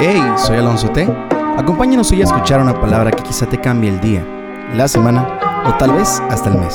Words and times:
Hey, 0.00 0.20
soy 0.36 0.56
Alonso 0.56 0.88
T. 0.90 1.08
Acompáñanos 1.56 2.10
hoy 2.10 2.20
a 2.20 2.24
escuchar 2.24 2.60
una 2.60 2.78
palabra 2.80 3.12
que 3.12 3.22
quizá 3.22 3.46
te 3.46 3.60
cambie 3.60 3.90
el 3.90 4.00
día, 4.00 4.26
la 4.74 4.88
semana 4.88 5.38
o 5.66 5.74
tal 5.78 5.92
vez 5.92 6.20
hasta 6.30 6.50
el 6.50 6.58
mes. 6.58 6.74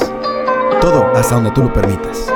Todo 0.79 1.05
hasta 1.13 1.35
donde 1.35 1.51
tú 1.51 1.63
lo 1.63 1.73
permitas. 1.73 2.31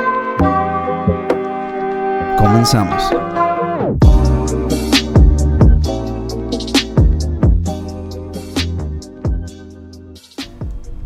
Comenzamos. 2.36 3.10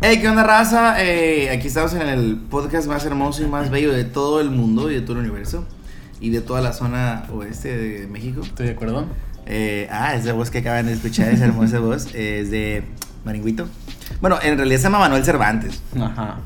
Hey, 0.01 0.19
¿qué 0.19 0.27
onda, 0.27 0.43
raza? 0.43 1.01
Eh, 1.01 1.49
aquí 1.51 1.67
estamos 1.67 1.93
en 1.93 2.09
el 2.09 2.35
podcast 2.49 2.89
más 2.89 3.05
hermoso 3.05 3.43
y 3.43 3.47
más 3.47 3.69
bello 3.69 3.93
de 3.93 4.03
todo 4.03 4.41
el 4.41 4.51
mundo 4.51 4.91
y 4.91 4.95
de 4.95 5.01
todo 5.01 5.13
el 5.13 5.19
universo. 5.19 5.63
Y 6.19 6.31
de 6.31 6.41
toda 6.41 6.59
la 6.59 6.73
zona 6.73 7.23
oeste 7.33 7.77
de 7.77 8.07
México. 8.07 8.41
Estoy 8.41 8.65
de 8.65 8.71
acuerdo. 8.73 9.05
Eh, 9.51 9.89
ah, 9.91 10.13
esa 10.15 10.33
voz 10.33 10.51
que 10.51 10.59
acaban 10.59 10.85
de 10.85 10.93
escuchar, 10.93 11.29
esa 11.33 11.45
hermosa 11.45 11.79
voz, 11.79 12.13
es 12.13 12.51
de 12.51 12.83
Maringüito. 13.25 13.67
Bueno, 14.21 14.37
en 14.41 14.57
realidad 14.57 14.77
se 14.77 14.83
llama 14.83 14.99
Manuel 14.99 15.25
Cervantes. 15.25 15.81
Ajá. 15.99 16.37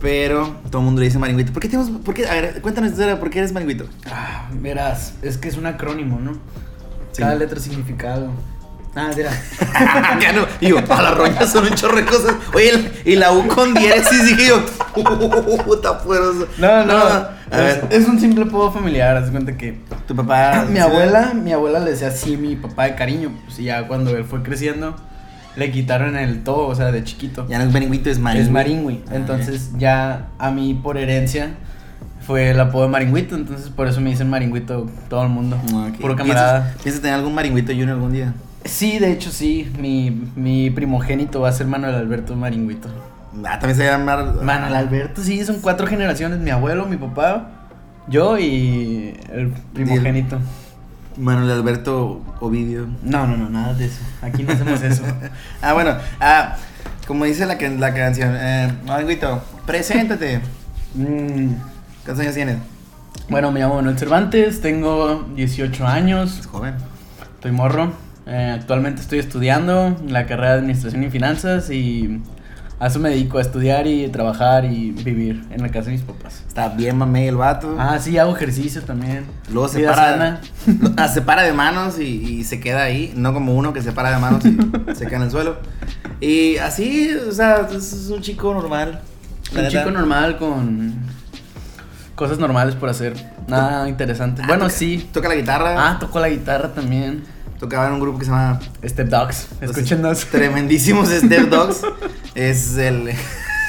Pero 0.00 0.56
todo 0.70 0.80
el 0.80 0.86
mundo 0.86 1.00
le 1.00 1.06
dice 1.06 1.18
Maringüito. 1.18 1.52
¿Por 1.52 1.60
qué 1.60 1.68
tenemos.? 1.68 1.90
Por 2.00 2.14
qué, 2.14 2.26
a 2.26 2.32
ver, 2.32 2.62
cuéntanos, 2.62 2.92
¿por 3.18 3.28
qué 3.28 3.40
eres 3.40 3.52
Maringüito? 3.52 3.86
Ah, 4.10 4.48
verás, 4.54 5.14
es 5.20 5.36
que 5.36 5.48
es 5.48 5.58
un 5.58 5.66
acrónimo, 5.66 6.18
¿no? 6.18 6.32
Sí. 7.12 7.20
Cada 7.20 7.34
letra 7.34 7.60
significa 7.60 8.14
algo. 8.14 8.32
Ah, 8.94 9.10
mira. 9.16 9.30
ya 10.20 10.32
no. 10.32 10.46
Y 10.60 10.68
yo, 10.68 10.78
a 10.78 11.02
la 11.02 11.12
roña 11.12 11.46
son 11.46 11.64
un 11.64 11.74
chorro 11.74 11.96
de 11.96 12.04
cosas. 12.04 12.34
Oye, 12.52 12.90
y 13.04 13.14
la 13.16 13.32
U 13.32 13.46
con 13.46 13.72
diéresis, 13.74 14.24
dije 14.26 14.48
yo, 14.48 14.64
puta 15.64 15.98
poderoso. 15.98 16.48
No, 16.58 16.84
no, 16.84 16.96
A 16.98 17.30
es, 17.52 17.56
ver, 17.56 17.86
es 17.90 18.08
un 18.08 18.18
simple 18.18 18.44
apodo 18.44 18.72
familiar, 18.72 19.16
haz 19.16 19.30
cuenta 19.30 19.56
que 19.56 19.78
tu 20.08 20.16
papá. 20.16 20.66
mi 20.70 20.78
abuela, 20.80 21.32
mi 21.34 21.52
abuela 21.52 21.78
le 21.80 21.92
decía 21.92 22.08
así 22.08 22.36
mi 22.36 22.56
papá 22.56 22.84
de 22.84 22.94
cariño, 22.96 23.30
pues 23.46 23.60
y 23.60 23.64
ya 23.64 23.86
cuando 23.86 24.10
él 24.16 24.24
fue 24.24 24.42
creciendo 24.42 24.96
le 25.56 25.70
quitaron 25.72 26.16
el 26.16 26.42
todo, 26.42 26.66
o 26.68 26.74
sea, 26.74 26.90
de 26.92 27.04
chiquito. 27.04 27.46
Ya 27.48 27.58
no 27.58 27.64
es 27.64 27.72
Maringüito, 27.72 28.08
es 28.10 28.18
Maringüito. 28.18 28.48
Es 28.48 28.52
Maringüi. 28.52 29.04
Ah, 29.08 29.14
Entonces 29.16 29.70
ya 29.78 30.26
a 30.38 30.50
mí 30.50 30.78
por 30.80 30.96
herencia 30.96 31.50
fue 32.26 32.50
el 32.50 32.60
apodo 32.60 32.84
de 32.84 32.88
Maringüito, 32.88 33.34
entonces 33.34 33.68
por 33.68 33.86
eso 33.88 34.00
me 34.00 34.10
dicen 34.10 34.30
Maringüito 34.30 34.86
todo 35.08 35.22
el 35.22 35.28
mundo. 35.28 35.60
ya. 35.66 35.76
Ok. 35.88 36.00
Puro 36.00 36.16
camarada. 36.16 36.60
¿Piensas, 36.62 36.82
piensas 36.82 37.02
tener 37.02 37.16
algún 37.16 37.34
Maringüito 37.34 37.72
Junior 37.72 37.90
algún 37.90 38.12
día? 38.12 38.32
Sí, 38.64 38.98
de 38.98 39.10
hecho 39.12 39.30
sí, 39.30 39.70
mi, 39.78 40.10
mi 40.36 40.70
primogénito 40.70 41.40
va 41.40 41.48
a 41.48 41.52
ser 41.52 41.66
Manuel 41.66 41.94
Alberto 41.94 42.36
Maringüito. 42.36 42.88
Ah, 43.46 43.58
también 43.58 43.76
se 43.76 43.84
llama. 43.84 44.34
Manuel 44.42 44.74
Alberto, 44.74 45.22
sí, 45.22 45.44
son 45.44 45.60
cuatro 45.60 45.86
generaciones, 45.86 46.38
mi 46.40 46.50
abuelo, 46.50 46.86
mi 46.86 46.96
papá, 46.96 47.48
yo 48.08 48.38
y 48.38 49.16
el 49.32 49.52
primogénito. 49.72 50.38
Manuel 51.16 51.50
Alberto 51.50 52.22
Ovidio. 52.40 52.86
No, 53.02 53.26
no, 53.26 53.36
no, 53.36 53.48
nada 53.50 53.74
de 53.74 53.86
eso. 53.86 54.00
Aquí 54.22 54.42
no 54.42 54.52
hacemos 54.52 54.80
eso. 54.82 55.02
Ah, 55.62 55.72
bueno, 55.74 55.96
ah, 56.20 56.56
como 57.06 57.24
dice 57.24 57.46
la, 57.46 57.56
can- 57.58 57.80
la 57.80 57.94
canción, 57.94 58.34
eh, 58.38 58.72
Maringüito, 58.86 59.42
preséntate. 59.66 60.40
Mm, 60.94 61.52
¿Cuántos 62.04 62.20
años 62.20 62.34
tienes? 62.34 62.56
bueno, 63.28 63.52
me 63.52 63.60
llamo 63.60 63.76
Manuel 63.76 63.96
Cervantes, 63.98 64.60
tengo 64.60 65.24
18 65.36 65.86
años, 65.86 66.40
Es 66.40 66.46
joven. 66.46 66.74
estoy 67.36 67.52
morro. 67.52 67.92
Eh, 68.26 68.52
actualmente 68.60 69.00
estoy 69.00 69.18
estudiando 69.18 69.96
la 70.06 70.26
carrera 70.26 70.52
de 70.54 70.58
Administración 70.60 71.02
y 71.04 71.10
Finanzas 71.10 71.70
y 71.70 72.20
a 72.78 72.86
eso 72.86 72.98
me 72.98 73.10
dedico 73.10 73.38
a 73.38 73.40
estudiar 73.42 73.86
y 73.86 74.08
trabajar 74.08 74.64
y 74.64 74.92
vivir 74.92 75.44
en 75.50 75.62
la 75.62 75.68
casa 75.70 75.86
de 75.86 75.92
mis 75.92 76.02
papás. 76.02 76.44
Está 76.46 76.68
bien 76.68 76.96
mamey 76.96 77.26
el 77.28 77.36
vato. 77.36 77.76
Ah, 77.78 77.98
sí, 77.98 78.16
hago 78.18 78.34
ejercicio 78.36 78.82
también. 78.82 79.24
Luego 79.52 79.68
se 79.68 79.78
Vida 79.80 79.94
para, 79.94 80.16
lo- 80.66 80.92
ah, 80.96 81.08
se 81.08 81.22
para 81.22 81.42
de 81.42 81.52
manos 81.52 81.98
y, 81.98 82.04
y 82.04 82.44
se 82.44 82.60
queda 82.60 82.82
ahí. 82.84 83.12
No 83.16 83.32
como 83.34 83.54
uno 83.54 83.72
que 83.72 83.82
se 83.82 83.92
para 83.92 84.10
de 84.12 84.18
manos 84.18 84.44
y 84.44 84.56
se 84.94 85.06
queda 85.06 85.16
en 85.16 85.22
el 85.22 85.30
suelo. 85.30 85.56
Y 86.20 86.56
así, 86.58 87.10
o 87.28 87.32
sea, 87.32 87.68
es 87.74 88.08
un 88.14 88.20
chico 88.22 88.52
normal. 88.54 89.00
Un 89.56 89.68
chico 89.68 89.90
normal 89.90 90.38
con 90.38 90.94
cosas 92.14 92.38
normales 92.38 92.74
por 92.76 92.88
hacer. 92.90 93.14
Nada 93.48 93.88
interesante. 93.88 94.42
Ah, 94.42 94.46
bueno, 94.46 94.66
toca- 94.66 94.76
sí. 94.76 95.08
Toca 95.12 95.28
la 95.28 95.34
guitarra. 95.34 95.74
Ah, 95.90 95.98
tocó 95.98 96.20
la 96.20 96.28
guitarra 96.28 96.68
también. 96.72 97.24
Tocaba 97.60 97.88
en 97.88 97.92
un 97.92 98.00
grupo 98.00 98.18
que 98.18 98.24
se 98.24 98.30
llama 98.30 98.58
Step 98.82 99.08
Dogs. 99.08 99.48
Escúchenos. 99.60 100.24
Tremendísimos 100.26 101.10
Step 101.10 101.50
Dogs. 101.50 101.82
es 102.34 102.78
el. 102.78 103.10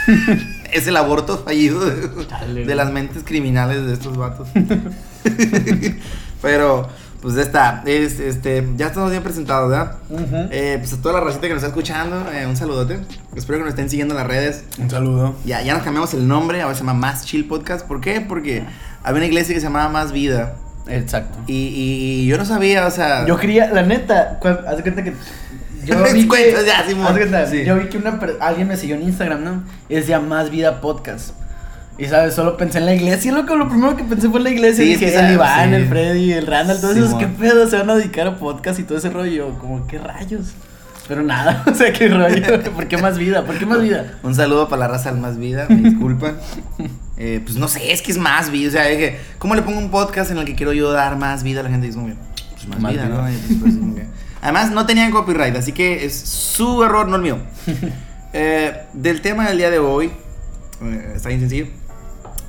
es 0.71 0.87
el 0.87 0.95
aborto 0.95 1.37
fallido 1.39 1.83
de, 1.85 2.25
Chale, 2.25 2.65
de 2.65 2.75
las 2.75 2.89
mentes 2.89 3.23
criminales 3.25 3.85
de 3.85 3.93
estos 3.93 4.15
vatos. 4.15 4.47
Pero, 6.41 6.87
pues 7.21 7.35
ya 7.35 7.41
está. 7.41 7.83
Es, 7.85 8.21
este, 8.21 8.65
ya 8.77 8.87
estamos 8.87 9.11
bien 9.11 9.23
presentados, 9.23 9.69
¿verdad? 9.69 9.97
Ujú. 10.09 10.47
Eh, 10.51 10.77
pues 10.79 10.93
a 10.93 11.01
toda 11.01 11.15
la 11.15 11.25
racita 11.25 11.41
que 11.47 11.53
nos 11.53 11.57
está 11.57 11.67
escuchando, 11.67 12.31
eh, 12.31 12.45
un 12.47 12.55
saludote. 12.55 13.01
Espero 13.35 13.59
que 13.59 13.65
nos 13.65 13.71
estén 13.71 13.89
siguiendo 13.89 14.13
en 14.13 14.19
las 14.19 14.27
redes. 14.27 14.63
Un 14.79 14.89
saludo. 14.89 15.35
Ya, 15.43 15.61
ya 15.63 15.73
nos 15.73 15.83
cambiamos 15.83 16.13
el 16.13 16.29
nombre, 16.29 16.61
ahora 16.61 16.75
se 16.75 16.79
llama 16.79 16.93
Más 16.93 17.25
Chill 17.25 17.45
Podcast. 17.45 17.85
¿Por 17.85 17.99
qué? 17.99 18.21
Porque 18.21 18.63
había 19.03 19.17
una 19.17 19.27
iglesia 19.27 19.53
que 19.53 19.59
se 19.59 19.67
llamaba 19.67 19.89
Más 19.89 20.13
Vida. 20.13 20.55
Exacto. 20.87 21.37
Y, 21.47 21.53
y- 21.53 22.21
y 22.21 22.25
yo 22.27 22.37
no 22.37 22.45
sabía, 22.45 22.85
o 22.87 22.91
sea. 22.91 23.25
Yo 23.25 23.37
quería, 23.37 23.71
la 23.71 23.83
neta, 23.83 24.39
haz 24.67 24.77
de 24.77 24.81
cuenta 24.83 25.03
que. 25.03 25.13
Yo 25.85 25.95
vi 26.13 26.27
que, 26.27 26.53
ya, 26.65 26.85
Simón. 26.87 27.07
haz 27.07 27.13
de 27.15 27.19
cuenta, 27.21 27.45
Sí. 27.47 27.63
yo 27.65 27.75
vi 27.77 27.87
que 27.87 27.97
una, 27.97 28.19
per- 28.19 28.37
alguien 28.39 28.67
me 28.67 28.77
siguió 28.77 28.95
en 28.95 29.03
Instagram, 29.03 29.43
¿no? 29.43 29.63
Y 29.89 29.95
decía 29.95 30.19
Más 30.19 30.49
Vida 30.51 30.81
Podcast. 30.81 31.31
Y 31.97 32.05
sabes, 32.05 32.33
solo 32.33 32.57
pensé 32.57 32.79
en 32.79 32.85
la 32.85 32.95
iglesia, 32.95 33.31
loco, 33.31 33.55
lo 33.55 33.67
primero 33.69 33.95
que 33.95 34.03
pensé 34.03 34.27
fue 34.29 34.39
en 34.39 34.43
la 34.45 34.49
iglesia. 34.49 34.83
Sí, 34.83 34.91
dije, 34.91 35.07
es 35.07 35.13
que 35.13 35.19
el 35.19 35.33
Iván, 35.33 35.69
sí. 35.69 35.75
el 35.75 35.87
Freddy, 35.87 36.33
el 36.33 36.47
Randall, 36.47 36.81
todos 36.81 36.97
esos. 36.97 37.13
¿qué 37.15 37.27
pedo? 37.27 37.67
Se 37.67 37.77
van 37.77 37.89
a 37.91 37.95
dedicar 37.95 38.25
a 38.27 38.37
podcast 38.37 38.79
y 38.79 38.83
todo 38.83 38.97
ese 38.97 39.09
rollo. 39.09 39.57
Como, 39.59 39.85
¿qué 39.87 39.99
rayos? 39.99 40.53
Pero 41.07 41.21
nada, 41.23 41.63
o 41.71 41.75
sea, 41.75 41.91
¿qué 41.93 42.07
rollo? 42.07 42.63
¿Por 42.73 42.87
qué 42.87 42.97
más 42.97 43.17
vida? 43.17 43.43
¿Por 43.45 43.57
qué 43.57 43.65
más 43.65 43.81
vida? 43.81 44.13
Un 44.23 44.33
saludo 44.33 44.67
para 44.69 44.81
la 44.81 44.87
raza 44.87 45.11
del 45.11 45.19
Más 45.19 45.37
Vida, 45.37 45.65
me 45.69 45.89
disculpan. 45.89 46.37
Eh, 47.23 47.39
pues 47.43 47.55
no 47.55 47.67
sé, 47.67 47.91
es 47.91 48.01
que 48.01 48.11
es 48.11 48.17
más 48.17 48.49
vida. 48.49 48.69
O 48.69 48.71
sea, 48.71 48.87
dije, 48.87 49.19
¿cómo 49.37 49.53
le 49.53 49.61
pongo 49.61 49.77
un 49.77 49.91
podcast 49.91 50.31
en 50.31 50.39
el 50.39 50.45
que 50.45 50.55
quiero 50.55 50.73
yo 50.73 50.91
dar 50.91 51.17
más 51.17 51.43
vida 51.43 51.59
a 51.59 51.63
la 51.63 51.69
gente? 51.69 51.85
Y 51.85 51.91
es 51.91 51.95
como 51.95 52.07
que, 52.07 52.15
pues 52.53 52.67
más, 52.67 52.79
Más 52.79 52.91
vida, 52.93 53.05
vida. 53.05 53.15
¿no? 53.15 53.21
Pues, 53.21 53.59
pues, 53.61 53.73
que- 53.95 54.07
Además, 54.41 54.71
no 54.71 54.87
tenían 54.87 55.11
copyright, 55.11 55.55
así 55.55 55.71
que 55.71 56.03
es 56.03 56.19
su 56.19 56.83
error, 56.83 57.07
no 57.07 57.15
el 57.17 57.21
mío. 57.21 57.37
Eh, 58.33 58.83
del 58.93 59.19
tema 59.19 59.45
del 59.49 59.57
día 59.57 59.69
de 59.69 59.79
hoy, 59.79 60.09
eh, 60.81 61.11
está 61.17 61.27
bien 61.27 61.41
sencillo, 61.41 61.65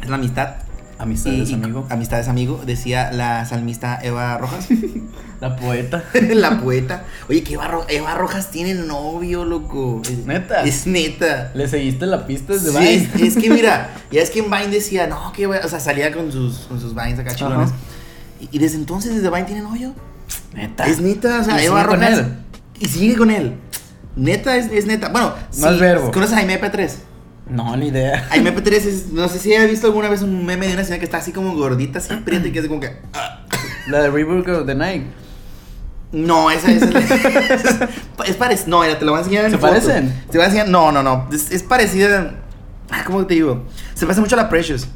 es 0.00 0.08
la 0.08 0.14
amistad. 0.14 0.54
Amistades, 1.02 1.48
Y- 1.48 1.52
y- 1.52 1.54
amigo. 1.54 1.86
Amistades, 1.90 2.28
amigo, 2.28 2.62
decía 2.64 3.10
la 3.12 3.44
salmista 3.46 3.98
Eva 4.02 4.38
Rojas. 4.38 4.68
La 5.40 5.56
poeta. 5.56 6.04
la 6.34 6.60
poeta. 6.60 7.02
Oye, 7.28 7.42
que 7.42 7.54
Eva, 7.54 7.66
Ro- 7.66 7.84
Eva 7.88 8.14
Rojas 8.14 8.52
tiene 8.52 8.74
novio, 8.74 9.44
loco. 9.44 10.00
Es, 10.04 10.18
¿Neta? 10.24 10.62
Es 10.62 10.86
neta. 10.86 11.50
¿Le 11.54 11.66
seguiste 11.66 12.06
la 12.06 12.28
pista 12.28 12.52
desde 12.52 12.70
Sí, 12.70 12.78
Vine? 12.78 13.10
es, 13.26 13.36
es 13.36 13.42
que 13.42 13.50
mira, 13.50 13.90
ya 14.12 14.20
es 14.22 14.30
que 14.30 14.38
en 14.38 14.44
Vine 14.48 14.68
decía, 14.68 15.08
no, 15.08 15.32
que 15.32 15.48
o 15.48 15.68
sea, 15.68 15.80
salía 15.80 16.12
con 16.14 16.30
sus, 16.30 16.58
con 16.68 16.80
sus 16.80 16.94
Vines 16.94 17.19
acá 17.19 17.34
chilones. 17.34 17.70
Ajá. 17.70 17.76
Y, 18.40 18.50
y 18.52 18.58
desde 18.60 18.76
entonces, 18.76 19.16
desde 19.16 19.30
Vine 19.30 19.42
tiene 19.42 19.62
novio. 19.62 19.92
Neta. 20.54 20.86
Es 20.86 21.00
neta, 21.00 21.40
o 21.40 21.44
sea, 21.44 21.60
¿Y 21.60 21.66
Eva 21.66 21.82
Rojas- 21.82 22.19
él? 22.20 22.26
Y 22.78 22.86
sigue 22.86 23.16
con 23.16 23.28
él. 23.32 23.54
Neta, 24.14 24.56
es, 24.56 24.70
es 24.70 24.86
neta. 24.86 25.08
Bueno, 25.08 25.34
Más 25.58 25.80
verbo. 25.80 26.12
¿Conoces 26.12 26.34
a 26.34 26.36
Jaime 26.36 26.60
P3? 26.60 26.88
No, 27.48 27.76
ni 27.76 27.88
idea. 27.88 28.25
Jaime 28.30 28.54
P3 28.54 28.72
es, 28.72 29.06
no 29.12 29.28
sé 29.28 29.38
si 29.38 29.54
has 29.54 29.69
visto 29.69 29.86
alguna 29.88 30.08
vez 30.08 30.22
un 30.22 30.47
meme 30.47 30.66
de 30.69 30.75
una 30.75 30.84
señora 30.84 30.98
que 31.00 31.04
está 31.04 31.19
así 31.19 31.32
como 31.32 31.54
gordita, 31.54 31.98
así 31.98 32.14
prieta 32.25 32.47
y 32.48 32.53
que 32.53 32.60
hace 32.60 32.69
como 32.69 32.80
que. 32.80 32.97
ah. 33.14 33.41
La 33.88 34.00
de 34.03 34.10
Reboot 34.10 34.48
of 34.48 34.66
the 34.66 34.75
Night. 34.75 35.03
No, 36.12 36.50
esa 36.50 36.70
es. 36.70 36.82
es 38.26 38.36
parecido. 38.36 38.69
No, 38.69 38.81
mira, 38.82 38.98
te 38.98 39.04
lo 39.04 39.12
voy 39.12 39.19
a 39.20 39.22
enseñar 39.25 39.44
en 39.47 39.50
¿Se 39.50 39.58
foto. 39.58 39.72
parecen? 39.72 40.12
Te 40.31 40.38
voy 40.38 40.42
a 40.42 40.47
enseñar. 40.47 40.69
No, 40.69 40.92
no, 40.92 41.02
no. 41.02 41.28
Es, 41.32 41.50
es 41.50 41.62
parecida. 41.62 42.34
Ah, 42.91 43.02
¿Cómo 43.06 43.26
te 43.26 43.34
digo? 43.34 43.64
Se 43.94 44.04
parece 44.06 44.20
mucho 44.20 44.36
a 44.36 44.42
la 44.42 44.48
Precious. 44.48 44.86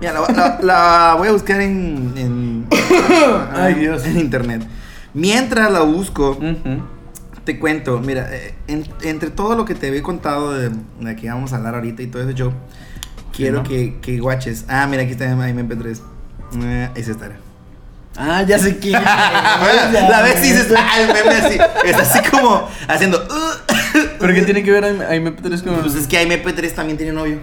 Mira, 0.00 0.12
la, 0.12 0.20
la- 0.32 0.58
la 0.62 1.14
voy 1.18 1.28
a 1.28 1.32
buscar 1.32 1.60
en. 1.60 2.12
en 2.16 2.66
Ay, 3.54 3.74
Dios. 3.74 4.04
En 4.04 4.18
internet. 4.18 4.62
Mientras 5.14 5.72
la 5.72 5.80
busco, 5.80 6.32
Ujú. 6.32 6.82
Te 7.46 7.58
cuento. 7.58 7.98
Mira, 8.00 8.28
eh, 8.30 8.54
en- 8.66 8.86
entre 9.02 9.30
todo 9.30 9.56
lo 9.56 9.64
que 9.64 9.74
te 9.74 9.88
había 9.88 10.02
contado 10.02 10.52
de, 10.52 10.70
de 11.00 11.16
que 11.16 11.28
vamos 11.30 11.54
a 11.54 11.56
hablar 11.56 11.74
ahorita 11.76 12.02
y 12.02 12.08
todo 12.08 12.20
eso, 12.22 12.32
yo 12.32 12.52
quiero 13.34 13.58
¿no? 13.58 13.62
que, 13.62 13.96
que 14.02 14.18
guaches. 14.18 14.66
Ah, 14.68 14.86
mira, 14.86 15.04
aquí 15.04 15.12
está 15.12 15.34
mi 15.34 15.42
MP3. 15.62 15.98
Eh, 16.62 16.90
es 16.94 17.08
esta. 17.08 17.26
era. 17.26 17.36
Ah, 18.18 18.42
ya 18.42 18.58
sé 18.58 18.78
quién. 18.78 18.92
la 19.02 20.22
ves 20.22 20.38
y 20.44 20.52
dices, 20.52 20.72
ah, 20.76 21.00
el 21.00 21.06
meme 21.12 21.36
así. 21.36 21.58
Es 21.84 21.96
así 21.96 22.18
como 22.30 22.68
haciendo. 22.88 23.18
"Uh". 23.18 23.72
¿Pero 24.18 24.34
qué 24.34 24.42
tiene 24.42 24.62
que 24.62 24.70
ver 24.70 24.84
a 24.84 25.14
MP3 25.14 25.62
con.? 25.62 25.80
Pues 25.80 25.94
es 25.94 26.06
que 26.06 26.22
MP3 26.26 26.74
también 26.74 26.96
tiene 26.98 27.12
novio. 27.12 27.40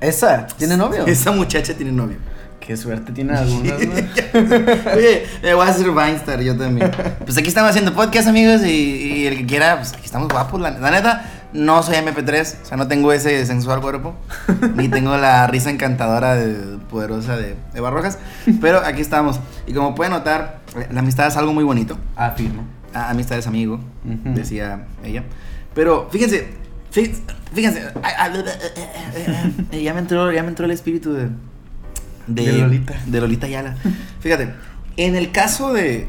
¿Esa? 0.00 0.46
¿Tiene 0.58 0.76
novio? 0.76 1.06
Esa 1.06 1.30
muchacha 1.32 1.74
tiene 1.74 1.92
novio. 1.92 2.16
Qué 2.60 2.76
suerte 2.76 3.12
tiene 3.12 3.34
algunas, 3.36 3.80
¿no? 3.80 3.92
Oye, 4.96 5.26
me 5.42 5.54
voy 5.54 5.66
a 5.66 5.70
hacer 5.70 5.90
Vinestar 5.90 6.40
yo 6.40 6.56
también. 6.56 6.90
Pues 7.24 7.36
aquí 7.38 7.48
estamos 7.48 7.70
haciendo 7.70 7.92
podcast, 7.94 8.28
amigos. 8.28 8.62
Y, 8.64 8.68
y 8.70 9.26
el 9.26 9.36
que 9.38 9.46
quiera, 9.46 9.76
pues 9.76 9.92
aquí 9.92 10.04
estamos 10.04 10.28
guapos. 10.28 10.60
La, 10.60 10.70
la 10.70 10.90
neta, 10.90 11.30
No 11.52 11.82
soy 11.82 11.96
MP3, 11.96 12.62
o 12.62 12.66
sea, 12.66 12.76
no 12.76 12.86
tengo 12.88 13.12
ese 13.12 13.46
sensual 13.46 13.80
cuerpo, 13.80 14.14
ni 14.74 14.88
tengo 14.88 15.16
la 15.16 15.46
risa 15.46 15.70
encantadora 15.70 16.34
de, 16.34 16.76
poderosa 16.90 17.36
de 17.36 17.56
Eva 17.74 17.90
Rojas, 17.90 18.18
pero 18.60 18.78
aquí 18.84 19.00
estamos. 19.00 19.40
Y 19.66 19.72
como 19.72 19.94
pueden 19.94 20.12
notar, 20.12 20.58
la 20.90 21.00
amistad 21.00 21.26
es 21.28 21.36
algo 21.36 21.52
muy 21.54 21.64
bonito. 21.64 21.96
Afirmo. 22.16 22.64
Ah, 22.92 23.10
amistad 23.10 23.38
es 23.38 23.46
amigo, 23.46 23.80
Ujú. 24.04 24.34
decía 24.34 24.86
ella. 25.04 25.24
Pero 25.74 26.08
fíjense, 26.10 26.48
fí- 26.92 27.14
fíjense, 27.54 27.82
eh, 29.72 29.82
ya 29.82 29.92
me 29.94 30.00
entró, 30.00 30.30
ya 30.32 30.42
me 30.42 30.48
entró 30.48 30.64
el 30.66 30.72
espíritu 30.72 31.12
de, 31.14 31.28
De 32.26 32.52
Lolita. 32.60 32.94
De 33.06 33.20
Lolita 33.20 33.48
Yala. 33.48 33.76
Fíjate, 34.20 34.52
en 34.96 35.14
el 35.16 35.30
caso 35.32 35.72
de, 35.72 36.08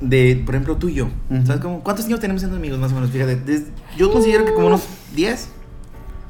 de 0.00 0.42
por 0.44 0.54
ejemplo, 0.54 0.76
tú 0.76 0.88
y 0.88 0.94
yo. 0.94 1.08
¿sabes 1.44 1.60
cómo? 1.60 1.80
¿Cuántos 1.82 2.06
años 2.06 2.20
tenemos 2.20 2.40
siendo 2.42 2.56
amigos 2.56 2.78
más 2.78 2.92
o 2.92 2.94
menos? 2.94 3.10
Fíjate, 3.10 3.38
yo 3.96 4.12
considero 4.12 4.44
que 4.44 4.54
como 4.54 4.68
unos 4.68 4.82
10, 5.14 5.48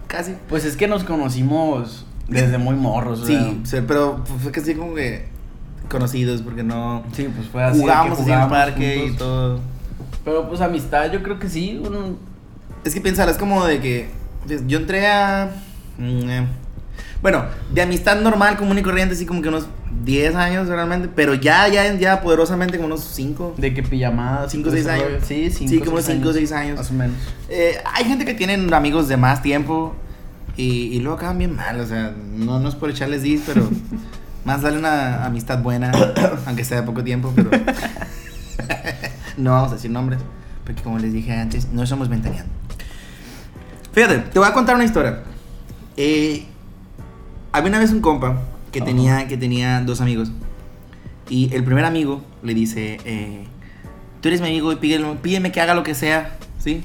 casi. 0.06 0.34
Pues 0.48 0.64
es 0.64 0.76
que 0.76 0.88
nos 0.88 1.04
conocimos 1.04 2.06
desde 2.28 2.58
muy 2.58 2.74
morros. 2.74 3.20
o 3.22 3.26
Sí, 3.26 3.60
sea, 3.64 3.84
pero 3.86 4.24
fue 4.42 4.50
casi 4.52 4.74
como 4.74 4.94
que 4.94 5.26
conocidos 5.88 6.40
porque 6.42 6.62
no 6.62 7.02
Sí, 7.12 7.28
pues 7.34 7.48
fue 7.48 7.62
así. 7.62 7.78
jugamos 7.80 8.18
así 8.18 8.30
en 8.32 8.40
el 8.40 8.48
parque 8.48 9.06
y 9.06 9.16
todo. 9.16 9.60
Pero 10.24 10.48
pues 10.48 10.60
amistad, 10.62 11.12
yo 11.12 11.22
creo 11.22 11.38
que 11.38 11.48
sí. 11.50 11.80
uno- 11.84 12.16
Es 12.84 12.94
que 12.94 13.00
pensar, 13.00 13.28
es 13.28 13.36
como 13.36 13.64
de 13.66 13.80
que 13.80 14.08
pues, 14.46 14.66
yo 14.66 14.78
entré 14.78 15.06
a... 15.06 15.50
mm, 15.98 16.30
eh, 16.30 16.46
bueno, 17.24 17.46
de 17.72 17.80
amistad 17.80 18.20
normal, 18.20 18.58
común 18.58 18.76
y 18.78 18.82
corriente, 18.82 19.14
así 19.14 19.24
como 19.24 19.40
que 19.40 19.48
unos 19.48 19.66
10 20.04 20.34
años 20.34 20.68
realmente, 20.68 21.08
pero 21.08 21.32
ya, 21.32 21.66
ya, 21.68 21.94
ya 21.94 22.20
poderosamente 22.20 22.76
como 22.76 22.88
unos 22.88 23.00
5. 23.00 23.54
De 23.56 23.72
que 23.72 23.82
pijamadas. 23.82 24.52
5 24.52 24.68
o 24.68 24.70
todo 24.70 24.72
6 24.74 24.86
ese 24.86 24.90
años. 24.90 25.24
Sí, 25.26 25.50
5 25.50 25.70
Sí, 25.70 25.80
como 25.80 26.02
5 26.02 26.28
o 26.28 26.32
6 26.34 26.52
años. 26.52 26.76
Más 26.76 26.90
o 26.90 26.92
menos. 26.92 27.16
Eh, 27.48 27.78
hay 27.94 28.04
gente 28.04 28.26
que 28.26 28.34
tienen 28.34 28.74
amigos 28.74 29.08
de 29.08 29.16
más 29.16 29.40
tiempo 29.40 29.94
y, 30.54 30.88
y 30.94 31.00
luego 31.00 31.16
acaban 31.16 31.38
bien 31.38 31.56
mal, 31.56 31.80
o 31.80 31.86
sea, 31.86 32.14
no, 32.14 32.60
no 32.60 32.68
es 32.68 32.74
por 32.74 32.90
echarles 32.90 33.22
dis, 33.22 33.40
pero 33.46 33.70
más 34.44 34.60
darle 34.60 34.80
una 34.80 35.24
amistad 35.24 35.62
buena, 35.62 35.92
aunque 36.46 36.62
sea 36.62 36.82
de 36.82 36.86
poco 36.86 37.02
tiempo, 37.04 37.32
pero 37.34 37.48
no 39.38 39.52
vamos 39.52 39.72
a 39.72 39.76
decir 39.76 39.90
nombres, 39.90 40.20
porque 40.66 40.82
como 40.82 40.98
les 40.98 41.14
dije 41.14 41.32
antes, 41.32 41.68
no 41.72 41.86
somos 41.86 42.10
ventaneando. 42.10 42.52
Fíjate, 43.94 44.18
te 44.18 44.38
voy 44.38 44.46
a 44.46 44.52
contar 44.52 44.74
una 44.74 44.84
historia. 44.84 45.22
Eh, 45.96 46.48
había 47.54 47.68
una 47.70 47.78
vez 47.78 47.90
un 47.92 48.00
compa 48.00 48.40
que 48.72 48.80
Ajá. 48.80 48.86
tenía, 48.86 49.28
que 49.28 49.36
tenía 49.36 49.80
dos 49.80 50.00
amigos 50.00 50.30
y 51.28 51.52
el 51.54 51.64
primer 51.64 51.84
amigo 51.84 52.22
le 52.42 52.52
dice, 52.54 52.98
eh, 53.04 53.44
tú 54.20 54.28
eres 54.28 54.40
mi 54.40 54.48
amigo 54.48 54.72
y 54.72 54.76
pídeme, 54.76 55.14
pídeme 55.22 55.52
que 55.52 55.60
haga 55.60 55.74
lo 55.74 55.82
que 55.82 55.94
sea, 55.94 56.36
¿sí? 56.58 56.84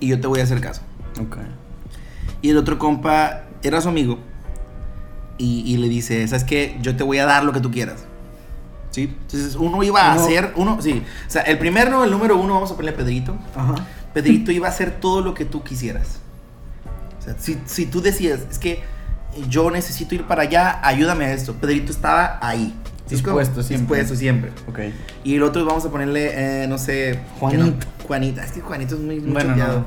Y 0.00 0.08
yo 0.08 0.20
te 0.20 0.26
voy 0.26 0.40
a 0.40 0.44
hacer 0.44 0.60
caso. 0.60 0.82
Ok. 1.20 1.36
Y 2.40 2.50
el 2.50 2.56
otro 2.56 2.78
compa 2.78 3.42
era 3.62 3.80
su 3.80 3.88
amigo 3.88 4.18
y, 5.36 5.62
y 5.66 5.76
le 5.76 5.88
dice, 5.88 6.26
¿sabes 6.28 6.44
qué? 6.44 6.78
Yo 6.80 6.96
te 6.96 7.02
voy 7.04 7.18
a 7.18 7.26
dar 7.26 7.44
lo 7.44 7.52
que 7.52 7.60
tú 7.60 7.70
quieras. 7.70 8.04
¿Sí? 8.90 9.02
Entonces 9.22 9.54
uno 9.56 9.82
iba 9.82 10.00
a 10.10 10.14
Uno- 10.14 10.22
hacer, 10.24 10.52
uno, 10.56 10.80
sí. 10.80 11.02
O 11.26 11.30
sea, 11.30 11.42
el 11.42 11.58
primero, 11.58 12.04
el 12.04 12.10
número 12.10 12.36
uno, 12.38 12.54
vamos 12.54 12.70
a 12.70 12.76
ponerle 12.76 12.96
Pedrito. 12.96 13.36
Ajá. 13.54 13.74
Pedrito 14.14 14.50
iba 14.52 14.66
a 14.66 14.70
hacer 14.70 14.92
todo 15.00 15.20
lo 15.20 15.34
que 15.34 15.44
tú 15.44 15.62
quisieras. 15.62 16.20
O 17.20 17.22
sea, 17.22 17.36
si, 17.38 17.58
si 17.66 17.84
tú 17.86 18.00
decías, 18.00 18.40
es 18.50 18.58
que 18.58 18.80
yo 19.48 19.70
necesito 19.70 20.14
ir 20.14 20.24
para 20.24 20.42
allá, 20.42 20.80
ayúdame 20.82 21.26
a 21.26 21.32
esto. 21.32 21.54
Pedrito 21.54 21.92
estaba 21.92 22.38
ahí. 22.40 22.74
Dispuesto 23.08 23.62
siempre. 23.62 23.96
Dispuesto 23.98 24.16
siempre. 24.16 24.50
Ok. 24.68 24.78
Y 25.24 25.36
el 25.36 25.42
otro 25.42 25.64
vamos 25.64 25.84
a 25.84 25.90
ponerle, 25.90 26.64
eh, 26.64 26.66
no 26.68 26.76
sé... 26.78 27.18
Juanito. 27.40 27.64
no- 27.66 27.72
Juanita. 28.06 28.44
Es 28.44 28.52
que 28.52 28.60
Juanito 28.60 28.94
es 28.96 29.00
muy, 29.00 29.20
muy 29.20 29.32
Bueno, 29.32 29.50
choteado. 29.50 29.78
no. 29.80 29.84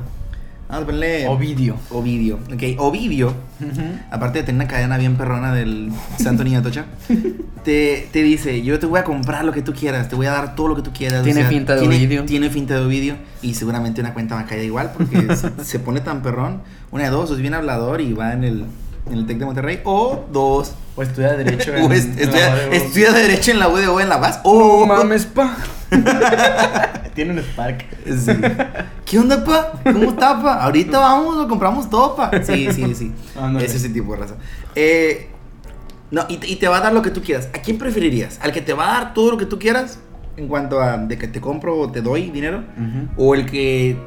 Vamos 0.68 0.82
a 0.84 0.86
ponerle... 0.86 1.28
Ovidio. 1.28 1.76
Ovidio. 1.90 2.36
Ok, 2.52 2.62
Ovidio, 2.78 3.28
Ujú. 3.60 3.82
aparte 4.10 4.38
de 4.38 4.44
tener 4.44 4.62
una 4.62 4.68
cadena 4.70 4.96
bien 4.96 5.16
perrona 5.16 5.52
del 5.52 5.92
Santo 6.18 6.42
Niño 6.44 6.62
Tocha, 6.62 6.86
te, 7.64 8.08
te 8.10 8.22
dice, 8.22 8.62
yo 8.62 8.78
te 8.78 8.86
voy 8.86 8.98
a 8.98 9.04
comprar 9.04 9.44
lo 9.44 9.52
que 9.52 9.60
tú 9.62 9.72
quieras, 9.74 10.08
te 10.08 10.16
voy 10.16 10.26
a 10.26 10.30
dar 10.32 10.54
todo 10.56 10.68
lo 10.68 10.76
que 10.76 10.82
tú 10.82 10.90
quieras. 10.92 11.22
Tiene 11.24 11.44
finta 11.44 11.74
de 11.74 11.80
tiene, 11.80 11.96
Ovidio. 11.96 12.24
Tiene 12.24 12.48
finta 12.50 12.74
de 12.74 12.80
Ovidio 12.86 13.16
y 13.42 13.54
seguramente 13.54 14.00
una 14.00 14.14
cuenta 14.14 14.34
bancaria 14.34 14.64
igual 14.64 14.92
porque 14.96 15.36
se, 15.36 15.50
se 15.64 15.78
pone 15.78 16.00
tan 16.00 16.22
perrón. 16.22 16.62
Una 16.90 17.04
de 17.04 17.10
dos, 17.10 17.30
o 17.30 17.34
es 17.34 17.40
bien 17.40 17.54
hablador 17.54 18.00
y 18.00 18.12
va 18.14 18.32
en 18.32 18.42
el, 18.44 18.64
en 19.06 19.14
el 19.18 19.26
TEC 19.26 19.38
de 19.38 19.44
Monterrey, 19.46 19.80
o 19.84 20.24
dos, 20.32 20.74
O 20.96 21.02
estudia 21.02 21.32
Derecho 21.34 21.72
en. 21.76 21.84
o 21.90 21.92
es- 21.92 22.04
en 22.04 22.16
la 22.16 22.22
estudia, 22.22 22.48
UADO. 22.50 22.72
estudia 22.72 23.12
Derecho 23.12 23.50
en 23.50 23.58
la 23.58 23.68
UDO 23.68 24.00
en 24.00 24.08
La 24.08 24.20
Paz. 24.20 24.40
No 24.44 24.50
o 24.50 24.86
mames, 24.86 25.26
pa. 25.26 25.56
Tiene 27.14 27.32
un 27.32 27.38
Spark. 27.40 27.84
Sí. 28.06 28.32
¿Qué 29.04 29.18
onda, 29.18 29.44
pa? 29.44 29.72
¿Cómo 29.84 30.10
está, 30.10 30.42
pa? 30.42 30.62
Ahorita 30.64 30.98
vamos, 30.98 31.36
lo 31.36 31.46
compramos 31.48 31.90
todo, 31.90 32.16
pa. 32.16 32.30
Sí, 32.42 32.68
sí, 32.72 32.94
sí. 32.94 33.12
Ándale. 33.38 33.66
Es 33.66 33.74
ese 33.74 33.90
tipo 33.90 34.12
de 34.14 34.20
raza. 34.20 34.34
Eh, 34.74 35.28
no, 36.10 36.24
y, 36.28 36.38
te- 36.38 36.46
y 36.48 36.56
te 36.56 36.68
va 36.68 36.78
a 36.78 36.80
dar 36.80 36.92
lo 36.94 37.02
que 37.02 37.10
tú 37.10 37.22
quieras. 37.22 37.48
¿A 37.54 37.58
quién 37.60 37.76
preferirías? 37.78 38.38
¿Al 38.42 38.52
que 38.52 38.62
te 38.62 38.72
va 38.72 38.88
a 38.88 38.92
dar 39.00 39.14
todo 39.14 39.32
lo 39.32 39.36
que 39.38 39.44
tú 39.46 39.58
quieras? 39.58 39.98
En 40.38 40.48
cuanto 40.48 40.80
a 40.80 40.96
de 40.96 41.18
que 41.18 41.28
te 41.28 41.40
compro 41.42 41.78
o 41.78 41.90
te 41.92 42.00
doy 42.00 42.30
dinero. 42.30 42.64
¿O 43.18 43.34
el 43.34 43.44
que 43.44 43.98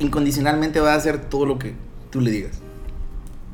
incondicionalmente 0.00 0.80
va 0.80 0.94
a 0.94 0.96
hacer 0.96 1.18
todo 1.18 1.46
lo 1.46 1.58
que 1.58 1.74
tú 2.10 2.20
le 2.20 2.30
digas? 2.32 2.60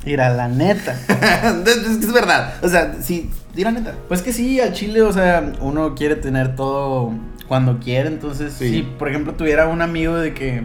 Mira, 0.04 0.30
la 0.30 0.48
neta. 0.48 0.92
es, 0.92 1.76
es 1.76 1.96
que 1.98 2.06
es 2.06 2.12
verdad. 2.12 2.54
O 2.62 2.68
sea, 2.68 2.94
sí, 3.00 3.30
di 3.54 3.64
la 3.64 3.72
neta. 3.72 3.94
Pues 4.08 4.22
que 4.22 4.32
sí, 4.32 4.60
al 4.60 4.72
chile, 4.72 5.02
o 5.02 5.12
sea, 5.12 5.52
uno 5.60 5.94
quiere 5.94 6.16
tener 6.16 6.56
todo 6.56 7.12
cuando 7.48 7.78
quiere, 7.78 8.08
entonces, 8.08 8.52
Sí. 8.54 8.68
si 8.70 8.82
por 8.82 9.08
ejemplo 9.08 9.34
tuviera 9.34 9.66
un 9.68 9.82
amigo 9.82 10.16
de 10.16 10.32
que, 10.34 10.62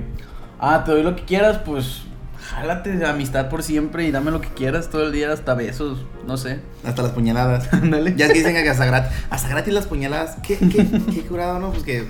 ah, 0.59 0.83
te 0.86 0.91
doy 0.91 1.03
lo 1.03 1.15
que 1.15 1.24
quieras, 1.24 1.59
pues, 1.65 2.01
jálate 2.50 2.95
de 2.97 3.06
amistad 3.06 3.50
por 3.50 3.63
siempre 3.63 4.06
y 4.06 4.12
dame 4.12 4.31
lo 4.31 4.41
que 4.41 4.47
quieras 4.50 4.89
todo 4.89 5.03
el 5.06 5.12
día, 5.12 5.31
hasta 5.31 5.53
besos, 5.53 6.06
no 6.25 6.38
sé. 6.38 6.59
Hasta 6.86 7.01
las 7.03 7.12
puñaladas. 7.12 7.68
Ándale. 7.74 8.13
ya 8.15 8.25
es 8.27 8.31
que 8.33 8.39
dicen 8.39 8.53
que 8.56 8.69
hasta 8.69 8.86
gratis. 8.86 9.12
Hasta 9.30 9.50
gratis 9.50 9.74
las 9.74 9.88
puñaladas. 9.88 10.38
¿Qué, 10.41 10.57
qué, 10.57 10.88
qué 11.13 11.21
curado, 11.27 11.59
no? 11.59 11.71
Pues 11.71 11.83
que 11.83 12.07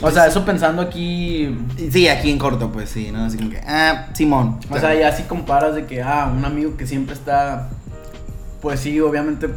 O 0.00 0.10
sea, 0.12 0.26
eso 0.28 0.44
pensando 0.44 0.80
aquí, 0.82 1.58
Sí, 1.90 2.06
aquí 2.06 2.30
en 2.30 2.38
corto, 2.38 2.70
pues 2.70 2.88
sí, 2.88 3.10
¿no? 3.10 3.24
Así 3.24 3.36
como 3.36 3.50
que, 3.50 3.58
ah, 3.66 4.06
Simón. 4.12 4.60
o 4.70 4.78
sea, 4.78 4.94
ya 4.94 5.10
si 5.12 5.24
comparas 5.24 5.74
de 5.74 5.86
que, 5.86 6.02
ah, 6.02 6.32
un 6.32 6.44
amigo 6.44 6.76
que 6.76 6.86
siempre 6.86 7.14
está, 7.14 7.68
pues 8.62 8.78
sí, 8.80 9.00
obviamente 9.00 9.48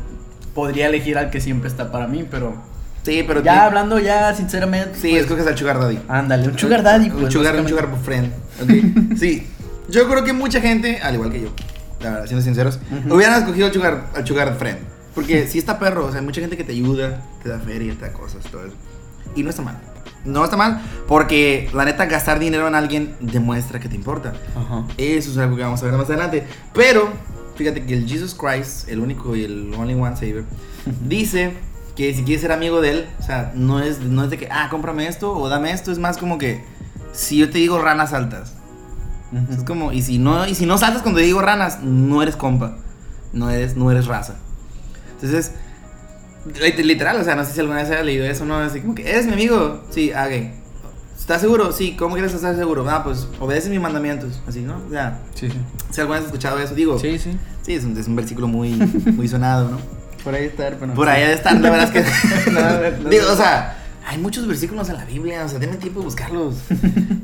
podría 0.55 0.87
elegir 0.87 1.17
al 1.17 1.29
que 1.29 1.39
siempre 1.39 1.69
está 1.69 1.91
para 1.91 2.07
mí, 2.07 2.25
pero 2.29 2.55
Sí, 3.03 3.23
pero. 3.27 3.41
ya 3.43 3.65
hablando 3.65 3.99
ya 3.99 4.33
sinceramente, 4.33 4.95
Sí, 4.99 5.11
pues, 5.11 5.23
escoges 5.23 5.45
al 5.47 5.57
Sugar 5.57 5.79
Daddy. 5.79 5.99
ándale, 6.07 6.47
un 6.47 6.57
sugar 6.57 6.81
daddy, 6.83 7.09
Un 7.09 7.21
pues, 7.21 7.33
sugar, 7.33 7.55
un 7.59 7.67
sugar 7.67 7.87
friend. 8.03 8.31
Ok. 8.61 9.17
sí. 9.17 9.47
Yo 9.89 10.07
creo 10.09 10.23
que 10.23 10.33
mucha 10.33 10.59
gente, 10.61 10.99
al 11.01 11.15
igual 11.15 11.31
que 11.31 11.41
yo, 11.41 11.49
la 12.01 12.11
verdad, 12.11 12.25
siendo 12.25 12.43
sinceros, 12.43 12.79
Ujú. 12.91 13.15
hubieran 13.15 13.39
escogido 13.39 13.67
al 13.67 13.73
sugar, 13.73 14.05
al 14.15 14.25
sugar 14.25 14.55
friend. 14.57 14.79
Porque 15.13 15.45
sí 15.47 15.57
está 15.59 15.77
perro, 15.77 16.05
o 16.05 16.09
sea, 16.11 16.19
hay 16.19 16.25
mucha 16.25 16.41
gente 16.41 16.57
que 16.57 16.63
te 16.63 16.71
ayuda, 16.71 17.21
te 17.43 17.49
da 17.49 17.59
feria, 17.59 17.93
te 17.93 18.05
da 18.05 18.13
cosas, 18.13 18.43
todo 18.45 18.65
eso. 18.65 18.75
Y 19.35 19.43
no 19.43 19.49
está 19.49 19.61
mal. 19.61 19.77
No 20.25 20.43
está 20.43 20.55
mal, 20.55 20.81
porque 21.07 21.69
la 21.73 21.85
neta, 21.85 22.05
gastar 22.05 22.39
dinero 22.39 22.67
en 22.67 22.75
alguien 22.75 23.15
demuestra 23.19 23.79
que 23.79 23.89
te 23.89 23.95
importa. 23.95 24.33
Ajá. 24.55 24.85
Eso 24.97 25.31
es 25.31 25.37
algo 25.37 25.55
que 25.55 25.63
vamos 25.63 25.81
a 25.81 25.85
ver 25.85 25.95
más 25.95 26.07
adelante. 26.07 26.45
Pero, 26.73 27.09
fíjate 27.55 27.83
que 27.85 27.93
el 27.93 28.07
Jesus 28.07 28.35
Christ, 28.35 28.87
el 28.87 28.99
único 28.99 29.35
y 29.35 29.43
el 29.43 29.73
only 29.73 29.95
one 29.95 30.15
savior, 30.15 30.43
dice 31.07 31.53
que 31.95 32.13
si 32.13 32.23
quieres 32.23 32.41
ser 32.41 32.51
amigo 32.51 32.81
de 32.81 32.91
él, 32.91 33.09
o 33.19 33.23
sea, 33.23 33.51
no 33.55 33.79
es, 33.79 33.99
no 33.99 34.23
es 34.23 34.29
de 34.29 34.37
que, 34.37 34.47
ah, 34.51 34.67
cómprame 34.69 35.07
esto 35.07 35.33
o 35.35 35.49
dame 35.49 35.71
esto, 35.71 35.91
es 35.91 35.97
más 35.97 36.17
como 36.17 36.37
que, 36.37 36.63
si 37.13 37.37
yo 37.37 37.49
te 37.49 37.57
digo 37.57 37.81
ranas 37.81 38.11
saltas. 38.11 38.53
Ujú. 39.31 39.53
Es 39.53 39.63
como, 39.63 39.91
y 39.91 40.01
si 40.01 40.17
no, 40.17 40.47
y 40.47 40.55
si 40.55 40.65
no 40.65 40.77
saltas 40.77 41.01
cuando 41.01 41.19
te 41.19 41.25
digo 41.25 41.41
ranas, 41.41 41.81
no 41.81 42.21
eres 42.21 42.35
compa, 42.35 42.77
no 43.33 43.49
eres, 43.49 43.75
no 43.75 43.89
eres 43.91 44.05
raza. 44.05 44.35
Entonces, 45.15 45.53
literal, 46.45 47.19
o 47.19 47.23
sea, 47.23 47.35
no 47.35 47.45
sé 47.45 47.53
si 47.53 47.59
alguna 47.59 47.81
vez 47.81 47.89
haya 47.91 48.03
leído 48.03 48.25
eso, 48.25 48.45
¿no? 48.45 48.57
Así 48.57 48.79
como 48.81 48.95
que, 48.95 49.09
¿eres 49.09 49.25
mi 49.27 49.33
amigo? 49.33 49.83
Sí, 49.91 50.11
ah, 50.13 50.27
ok. 50.27 50.45
¿Estás 51.19 51.41
seguro? 51.41 51.71
Sí, 51.71 51.95
¿cómo 51.97 52.15
quieres 52.15 52.33
estar 52.33 52.55
seguro? 52.55 52.89
Ah, 52.89 53.03
pues 53.03 53.27
obedece 53.39 53.69
mis 53.69 53.79
mandamientos, 53.79 54.41
así, 54.47 54.61
¿no? 54.61 54.81
O 54.87 54.89
sea, 54.89 55.19
Sí, 55.35 55.49
sí. 55.51 55.57
si 55.91 56.01
alguna 56.01 56.19
vez 56.19 56.27
has 56.27 56.33
escuchado 56.33 56.59
eso, 56.59 56.73
digo, 56.73 56.97
sí, 56.97 57.19
Sí, 57.19 57.37
sí. 57.63 57.73
es, 57.75 57.83
un, 57.83 57.95
es 57.97 58.07
un 58.07 58.15
versículo 58.15 58.47
muy, 58.47 58.71
muy 58.71 59.27
sonado, 59.27 59.69
¿no? 59.69 59.77
Por 60.23 60.33
ahí 60.35 60.45
está, 60.45 60.69
pero 60.79 60.93
Por 60.93 61.07
ahí 61.09 61.23
estar, 61.23 61.59
la 61.59 61.69
verdad 61.69 61.95
es 61.95 62.03
que. 62.05 62.51
No, 62.51 62.59
no, 62.61 63.03
no. 63.03 63.09
Digo, 63.09 63.25
o 63.31 63.35
sea, 63.35 63.77
hay 64.07 64.17
muchos 64.17 64.47
versículos 64.47 64.89
en 64.89 64.95
la 64.97 65.05
Biblia, 65.05 65.45
o 65.45 65.47
sea, 65.49 65.59
denme 65.59 65.77
tiempo 65.77 65.99
de 65.99 66.05
buscarlos. 66.05 66.55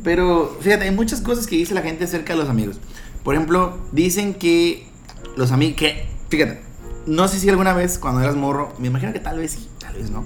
Pero 0.03 0.57
fíjate, 0.62 0.86
hay 0.86 0.91
muchas 0.95 1.21
cosas 1.21 1.47
que 1.47 1.55
dice 1.55 1.74
la 1.74 1.81
gente 1.81 2.03
acerca 2.05 2.33
de 2.33 2.39
los 2.39 2.50
amigos. 2.50 2.79
Por 3.24 3.36
ejemplo, 3.36 3.77
dicen 3.91 4.33
que 4.36 4.88
los 5.36 5.51
amigos. 5.51 5.75
que 5.77 6.05
Fíjate, 6.29 6.62
no 7.08 7.28
sé 7.28 7.40
si 7.40 7.50
alguna 7.50 7.74
vez 7.74 7.98
cuando 7.98 8.22
eras 8.22 8.36
morro, 8.36 8.74
me 8.80 8.88
imagino 8.88 9.14
que 9.14 9.20
tal 9.20 9.40
vez 9.40 9.52
sí, 9.52 9.68
tal 9.80 9.96
vez 9.96 10.12
no. 10.12 10.24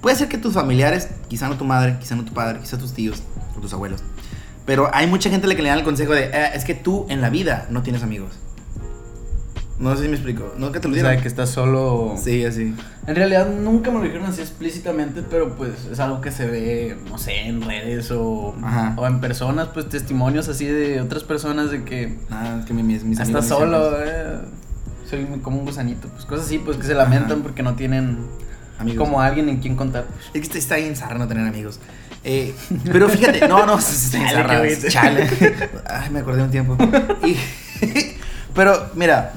Puede 0.00 0.16
ser 0.16 0.28
que 0.28 0.38
tus 0.38 0.54
familiares, 0.54 1.08
quizá 1.28 1.48
no 1.48 1.56
tu 1.56 1.64
madre, 1.64 1.96
quizá 2.00 2.14
no 2.16 2.24
tu 2.24 2.32
padre, 2.32 2.58
quizá 2.60 2.78
tus 2.78 2.92
tíos 2.92 3.22
o 3.56 3.60
tus 3.60 3.72
abuelos. 3.72 4.02
Pero 4.64 4.90
hay 4.92 5.06
mucha 5.06 5.30
gente 5.30 5.46
a 5.46 5.48
la 5.48 5.54
que 5.54 5.62
le 5.62 5.68
dan 5.68 5.78
el 5.78 5.84
consejo 5.84 6.12
de, 6.12 6.24
"Eh, 6.24 6.50
es 6.54 6.64
que 6.64 6.74
tú 6.74 7.06
en 7.08 7.20
la 7.20 7.30
vida 7.30 7.66
no 7.70 7.82
tienes 7.82 8.02
amigos. 8.02 8.32
No 9.78 9.94
sé 9.94 10.04
si 10.04 10.08
me 10.08 10.14
explico. 10.14 10.54
Nunca 10.56 10.80
te 10.80 10.88
lo 10.88 10.92
O 10.92 10.94
dieron. 10.94 11.12
sea, 11.12 11.20
que 11.20 11.28
estás 11.28 11.50
solo. 11.50 12.14
Sí, 12.16 12.44
así. 12.46 12.74
En 13.06 13.14
realidad 13.14 13.46
nunca 13.50 13.90
me 13.90 13.98
lo 13.98 14.04
dijeron 14.04 14.24
así 14.26 14.40
explícitamente, 14.40 15.22
pero 15.22 15.54
pues 15.54 15.72
es 15.92 16.00
algo 16.00 16.22
que 16.22 16.30
se 16.32 16.46
ve, 16.46 16.96
no 17.10 17.18
sé, 17.18 17.46
en 17.46 17.60
redes 17.60 18.10
o, 18.10 18.54
o 18.96 19.06
en 19.06 19.20
personas, 19.20 19.68
pues 19.74 19.86
testimonios 19.88 20.48
así 20.48 20.64
de 20.64 21.00
otras 21.02 21.24
personas 21.24 21.70
de 21.70 21.84
que 21.84 22.18
Ah, 22.30 22.56
es 22.58 22.64
que 22.64 22.72
mi- 22.72 22.82
mis, 22.82 23.04
mis 23.04 23.20
amigos. 23.20 23.44
estás 23.44 23.58
solo, 23.58 23.90
eh, 24.02 24.38
soy 25.08 25.24
como 25.42 25.58
un 25.58 25.64
gusanito, 25.66 26.08
pues 26.08 26.24
cosas 26.24 26.46
así, 26.46 26.58
pues 26.58 26.76
que 26.76 26.84
se 26.84 26.94
lamentan 26.94 27.32
Ajá. 27.32 27.42
porque 27.42 27.62
no 27.62 27.74
tienen 27.74 28.26
Amigos. 28.78 29.04
como 29.04 29.20
alguien 29.20 29.48
en 29.48 29.58
quien 29.58 29.76
contar. 29.76 30.04
pues. 30.04 30.26
Es 30.44 30.48
que 30.48 30.58
está- 30.58 30.76
bien 30.76 30.96
zarra 30.96 31.18
no 31.18 31.26
tener 31.28 31.46
amigos. 31.46 31.80
Eh, 32.24 32.54
pero 32.92 33.08
fíjate, 33.08 33.46
no, 33.48 33.64
no, 33.66 33.78
está 33.78 34.18
bien 34.18 34.30
zarra. 34.30 34.88
Chale. 34.88 35.28
Ay, 35.88 36.10
me 36.10 36.20
acordé 36.20 36.42
un 36.42 36.50
tiempo. 36.50 36.76
Y- 37.24 37.36
pero, 38.54 38.90
mira, 38.94 39.32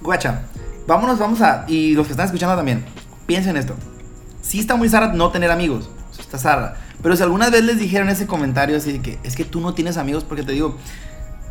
guacha, 0.00 0.42
vámonos, 0.86 1.18
vamos 1.18 1.40
a. 1.42 1.64
Y 1.68 1.94
los 1.94 2.06
que 2.06 2.12
están 2.12 2.26
escuchando 2.26 2.56
también, 2.56 2.84
piensen 3.26 3.56
esto. 3.56 3.74
Sí 4.42 4.60
está 4.60 4.76
muy 4.76 4.88
zarra 4.88 5.12
no 5.12 5.30
tener 5.30 5.50
amigos. 5.50 5.90
Está 6.18 6.38
zarra. 6.38 6.76
Pero 7.02 7.16
si 7.16 7.22
alguna 7.22 7.50
vez 7.50 7.62
les 7.64 7.78
dijeron 7.78 8.08
ese 8.08 8.26
comentario 8.26 8.76
así 8.76 8.92
de 8.92 9.02
que 9.02 9.18
es 9.24 9.36
que 9.36 9.44
tú 9.44 9.60
no 9.60 9.74
tienes 9.74 9.96
amigos, 9.98 10.24
porque 10.24 10.42
te 10.42 10.52
digo, 10.52 10.78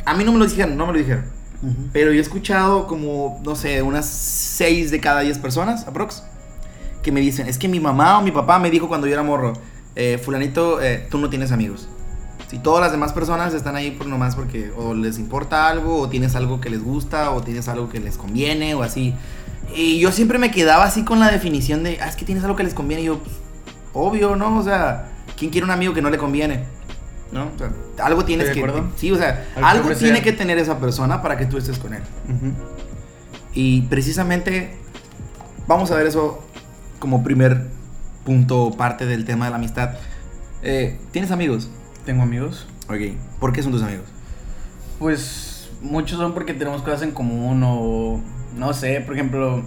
a 0.05 0.13
mí 0.15 0.23
no 0.23 0.31
me 0.31 0.39
lo 0.39 0.45
dijeron, 0.45 0.75
no 0.77 0.87
me 0.87 0.93
lo 0.93 0.99
dijeron. 0.99 1.25
Pero 1.93 2.11
yo 2.11 2.17
he 2.17 2.21
escuchado 2.21 2.87
como, 2.87 3.39
no 3.43 3.55
sé, 3.55 3.81
unas 3.81 4.05
6 4.05 4.91
de 4.91 4.99
cada 4.99 5.21
10 5.21 5.39
personas, 5.39 5.87
aprox, 5.87 6.23
que 7.01 7.11
me 7.11 7.21
dicen, 7.21 7.47
es 7.47 7.57
que 7.57 7.67
mi 7.67 7.79
mamá 7.79 8.19
o 8.19 8.21
mi 8.21 8.31
papá 8.31 8.59
me 8.59 8.69
dijo 8.69 8.87
cuando 8.87 9.07
yo 9.07 9.13
era 9.13 9.23
morro, 9.23 9.53
eh, 9.95 10.19
fulanito, 10.23 10.81
eh, 10.81 11.07
tú 11.09 11.19
no 11.19 11.29
tienes 11.29 11.51
amigos. 11.51 11.87
Si 12.47 12.59
todas 12.59 12.81
las 12.81 12.91
demás 12.91 13.13
personas 13.13 13.53
están 13.53 13.75
ahí 13.75 13.91
por 13.91 14.07
nomás 14.07 14.35
porque 14.35 14.71
o 14.77 14.93
les 14.93 15.17
importa 15.17 15.69
algo, 15.69 15.99
o 15.99 16.09
tienes 16.09 16.35
algo 16.35 16.59
que 16.61 16.69
les 16.69 16.83
gusta, 16.83 17.31
o 17.31 17.41
tienes 17.41 17.67
algo 17.67 17.89
que 17.89 17.99
les 17.99 18.17
conviene, 18.17 18.75
o 18.75 18.83
así. 18.83 19.15
Y 19.75 19.99
yo 19.99 20.11
siempre 20.11 20.37
me 20.37 20.51
quedaba 20.51 20.83
así 20.83 21.03
con 21.03 21.19
la 21.19 21.31
definición 21.31 21.83
de, 21.83 21.99
ah, 22.01 22.07
es 22.07 22.15
que 22.15 22.25
tienes 22.25 22.43
algo 22.43 22.55
que 22.55 22.63
les 22.63 22.73
conviene. 22.73 23.03
Y 23.03 23.05
yo, 23.05 23.19
pues, 23.19 23.35
obvio, 23.93 24.35
¿no? 24.35 24.57
O 24.59 24.63
sea, 24.63 25.09
¿quién 25.37 25.49
quiere 25.49 25.65
un 25.65 25.71
amigo 25.71 25.93
que 25.93 26.01
no 26.01 26.09
le 26.09 26.17
conviene? 26.17 26.65
¿No? 27.33 27.51
O 27.53 27.57
sea, 27.57 27.71
algo 28.05 28.23
tienes 28.23 28.51
que... 28.51 28.59
acuerdo. 28.59 28.91
Sí, 28.95 29.11
o 29.11 29.17
sea, 29.17 29.45
Algo 29.61 29.89
tiene 29.95 30.21
que 30.21 30.33
tener 30.33 30.57
esa 30.59 30.79
persona 30.79 31.21
para 31.21 31.37
que 31.37 31.45
tú 31.45 31.57
estés 31.57 31.79
con 31.79 31.93
él. 31.93 32.03
Y 33.53 33.81
precisamente 33.83 34.77
vamos 35.67 35.91
a 35.91 35.95
ver 35.95 36.07
eso 36.07 36.43
como 36.99 37.23
primer 37.23 37.67
punto, 38.23 38.71
parte 38.77 39.05
del 39.05 39.25
tema 39.25 39.45
de 39.45 39.51
la 39.51 39.57
amistad. 39.57 39.95
Eh, 40.61 40.99
¿Tienes 41.11 41.31
amigos? 41.31 41.69
Tengo 42.05 42.23
amigos. 42.23 42.67
Ok. 42.87 43.17
¿Por 43.39 43.51
qué 43.51 43.63
son 43.63 43.71
tus 43.71 43.83
amigos? 43.83 44.05
Pues 44.99 45.69
muchos 45.81 46.17
son 46.17 46.33
porque 46.33 46.53
tenemos 46.53 46.81
cosas 46.81 47.01
en 47.01 47.11
común 47.11 47.61
o 47.65 48.21
no 48.55 48.73
sé, 48.73 49.01
por 49.01 49.15
ejemplo, 49.15 49.63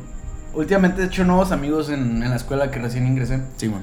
últimamente 0.54 1.02
he 1.02 1.06
hecho 1.06 1.24
nuevos 1.24 1.52
amigos 1.52 1.90
en, 1.90 2.22
en 2.22 2.30
la 2.30 2.36
escuela 2.36 2.70
que 2.70 2.78
recién 2.78 3.06
ingresé. 3.06 3.40
Simón. 3.56 3.82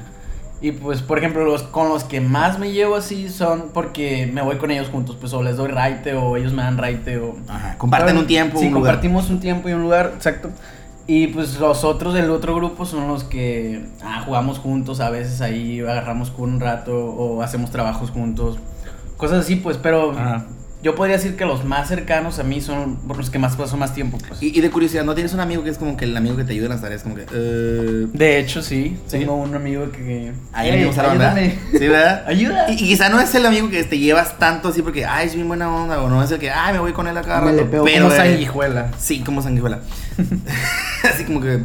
Y 0.63 0.71
pues, 0.71 1.01
por 1.01 1.17
ejemplo, 1.17 1.43
los 1.43 1.63
con 1.63 1.89
los 1.89 2.05
que 2.05 2.21
más 2.21 2.57
me 2.57 2.71
llevo 2.71 2.95
así 2.95 3.27
son 3.27 3.71
porque 3.73 4.29
me 4.31 4.41
voy 4.41 4.55
con 4.55 4.71
ellos 4.71 4.87
juntos, 4.87 5.17
pues 5.19 5.33
o 5.33 5.43
les 5.43 5.57
doy 5.57 5.67
raite 5.67 6.13
o 6.13 6.37
ellos 6.37 6.53
me 6.53 6.63
dan 6.63 6.77
raite 6.77 7.17
o... 7.17 7.35
Ajá. 7.49 7.77
Comparten 7.77 8.17
un 8.17 8.25
tiempo, 8.27 8.57
Sí, 8.57 8.67
un 8.67 8.75
lugar. 8.75 8.93
compartimos 8.93 9.29
un 9.29 9.41
tiempo 9.41 9.67
y 9.67 9.73
un 9.73 9.81
lugar, 9.81 10.13
exacto. 10.15 10.51
Y 11.05 11.27
pues 11.27 11.59
los 11.59 11.83
otros 11.83 12.13
del 12.13 12.29
otro 12.29 12.55
grupo 12.55 12.85
son 12.85 13.09
los 13.09 13.25
que 13.25 13.85
ah, 14.01 14.21
jugamos 14.25 14.57
juntos, 14.57 15.01
a 15.01 15.09
veces 15.09 15.41
ahí 15.41 15.81
agarramos 15.81 16.31
con 16.31 16.53
un 16.53 16.59
rato 16.61 16.95
o 16.95 17.41
hacemos 17.41 17.69
trabajos 17.69 18.09
juntos. 18.11 18.57
Cosas 19.17 19.39
así, 19.39 19.57
pues, 19.57 19.77
pero 19.77 20.11
Ajá. 20.11 20.45
Yo 20.83 20.95
podría 20.95 21.15
decir 21.15 21.35
que 21.37 21.45
los 21.45 21.63
más 21.63 21.87
cercanos 21.87 22.37
a 22.39 22.43
mí 22.43 22.59
son 22.61 22.97
por 23.07 23.17
los 23.17 23.29
que 23.29 23.39
más 23.39 23.55
paso 23.55 23.77
más 23.77 23.95
tiempo, 23.95 24.17
pues. 24.27 24.43
Y, 24.43 24.55
y 24.57 24.61
de 24.61 24.69
curiosidad, 24.69 25.03
¿no 25.05 25.15
tienes 25.15 25.33
un 25.33 25.39
amigo 25.39 25.63
que 25.63 25.69
es 25.69 25.77
como 25.77 25.95
que 25.97 26.03
el 26.05 26.15
amigo 26.15 26.35
que 26.35 26.43
te 26.43 26.51
ayuda 26.51 26.65
en 26.65 26.71
las 26.73 26.81
tareas? 26.81 27.01
Como 27.03 27.15
que... 27.15 27.25
eh, 27.33 28.07
De 28.13 28.39
hecho, 28.39 28.61
sí. 28.61 28.97
¿Sí? 29.07 29.19
Tengo 29.19 29.35
un 29.35 29.55
amigo 29.55 29.89
que... 29.91 30.33
Ahí 30.51 30.69
Ey, 30.69 30.81
me 30.81 30.87
usaron, 30.89 31.17
¿verdad? 31.17 31.37
ayúdame. 31.37 31.59
Sí, 31.79 31.87
¿verdad? 31.87 32.23
Ayuda. 32.27 32.65
Y, 32.69 32.73
y 32.73 32.77
quizá 32.77 33.09
no 33.09 33.19
es 33.21 33.33
el 33.33 33.45
amigo 33.45 33.69
que 33.69 33.83
te 33.85 33.97
llevas 33.97 34.37
tanto 34.37 34.67
así 34.67 34.81
porque, 34.81 35.05
ay, 35.05 35.27
es 35.27 35.35
bien 35.35 35.47
buena 35.47 35.73
onda, 35.73 36.01
o 36.01 36.09
no 36.09 36.21
es 36.21 36.29
el 36.31 36.39
que, 36.39 36.51
ay, 36.51 36.73
me 36.73 36.79
voy 36.79 36.91
con 36.93 37.07
él 37.07 37.17
acá. 37.17 37.39
me 37.41 37.53
le 37.53 37.63
pego 37.63 37.85
pero 37.85 38.05
como 38.09 38.15
sanguijuela. 38.17 38.91
Sí, 38.99 39.21
como 39.21 39.41
sanguijuela. 39.41 39.79
Así 41.03 41.23
como 41.23 41.39
que. 41.41 41.59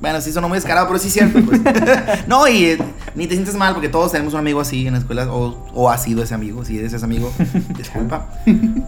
Bueno, 0.00 0.18
sí 0.22 0.32
sonó 0.32 0.48
muy 0.48 0.56
descarado, 0.56 0.86
pero 0.86 0.98
sí 0.98 1.08
es 1.08 1.12
cierto, 1.12 1.40
pues. 1.44 1.60
no, 2.26 2.48
y 2.48 2.64
eh, 2.64 2.78
ni 3.14 3.26
te 3.26 3.34
sientes 3.34 3.54
mal 3.54 3.74
porque 3.74 3.90
todos 3.90 4.12
tenemos 4.12 4.32
un 4.32 4.40
amigo 4.40 4.58
así 4.60 4.86
en 4.86 4.94
la 4.94 4.98
escuela, 5.00 5.30
o, 5.30 5.68
o 5.74 5.90
has 5.90 6.02
sido 6.04 6.22
ese 6.22 6.32
amigo, 6.32 6.64
si 6.64 6.78
eres 6.78 6.94
ese 6.94 7.04
amigo, 7.04 7.30
disculpa. 7.76 8.28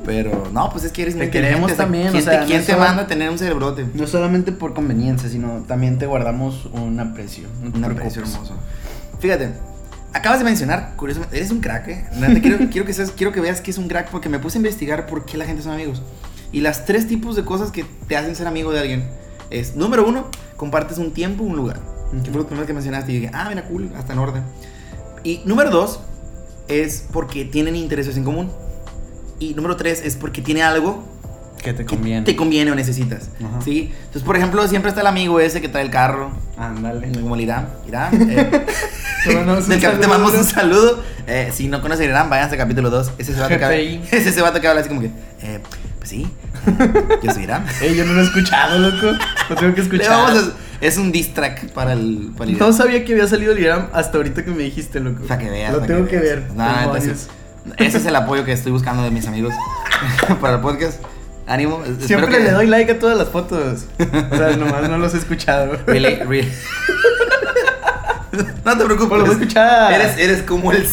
Pero 0.06 0.48
no, 0.52 0.70
pues 0.70 0.84
es 0.84 0.92
que 0.92 1.02
eres 1.02 1.14
muy 1.14 1.26
Te 1.26 1.30
queremos 1.30 1.70
inteligente, 1.70 1.74
o 1.74 1.84
también, 1.84 2.10
¿Quién, 2.12 2.24
sea, 2.24 2.40
te, 2.40 2.46
quién 2.46 2.60
no 2.60 2.64
te 2.66 2.72
solo- 2.72 2.84
manda 2.84 3.02
a 3.02 3.06
tener 3.06 3.28
un 3.30 3.38
cerebrote? 3.38 3.86
No 3.94 4.06
solamente 4.06 4.52
por 4.52 4.72
conveniencia, 4.72 5.28
sino 5.28 5.64
también 5.68 5.98
te 5.98 6.06
guardamos 6.06 6.66
un 6.72 6.98
aprecio. 6.98 7.46
No 7.62 7.70
te 7.70 7.76
Un 7.76 7.84
preocupes. 7.84 8.16
aprecio 8.16 8.22
hermoso. 8.22 8.54
Fíjate, 9.20 9.50
acabas 10.14 10.38
de 10.38 10.44
mencionar, 10.46 10.94
curiosamente, 10.96 11.36
eres 11.36 11.50
un 11.50 11.60
crack, 11.60 11.88
¿eh? 11.88 12.06
Neta, 12.18 12.40
quiero, 12.40 12.58
quiero, 12.70 12.86
que 12.86 12.94
seas- 12.94 13.12
quiero 13.14 13.32
que 13.32 13.40
veas 13.42 13.60
que 13.60 13.70
es 13.70 13.76
un 13.76 13.86
crack 13.88 14.08
porque 14.10 14.30
me 14.30 14.38
puse 14.38 14.56
a 14.56 14.60
investigar 14.60 15.06
por 15.06 15.26
qué 15.26 15.36
la 15.36 15.44
gente 15.44 15.62
son 15.62 15.72
amigos. 15.72 16.00
Y 16.52 16.60
las 16.60 16.86
tres 16.86 17.06
tipos 17.06 17.36
de 17.36 17.44
cosas 17.44 17.70
que 17.70 17.84
te 18.08 18.16
hacen 18.16 18.34
ser 18.34 18.46
amigo 18.46 18.72
de 18.72 18.80
alguien 18.80 19.04
es, 19.60 19.76
número 19.76 20.06
uno, 20.06 20.26
compartes 20.56 20.98
un 20.98 21.12
tiempo, 21.12 21.44
un 21.44 21.56
lugar. 21.56 21.80
Que 22.24 22.30
fue 22.30 22.40
lo 22.40 22.46
primero 22.46 22.66
que 22.66 22.74
mencionaste 22.74 23.10
y 23.12 23.20
dije, 23.20 23.30
ah, 23.32 23.46
mira, 23.48 23.64
cool, 23.64 23.90
hasta 23.96 24.12
en 24.12 24.18
orden. 24.18 24.42
Y 25.24 25.40
número 25.46 25.70
dos 25.70 26.00
es 26.68 27.04
porque 27.12 27.44
tienen 27.44 27.74
intereses 27.76 28.16
en 28.16 28.24
común. 28.24 28.50
Y 29.38 29.54
número 29.54 29.76
tres 29.76 30.02
es 30.04 30.16
porque 30.16 30.42
tiene 30.42 30.62
algo 30.62 31.04
Que 31.62 31.72
te 31.72 31.84
que 31.86 31.96
conviene. 31.96 32.22
te 32.26 32.36
conviene 32.36 32.70
o 32.70 32.74
necesitas. 32.74 33.30
Ajá. 33.44 33.60
¿sí? 33.62 33.92
Entonces, 33.98 34.22
por 34.22 34.36
ejemplo, 34.36 34.66
siempre 34.68 34.90
está 34.90 35.00
el 35.00 35.06
amigo 35.06 35.40
ese 35.40 35.60
que 35.60 35.68
trae 35.68 35.84
el 35.84 35.90
carro, 35.90 36.32
Ándale. 36.58 37.10
como 37.20 37.34
el 37.34 37.40
Irán. 37.40 37.68
Irán. 37.88 38.14
eh, 38.30 38.66
Te 39.24 39.34
mandamos 39.34 39.64
un 39.64 39.70
del 39.70 39.80
que 39.80 39.88
te 39.88 40.06
mandamos 40.06 40.34
un 40.34 40.44
saludo. 40.44 41.02
Eh, 41.26 41.50
si 41.52 41.68
no 41.68 41.80
conocen 41.80 42.10
Irán, 42.10 42.28
váyanse 42.28 42.56
a 42.56 42.58
capítulo 42.58 42.90
2. 42.90 43.12
Ese 43.18 43.32
se 43.32 43.40
va 43.40 43.46
a 43.46 43.48
tocar. 43.48 43.72
Ese 43.72 44.32
se 44.32 44.42
va 44.42 44.48
a 44.48 44.52
tocar 44.52 44.76
así 44.76 44.88
como 44.88 45.00
que. 45.00 45.10
Eh, 45.40 45.60
pues 46.02 46.10
sí. 46.10 46.26
Yo 47.22 47.32
soy 47.32 47.44
Irán. 47.44 47.64
Ey, 47.80 47.94
yo 47.94 48.04
no 48.04 48.12
lo 48.14 48.22
he 48.22 48.24
escuchado, 48.24 48.76
loco. 48.76 49.16
Lo 49.50 49.54
tengo 49.56 49.72
que 49.72 49.82
escuchar. 49.82 50.08
vamos 50.10 50.32
a- 50.48 50.52
es 50.84 50.96
un 50.96 51.12
diss 51.12 51.32
track 51.32 51.68
para 51.70 51.92
el, 51.92 52.32
para 52.36 52.50
el 52.50 52.56
Irán. 52.56 52.68
No 52.70 52.74
sabía 52.76 53.04
que 53.04 53.12
había 53.12 53.28
salido 53.28 53.52
el 53.52 53.60
Iram 53.60 53.86
hasta 53.92 54.16
ahorita 54.18 54.44
que 54.44 54.50
me 54.50 54.64
dijiste, 54.64 54.98
loco. 54.98 55.22
Para 55.28 55.40
que 55.40 55.48
veas. 55.48 55.72
Lo 55.72 55.78
para 55.80 55.94
tengo 55.94 56.08
que, 56.08 56.18
veas. 56.18 56.40
ver. 56.40 56.48
Demonios. 56.48 57.18
sí. 57.18 57.70
Ese 57.78 57.98
es 57.98 58.06
el 58.06 58.16
apoyo 58.16 58.44
que 58.44 58.50
estoy 58.50 58.72
buscando 58.72 59.04
de 59.04 59.12
mis 59.12 59.28
amigos 59.28 59.54
para 60.40 60.56
el 60.56 60.60
podcast. 60.60 61.00
Ánimo. 61.46 61.82
Siempre 62.00 62.30
que- 62.30 62.40
le 62.40 62.50
doy 62.50 62.66
like 62.66 62.90
a 62.90 62.98
todas 62.98 63.16
las 63.16 63.28
fotos. 63.28 63.84
O 64.00 64.36
sea, 64.36 64.56
nomás 64.56 64.88
no 64.90 64.98
los 64.98 65.14
he 65.14 65.18
escuchado. 65.18 65.78
Really, 65.86 66.16
really. 66.24 66.52
No 68.64 68.78
te 68.78 68.84
preocupes. 68.84 69.18
Lo 69.18 69.24
voy 69.24 69.30
a 69.30 69.32
escuchar. 69.32 69.92
Eres, 69.92 70.18
eres, 70.18 70.42
como 70.42 70.72
el, 70.72 70.86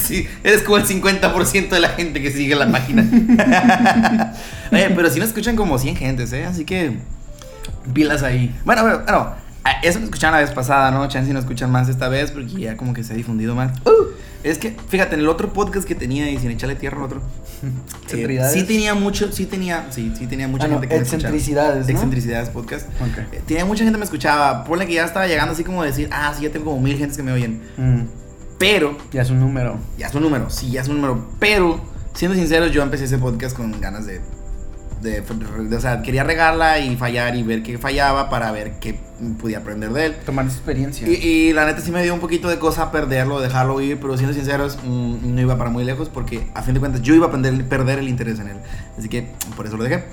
eres 0.44 0.62
como 0.64 0.78
el 0.78 0.86
50% 0.86 1.70
de 1.70 1.80
la 1.80 1.90
gente 1.90 2.22
que 2.22 2.32
sigue 2.32 2.56
la 2.56 2.72
página. 2.72 3.04
Oye, 4.72 4.90
pero 4.96 5.10
si 5.10 5.20
nos 5.20 5.30
escuchan 5.30 5.56
como 5.56 5.78
100 5.78 5.96
gentes, 5.96 6.34
¿eh? 6.34 6.46
Así 6.46 6.66
que. 6.66 6.98
Pilas 7.94 8.24
ahí. 8.24 8.54
Bueno, 8.66 8.84
bueno, 8.84 9.00
bueno. 9.04 9.36
A- 9.70 9.82
Eso 9.82 10.00
me 10.00 10.06
escucharon 10.06 10.36
la 10.40 10.42
vez 10.46 10.52
pasada, 10.54 10.92
¿no? 10.92 11.08
Chance 11.08 11.32
no 11.34 11.40
escuchan 11.40 11.72
más 11.72 11.90
esta 11.90 12.10
vez 12.10 12.32
porque 12.32 12.48
ya 12.62 12.78
como 12.78 12.94
que 12.94 13.04
se 13.04 13.14
ha 13.14 13.16
difundido 13.16 13.56
más. 13.56 13.72
Es 14.42 14.58
que, 14.58 14.74
fíjate, 14.88 15.16
en 15.16 15.22
el 15.22 15.28
otro 15.28 15.52
podcast 15.52 15.86
que 15.86 15.96
tenía 15.96 16.30
y 16.32 16.38
sin 16.40 16.50
echarle 16.52 16.76
tierra 16.76 16.98
al 16.98 17.04
otro. 17.04 17.22
eh, 18.14 18.42
sí 18.54 18.64
tenía 18.64 18.94
mucho, 18.96 19.32
sí 19.34 19.46
tenía, 19.46 19.88
sí, 19.90 20.14
sí 20.18 20.28
tenía 20.28 20.48
mucha 20.48 20.66
Ah, 20.66 20.68
no, 20.70 20.74
gente 20.76 20.88
que 20.88 20.96
me 20.96 21.02
escuchaba. 21.02 21.18
excentricidades, 21.18 21.86
¿no? 21.88 21.92
Excentricidades 21.92 22.50
podcast. 22.50 22.88
Ok. 23.02 23.18
Eh, 23.34 23.42
Tenía 23.46 23.66
mucha 23.66 23.84
gente 23.84 23.94
que 23.96 24.00
me 24.00 24.06
escuchaba. 24.06 24.64
Ponle 24.64 24.88
que 24.88 24.94
ya 24.94 25.04
estaba 25.04 25.28
llegando 25.28 25.52
así 25.54 25.64
como 25.66 25.84
decir, 25.84 26.08
ah, 26.14 26.34
sí, 26.38 26.44
ya 26.44 26.52
tengo 26.52 26.66
como 26.72 26.80
mil 26.82 26.98
gentes 26.98 27.18
que 27.18 27.24
me 27.24 27.34
oyen. 27.34 27.62
Mm, 27.78 28.04
Pero, 28.58 28.98
ya 29.12 29.22
es 29.24 29.30
un 29.30 29.40
número. 29.42 29.78
ya 29.98 30.08
es 30.08 30.16
un 30.16 30.22
número, 30.24 30.50
sí, 30.50 30.72
ya 30.72 30.82
es 30.82 30.88
un 30.88 30.96
número. 31.02 31.28
Pero, 31.40 31.82
siendo 32.14 32.36
sinceros, 32.38 32.72
yo 32.72 32.82
empecé 32.82 33.06
ese 33.06 33.18
podcast 33.18 33.56
con 33.58 33.80
ganas 33.82 34.06
de, 34.06 34.22
de, 35.02 35.22
de- 35.22 35.76
O 35.76 35.80
sea, 35.82 36.02
quería 36.02 36.24
regarla 36.24 36.80
y 36.80 36.96
fallar 36.98 37.36
y 37.36 37.44
ver 37.44 37.64
qué 37.64 37.78
fallaba 37.78 38.30
para 38.30 38.52
ver 38.52 38.74
qué 38.80 39.00
podía 39.40 39.60
aprender 39.60 39.92
de 39.92 40.06
él. 40.08 40.16
Tomar 40.26 40.46
experiencia. 40.46 41.08
Y, 41.08 41.14
y 41.16 41.54
la 41.54 41.66
neta 41.66 41.82
sí 41.82 41.92
me 41.92 42.04
dio 42.04 42.14
un 42.14 42.20
poquito 42.20 42.48
de 42.50 42.60
cosa 42.60 42.92
perderlo, 42.92 43.40
dejarlo 43.42 43.80
ir, 43.82 44.00
pero 44.00 44.18
siendo 44.18 44.34
sinceros, 44.34 44.78
mm, 44.84 45.34
no 45.36 45.42
iba 45.42 45.58
para 45.58 45.70
muy 45.70 45.84
lejos 45.84 46.10
porque 46.10 46.48
a 46.54 46.62
fin 46.62 46.74
de 46.74 46.80
cuentas 46.80 47.02
yo 47.02 47.14
iba 47.16 47.28
a 47.28 47.32
perder, 47.32 47.68
perder 47.68 48.00
el 48.00 48.10
interés 48.10 48.40
en 48.40 48.50
él. 48.50 48.58
Así 48.98 49.10
que 49.10 49.28
por 49.56 49.66
eso 49.68 49.78
lo 49.78 49.84
dejé. 49.84 50.04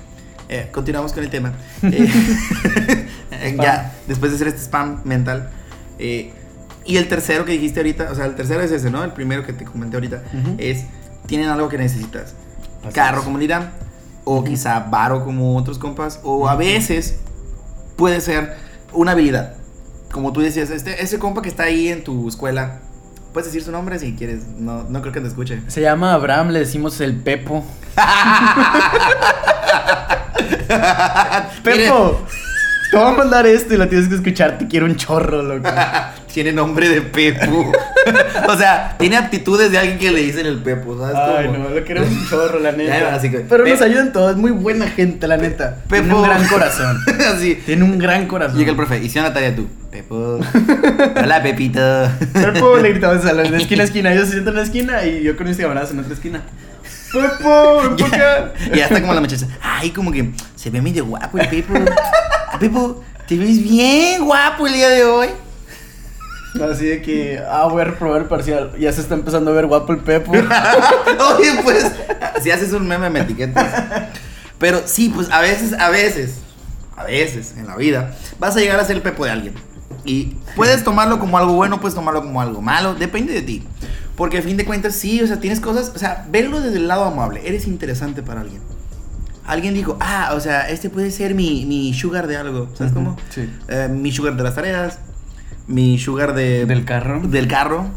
Eh, 0.49 0.69
continuamos 0.71 1.11
con 1.13 1.23
el 1.23 1.29
tema. 1.29 1.53
Eh, 1.83 3.07
eh, 3.31 3.57
ya, 3.61 3.93
después 4.07 4.31
de 4.31 4.35
hacer 4.37 4.47
este 4.47 4.61
spam 4.61 5.01
mental. 5.03 5.49
eh, 5.99 6.31
y 6.85 6.95
el 6.95 7.09
tercero 7.09 7.43
que 7.43 7.51
dijiste 7.51 7.81
ahorita, 7.81 8.09
o 8.11 8.15
sea, 8.15 8.25
el 8.25 8.35
tercero 8.35 8.61
es 8.61 8.71
ese, 8.71 8.89
¿no? 8.89 9.03
El 9.03 9.11
primero 9.11 9.45
que 9.45 9.51
te 9.51 9.65
comenté 9.65 9.97
ahorita 9.97 10.23
Ujú. 10.33 10.55
es, 10.57 10.85
tienen 11.25 11.49
algo 11.49 11.67
que 11.67 11.77
necesitas. 11.77 12.33
Así 12.81 12.93
Carro 12.93 13.17
es. 13.19 13.23
como 13.25 13.37
o 14.29 14.43
quizá 14.43 14.81
varo 14.81 15.23
como 15.23 15.55
otros 15.55 15.79
compas, 15.79 16.19
o 16.21 16.49
a 16.49 16.55
veces 16.55 17.17
puede 17.95 18.19
ser 18.19 18.57
una 18.91 19.13
habilidad. 19.13 19.53
Como 20.11 20.33
tú 20.33 20.41
decías, 20.41 20.69
este, 20.69 21.01
ese 21.01 21.17
compa 21.17 21.41
que 21.41 21.47
está 21.47 21.63
ahí 21.63 21.87
en 21.87 22.03
tu 22.03 22.27
escuela, 22.27 22.79
puedes 23.31 23.47
decir 23.47 23.63
su 23.63 23.71
nombre 23.71 23.97
si 23.99 24.15
quieres, 24.15 24.45
no, 24.57 24.83
no 24.83 25.01
creo 25.01 25.13
que 25.13 25.21
te 25.21 25.27
escuche. 25.27 25.61
Se 25.67 25.79
llama 25.79 26.13
Abraham, 26.13 26.49
le 26.49 26.59
decimos 26.59 26.99
el 26.99 27.15
Pepo. 27.15 27.63
Pepo, 31.63 32.19
te 32.91 32.97
voy 32.97 33.07
a 33.07 33.11
mandar 33.11 33.47
esto 33.47 33.75
y 33.75 33.77
lo 33.77 33.87
tienes 33.87 34.09
que 34.09 34.15
escuchar. 34.15 34.57
Te 34.57 34.67
quiero 34.67 34.87
un 34.87 34.97
chorro, 34.97 35.41
loco. 35.41 35.69
Tiene 36.37 36.53
nombre 36.53 36.87
de 36.87 37.01
Pepo. 37.01 37.71
o 38.47 38.57
sea, 38.59 38.95
tiene 38.99 39.17
aptitudes 39.17 39.71
de 39.71 39.79
alguien 39.79 39.97
que 39.97 40.11
le 40.11 40.21
dicen 40.21 40.45
el 40.45 40.59
Pepo, 40.59 40.95
¿sabes? 40.95 41.15
Ay, 41.15 41.47
cómo? 41.47 41.57
no, 41.57 41.69
lo 41.69 41.83
queremos 41.83 42.11
un 42.11 42.29
chorro, 42.29 42.59
la 42.59 42.71
neta. 42.77 42.99
Ya, 42.99 43.15
así 43.15 43.31
que- 43.31 43.39
Pero 43.39 43.65
nos 43.65 43.81
ayudan 43.81 44.13
todos, 44.13 44.33
es 44.33 44.37
muy 44.37 44.51
buena 44.51 44.85
gente, 44.87 45.27
la 45.27 45.37
neta. 45.37 45.77
Tiene 45.89 46.03
Pepo. 46.05 46.17
un 46.19 46.23
gran 46.27 46.47
corazón. 46.47 46.99
Así. 47.33 47.55
Tiene 47.65 47.85
un 47.85 47.97
gran 47.97 48.27
corazón. 48.27 48.55
Llega 48.59 48.69
el 48.69 48.75
profe, 48.77 48.99
hicieron 48.99 49.27
la 49.27 49.33
tarea 49.33 49.55
tú. 49.55 49.67
Pepo. 49.89 50.39
Hola, 51.23 51.41
Pepito. 51.41 51.81
Pepo 52.33 52.77
le 52.77 52.89
gritamos 52.91 53.25
a 53.25 53.33
la 53.33 53.41
de 53.41 53.57
esquina 53.57 53.81
a 53.81 53.85
esquina. 53.85 54.13
Ellos 54.13 54.25
se 54.25 54.33
sientan 54.33 54.53
en 54.53 54.57
la 54.59 54.63
esquina 54.63 55.03
y 55.05 55.23
yo 55.23 55.35
con 55.35 55.47
mis 55.47 55.57
camaradas 55.57 55.89
en 55.89 55.97
otra 56.01 56.13
esquina. 56.13 56.41
Pepo, 57.11 57.81
ven 57.81 57.95
por 57.95 58.13
acá. 58.13 58.53
Y 58.71 58.77
ya 58.77 58.85
está 58.85 59.01
como 59.01 59.15
la 59.15 59.21
muchacha. 59.21 59.47
Ay, 59.59 59.89
como 59.89 60.11
que 60.11 60.29
se 60.55 60.69
ve 60.69 60.83
medio 60.83 61.03
guapo 61.07 61.39
el 61.39 61.47
Pepo. 61.47 61.73
Pepo, 62.59 63.03
te 63.27 63.37
ves 63.37 63.63
bien 63.63 64.23
guapo 64.23 64.67
el 64.67 64.73
día 64.73 64.89
de 64.89 65.03
hoy. 65.03 65.29
Así 66.71 66.85
de 66.85 67.01
que, 67.01 67.39
ah, 67.49 67.67
voy 67.69 67.81
a 67.81 67.85
reprobar 67.85 68.21
el 68.21 68.27
parcial. 68.27 68.71
Ya 68.79 68.91
se 68.91 69.01
está 69.01 69.13
empezando 69.15 69.51
a 69.51 69.53
ver 69.53 69.67
guapo 69.67 69.93
el 69.93 69.99
Pepo. 69.99 70.31
Oye, 71.37 71.51
pues, 71.63 71.91
si 72.41 72.51
haces 72.51 72.73
un 72.73 72.87
meme 72.87 73.09
me 73.09 73.19
etiquetas. 73.21 74.09
Pero 74.57 74.81
sí, 74.85 75.09
pues 75.13 75.29
a 75.29 75.39
veces, 75.41 75.73
a 75.73 75.89
veces, 75.89 76.39
a 76.95 77.03
veces 77.03 77.53
en 77.57 77.67
la 77.67 77.75
vida, 77.75 78.15
vas 78.39 78.55
a 78.55 78.59
llegar 78.59 78.79
a 78.79 78.85
ser 78.85 78.95
el 78.95 79.01
pepo 79.03 79.23
de 79.25 79.31
alguien. 79.31 79.53
Y 80.03 80.35
puedes 80.55 80.83
tomarlo 80.83 81.19
como 81.19 81.37
algo 81.37 81.53
bueno, 81.53 81.79
puedes 81.79 81.93
tomarlo 81.93 82.21
como 82.23 82.41
algo 82.41 82.61
malo, 82.61 82.95
depende 82.95 83.33
de 83.33 83.41
ti. 83.43 83.63
Porque 84.15 84.39
a 84.39 84.41
fin 84.41 84.57
de 84.57 84.65
cuentas, 84.65 84.95
sí, 84.95 85.21
o 85.21 85.27
sea, 85.27 85.39
tienes 85.39 85.59
cosas, 85.59 85.91
o 85.95 85.99
sea, 85.99 86.25
verlo 86.31 86.59
desde 86.59 86.77
el 86.77 86.87
lado 86.87 87.03
amable, 87.03 87.41
eres 87.47 87.67
interesante 87.67 88.23
para 88.23 88.41
alguien. 88.41 88.61
Alguien 89.45 89.75
dijo, 89.75 89.95
ah, 89.99 90.31
o 90.33 90.39
sea, 90.39 90.69
este 90.69 90.89
puede 90.89 91.11
ser 91.11 91.35
mi, 91.35 91.65
mi 91.65 91.93
sugar 91.93 92.25
de 92.25 92.35
algo, 92.37 92.67
¿sabes 92.73 92.93
Ujú, 92.93 93.03
cómo? 93.03 93.17
sí. 93.29 93.47
Eh, 93.67 93.87
mi 93.91 94.11
sugar 94.11 94.35
de 94.35 94.43
las 94.43 94.55
tareas, 94.55 94.99
mi 95.67 95.99
sugar 95.99 96.33
de... 96.33 96.65
Del 96.65 96.85
carro. 96.85 97.21
Del 97.21 97.47
carro. 97.47 97.89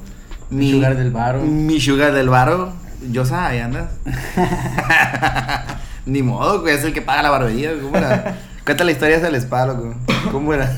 Mi 0.50 0.72
sugar 0.72 0.96
del 0.96 1.10
varo. 1.10 1.42
Mi 1.42 1.80
sugar 1.80 2.12
del 2.12 2.28
varo. 2.28 2.72
Yo 3.10 3.24
ahí 3.32 3.58
andas. 3.58 3.90
Ni 6.06 6.22
modo, 6.22 6.60
güey, 6.60 6.74
es 6.74 6.84
el 6.84 6.92
que 6.92 7.02
paga 7.02 7.22
la 7.22 7.30
barbería. 7.30 7.72
¿Cómo 7.80 7.96
era? 7.96 8.36
Cuenta 8.64 8.84
la 8.84 8.92
historia 8.92 9.20
del 9.20 9.34
spa, 9.36 9.66
loco. 9.66 9.94
¿Cómo 10.30 10.52
era? 10.52 10.70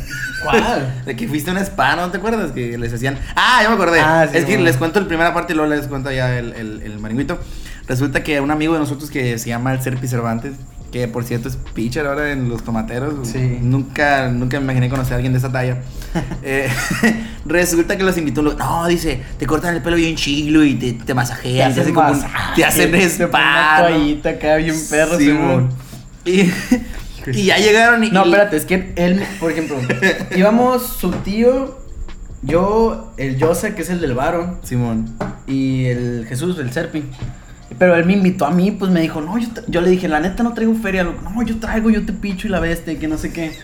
¿Cuál? 0.43 1.03
De 1.05 1.17
que 1.17 1.29
fuiste 1.29 1.51
a 1.51 1.55
un 1.55 1.59
spa, 1.59 1.97
¿no 1.97 2.11
te 2.11 2.19
acuerdas? 2.19 2.53
Que 2.53 2.77
les 2.79 2.93
hacían. 2.93 3.19
Ah, 3.35 3.61
ya 3.63 3.69
me 3.69 3.75
acordé. 3.75 4.01
Ah, 4.01 4.27
sí, 4.31 4.39
es 4.39 4.45
que 4.45 4.53
bueno. 4.53 4.65
les 4.65 4.77
cuento 4.77 5.01
la 5.01 5.09
primera 5.09 5.35
parte 5.35 5.53
y 5.53 5.57
luego 5.57 5.73
les 5.73 5.87
cuento 5.87 6.11
ya 6.11 6.39
el, 6.39 6.53
el, 6.55 6.83
el 6.83 6.99
maringuito. 6.99 7.39
Resulta 7.87 8.23
que 8.23 8.41
un 8.41 8.51
amigo 8.51 8.73
de 8.75 8.81
nosotros 8.81 9.11
que 9.11 9.39
se 9.39 9.49
llama 9.49 9.73
el 9.73 9.83
Serpi 9.83 10.07
Cervantes, 10.07 10.55
que 10.93 11.09
por 11.09 11.25
cierto 11.25 11.49
es 11.49 11.57
pitcher 11.75 12.07
ahora 12.07 12.31
en 12.33 12.49
los 12.49 12.63
tomateros. 12.63 13.27
Sí. 13.27 13.59
Nunca, 13.63 14.29
nunca 14.29 14.59
me 14.61 14.65
imaginé 14.65 14.89
conocer 14.91 15.15
a 15.15 15.17
alguien 15.17 15.33
de 15.33 15.39
esa 15.39 15.51
talla. 15.51 15.79
Eh, 16.45 16.69
resulta 17.47 17.97
que 17.97 18.03
los 18.05 18.19
invitó. 18.19 18.43
No, 18.43 18.87
dice, 18.87 19.23
te 19.39 19.47
cortan 19.47 19.75
el 19.75 19.81
pelo 19.83 19.97
bien 19.97 20.15
chilo 20.15 20.63
y 20.63 20.75
te, 20.75 20.93
te 20.93 21.15
masajean. 21.15 21.75
Te, 21.75 21.81
hacen 21.81 21.95
como 21.95 22.11
un- 22.11 22.23
te 22.55 22.65
hacen 22.67 22.95
acá 24.29 24.57
bien 24.57 24.77
perro, 24.91 25.17
Sí, 25.17 25.25
Simón. 25.27 25.47
mon. 25.65 25.69
Y, 26.27 26.51
y 27.33 27.45
ya 27.47 27.57
llegaron 27.57 28.05
y. 28.05 28.11
No, 28.11 28.25
espérate, 28.25 28.57
es 28.59 28.67
que 28.67 28.93
él, 28.97 29.23
por 29.41 29.53
ejemplo, 29.53 29.77
íbamos 30.37 30.83
su 30.87 31.13
tío, 31.13 31.79
yo, 32.43 33.13
el 33.17 33.39
Yosa, 33.39 33.75
que 33.75 33.81
es 33.83 33.89
el 33.89 34.01
del 34.03 34.13
varo, 34.15 34.59
Simón. 34.63 35.17
y 35.47 35.87
el 35.87 36.27
Jesús, 36.29 36.59
el 36.59 36.73
Serpi. 36.73 37.05
Pero 37.79 37.95
él 37.97 38.05
me 38.05 38.15
invitó 38.15 38.47
a 38.47 38.51
mí, 38.51 38.71
pues 38.71 38.91
me 38.91 39.01
dijo, 39.01 39.21
no, 39.21 39.35
yo, 39.69 39.81
le 39.81 39.91
dije, 39.91 40.09
la 40.09 40.21
neta 40.21 40.43
no 40.43 40.53
traigo 40.53 40.75
feria, 40.75 41.03
loco. 41.05 41.23
no, 41.31 41.43
yo 41.43 41.59
traigo, 41.59 41.91
yo 41.91 42.05
te 42.05 42.13
picho 42.13 42.47
y 42.47 42.51
la 42.51 42.61
bestia, 42.61 42.99
que 42.99 43.09
no 43.09 43.19
sé 43.19 43.33
qué. 43.33 43.53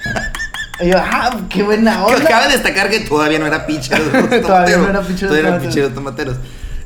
Y 0.81 0.91
yo, 0.91 0.97
ah, 0.97 1.37
qué 1.49 1.65
buena 1.65 2.05
onda. 2.07 2.25
Cabe 2.25 2.53
destacar 2.53 2.89
que 2.89 3.01
todavía 3.01 3.41
no 3.41 3.47
era 3.47 3.67
pitcher. 3.67 4.01
Todavía 4.43 4.77
no 4.79 4.89
era 4.89 5.01
pitcher 5.01 5.29
de 5.29 5.41
Todavía 5.43 5.59
era 5.59 5.89
de 5.89 5.91
tomateros. 5.91 6.37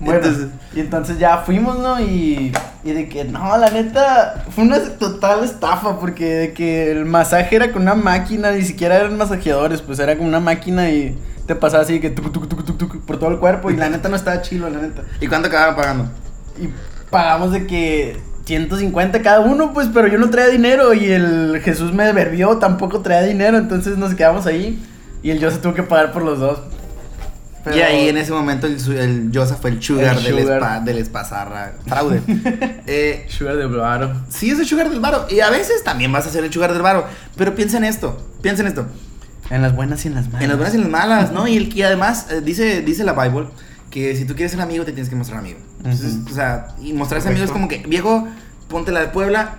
Bueno, 0.00 0.18
Entonces, 0.18 0.48
y 0.74 0.80
entonces 0.80 1.18
ya 1.18 1.38
fuimos, 1.38 1.78
¿no? 1.78 2.00
Y, 2.00 2.52
y 2.82 2.92
de 2.92 3.08
que, 3.08 3.24
no, 3.24 3.56
la 3.56 3.70
neta, 3.70 4.44
fue 4.50 4.64
una 4.64 4.80
total 4.98 5.44
estafa, 5.44 6.00
porque 6.00 6.24
de 6.24 6.52
que 6.54 6.90
el 6.90 7.04
masaje 7.04 7.54
era 7.54 7.70
con 7.70 7.82
una 7.82 7.94
máquina, 7.94 8.50
ni 8.50 8.62
siquiera 8.62 8.96
eran 8.96 9.16
masajeadores, 9.16 9.80
pues 9.80 10.00
era 10.00 10.16
con 10.16 10.26
una 10.26 10.40
máquina 10.40 10.90
y 10.90 11.16
te 11.46 11.54
pasaba 11.54 11.84
así 11.84 11.94
de 11.94 12.00
que 12.00 12.10
tuc, 12.10 12.32
tuc, 12.32 12.64
tuc, 12.64 13.00
por 13.02 13.18
todo 13.20 13.30
el 13.30 13.38
cuerpo, 13.38 13.70
y 13.70 13.76
la 13.76 13.88
neta 13.90 14.08
no 14.08 14.16
estaba 14.16 14.42
chilo, 14.42 14.68
la 14.68 14.80
neta. 14.80 15.02
¿Y 15.20 15.28
cuánto 15.28 15.46
acabaron 15.46 15.76
pagando? 15.76 16.10
Y 16.60 16.68
pagamos 17.12 17.52
de 17.52 17.66
que 17.68 18.16
150 18.46 19.22
cada 19.22 19.38
uno, 19.40 19.72
pues, 19.72 19.88
pero 19.94 20.08
yo 20.08 20.18
no 20.18 20.30
traía 20.30 20.48
dinero, 20.48 20.92
y 20.94 21.06
el 21.12 21.60
Jesús 21.62 21.92
me 21.92 22.12
verbió, 22.12 22.58
tampoco 22.58 23.00
traía 23.00 23.22
dinero, 23.22 23.56
entonces 23.58 23.96
nos 23.98 24.14
quedamos 24.16 24.46
ahí, 24.46 24.82
y 25.22 25.30
el 25.30 25.38
yo 25.38 25.50
se 25.52 25.58
tuvo 25.58 25.74
que 25.74 25.84
pagar 25.84 26.12
por 26.12 26.22
los 26.22 26.40
dos. 26.40 26.58
Pero- 27.62 27.76
Y 27.76 27.80
ahí 27.82 28.08
en 28.08 28.16
ese 28.16 28.32
momento 28.32 28.66
el, 28.66 28.76
el 28.98 29.30
Yosa 29.30 29.54
fue 29.54 29.70
el 29.70 29.80
sugar, 29.80 30.16
El 30.16 30.24
del 30.24 30.40
sugar. 30.40 30.56
spa, 30.58 30.80
del 30.80 30.98
spa 30.98 31.24
zarra. 31.24 31.74
Fraude. 31.86 32.20
eh, 32.88 33.24
Sugar 33.28 33.56
de 33.56 33.66
Blaro. 33.66 34.12
sí 34.28 34.50
es 34.50 34.58
el 34.58 34.66
sugar 34.66 34.90
del 34.90 34.98
varo. 34.98 35.26
Y 35.30 35.38
a 35.38 35.48
veces 35.50 35.84
también 35.84 36.10
vas 36.10 36.26
a 36.26 36.30
ser 36.30 36.42
el 36.42 36.52
sugar 36.52 36.72
del 36.72 36.82
varo. 36.82 37.06
Pero 37.36 37.54
piensa 37.54 37.76
en 37.76 37.84
esto. 37.84 38.20
Piensa 38.42 38.62
en 38.62 38.66
esto. 38.68 38.86
En 39.48 39.62
las 39.62 39.76
buenas 39.76 40.04
y 40.04 40.08
en 40.08 40.16
las 40.16 40.26
malas. 40.26 40.42
En 40.42 40.48
las 40.48 40.56
buenas 40.56 40.74
y 40.74 40.78
en 40.78 40.82
las 40.82 40.90
malas, 40.90 41.30
¿no? 41.30 41.46
Y, 41.46 41.56
el, 41.56 41.76
y 41.76 41.82
además 41.82 42.26
eh, 42.32 42.40
dice, 42.40 42.80
dice 42.82 43.04
la 43.04 43.12
Bible 43.12 43.46
que 43.90 44.16
si 44.16 44.24
tú 44.24 44.34
quieres 44.34 44.50
ser 44.50 44.60
amigo 44.60 44.84
te 44.84 44.90
tienes 44.90 45.08
que 45.08 45.14
mostrar 45.14 45.38
amigo. 45.38 45.60
Entonces, 45.84 46.14
Ujú. 46.22 46.30
o 46.30 46.34
sea, 46.34 46.68
y 46.80 46.92
mostrarse 46.92 47.28
amigo 47.28 47.44
es 47.44 47.50
como 47.50 47.68
que, 47.68 47.78
viejo, 47.78 48.26
ponte 48.68 48.92
la 48.92 49.00
de 49.00 49.08
Puebla 49.08 49.58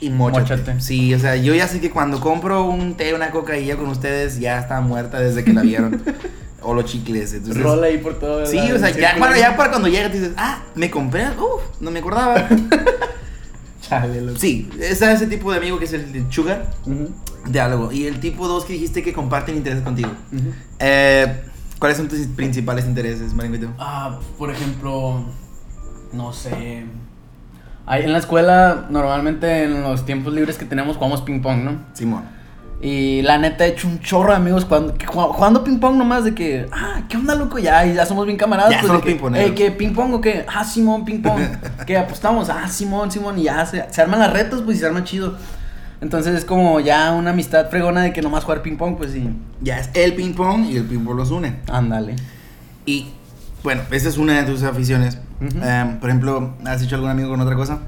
y 0.00 0.10
mochate. 0.10 0.80
Sí, 0.80 1.14
o 1.14 1.18
sea, 1.18 1.36
yo 1.36 1.54
ya 1.54 1.68
sé 1.68 1.80
que 1.80 1.90
cuando 1.90 2.20
compro 2.20 2.64
un 2.64 2.94
té, 2.94 3.14
una 3.14 3.30
coca 3.30 3.56
y 3.56 3.66
ya 3.66 3.76
con 3.76 3.88
ustedes 3.88 4.38
ya 4.40 4.58
está 4.58 4.80
muerta 4.80 5.20
desde 5.20 5.44
que 5.44 5.52
la 5.52 5.62
vieron. 5.62 6.02
o 6.64 6.74
los 6.74 6.86
chicles. 6.86 7.32
Entonces, 7.34 7.62
Rola 7.62 7.86
ahí 7.86 7.98
por 7.98 8.18
todo. 8.18 8.44
Sí, 8.46 8.58
o 8.58 8.78
sea, 8.78 8.90
ya, 8.90 9.16
bueno, 9.18 9.36
ya 9.36 9.56
para 9.56 9.70
cuando 9.70 9.88
llegas 9.88 10.12
dices, 10.12 10.32
ah, 10.36 10.62
me 10.74 10.90
compré, 10.90 11.28
uff, 11.28 11.62
no 11.80 11.90
me 11.90 11.98
acordaba. 12.00 12.48
Chale, 13.82 14.22
loco. 14.22 14.38
sí, 14.38 14.70
es 14.80 15.02
ese 15.02 15.26
tipo 15.26 15.52
de 15.52 15.58
amigo 15.58 15.78
que 15.78 15.84
es 15.84 15.92
el 15.92 16.10
de 16.10 16.24
sugar 16.30 16.70
Ujú, 16.86 17.10
de 17.46 17.60
algo. 17.60 17.92
Y 17.92 18.06
el 18.06 18.18
tipo 18.18 18.48
2 18.48 18.64
que 18.64 18.72
dijiste 18.72 19.02
que 19.02 19.12
comparten 19.12 19.56
intereses 19.56 19.84
contigo. 19.84 20.10
Eh, 20.78 21.42
¿Cuáles 21.78 21.98
son 21.98 22.08
tus 22.08 22.20
principales 22.28 22.86
intereses, 22.86 23.34
Maringuito? 23.34 23.68
Ah, 23.78 24.18
por 24.38 24.50
ejemplo, 24.50 25.22
no 26.14 26.32
sé. 26.32 26.84
Ahí 27.86 28.04
en 28.04 28.12
la 28.12 28.18
escuela, 28.18 28.86
normalmente 28.88 29.64
en 29.64 29.82
los 29.82 30.06
tiempos 30.06 30.32
libres 30.32 30.56
que 30.56 30.64
tenemos, 30.64 30.96
jugamos 30.96 31.20
ping-pong, 31.22 31.64
¿no? 31.64 31.72
Simón. 31.92 32.22
Y 32.80 33.22
la 33.22 33.38
neta 33.38 33.66
he 33.66 33.70
hecho 33.70 33.88
un 33.88 34.00
chorro 34.00 34.30
de 34.30 34.36
amigos 34.36 34.64
jugando, 34.64 34.94
jugando, 35.06 35.64
ping-pong 35.64 35.96
nomás 35.96 36.24
de 36.24 36.34
que, 36.34 36.66
ah, 36.72 37.02
¿qué 37.08 37.16
onda, 37.16 37.34
loco? 37.34 37.58
Ya, 37.58 37.86
y 37.86 37.94
ya 37.94 38.04
somos 38.04 38.26
bien 38.26 38.36
camaradas. 38.36 38.72
Ya 38.72 38.80
pues, 38.80 38.88
somos 38.88 39.02
que, 39.02 39.12
ping-pongeros. 39.12 39.48
"Ey, 39.48 39.54
¿qué 39.54 39.70
ping-pong 39.70 40.14
o 40.14 40.20
qué? 40.20 40.44
Ah, 40.46 40.64
Simón, 40.64 41.04
ping-pong. 41.04 41.40
que 41.86 41.96
apostamos, 41.96 42.48
ah, 42.50 42.68
Simón, 42.68 43.10
Simón. 43.10 43.38
Y 43.38 43.44
ya 43.44 43.64
se, 43.66 43.84
se 43.90 44.02
arman 44.02 44.18
las 44.18 44.32
retos, 44.32 44.62
pues 44.62 44.78
y 44.78 44.80
se 44.80 44.86
arma 44.86 45.04
chido. 45.04 45.36
Entonces 46.00 46.34
es 46.34 46.44
como 46.44 46.80
ya 46.80 47.12
una 47.12 47.30
amistad 47.30 47.70
fregona 47.70 48.02
de 48.02 48.12
que 48.12 48.20
nomás 48.20 48.44
jugar 48.44 48.60
ping-pong, 48.60 48.96
pues 48.96 49.12
sí. 49.12 49.30
Ya 49.62 49.78
es 49.78 49.88
el 49.94 50.14
ping 50.14 50.34
pong 50.34 50.66
y 50.66 50.76
el 50.76 50.84
ping 50.84 51.04
pong 51.04 51.16
los 51.16 51.30
une. 51.30 51.56
Ándale. 51.70 52.16
Y 52.84 53.12
bueno, 53.62 53.82
esa 53.90 54.10
es 54.10 54.18
una 54.18 54.42
de 54.42 54.42
tus 54.42 54.62
aficiones. 54.62 55.18
Ujú. 55.40 55.58
Em, 55.64 55.98
por 55.98 56.08
ejemplo, 56.10 56.54
¿has 56.64 56.82
hecho 56.82 56.94
algún 56.96 57.10
amigo 57.10 57.28
con 57.30 57.40
otra 57.40 57.54
cosa? 57.56 57.78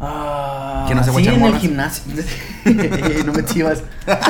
Ah, 0.00 0.84
Que 0.88 0.94
no 0.94 1.02
se 1.02 1.10
sí, 1.12 1.26
en 1.28 1.42
el 1.44 1.58
gimnasio. 1.58 2.02
no 3.26 3.32
me 3.32 3.44
chivas. 3.44 3.82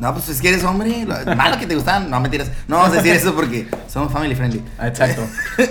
No, 0.00 0.12
pues 0.12 0.28
es 0.28 0.40
que 0.40 0.48
eres 0.48 0.64
hombre. 0.64 1.06
lo- 1.06 1.36
Malo 1.36 1.56
que 1.56 1.66
te 1.68 1.74
gustan. 1.76 2.10
No, 2.10 2.20
mentiras. 2.20 2.50
No 2.66 2.76
vamos 2.78 2.92
a 2.92 2.96
decir 2.96 3.12
eso 3.14 3.32
porque 3.34 3.68
somos 3.88 4.12
family 4.12 4.34
friendly. 4.34 4.62
Exacto. 4.82 5.22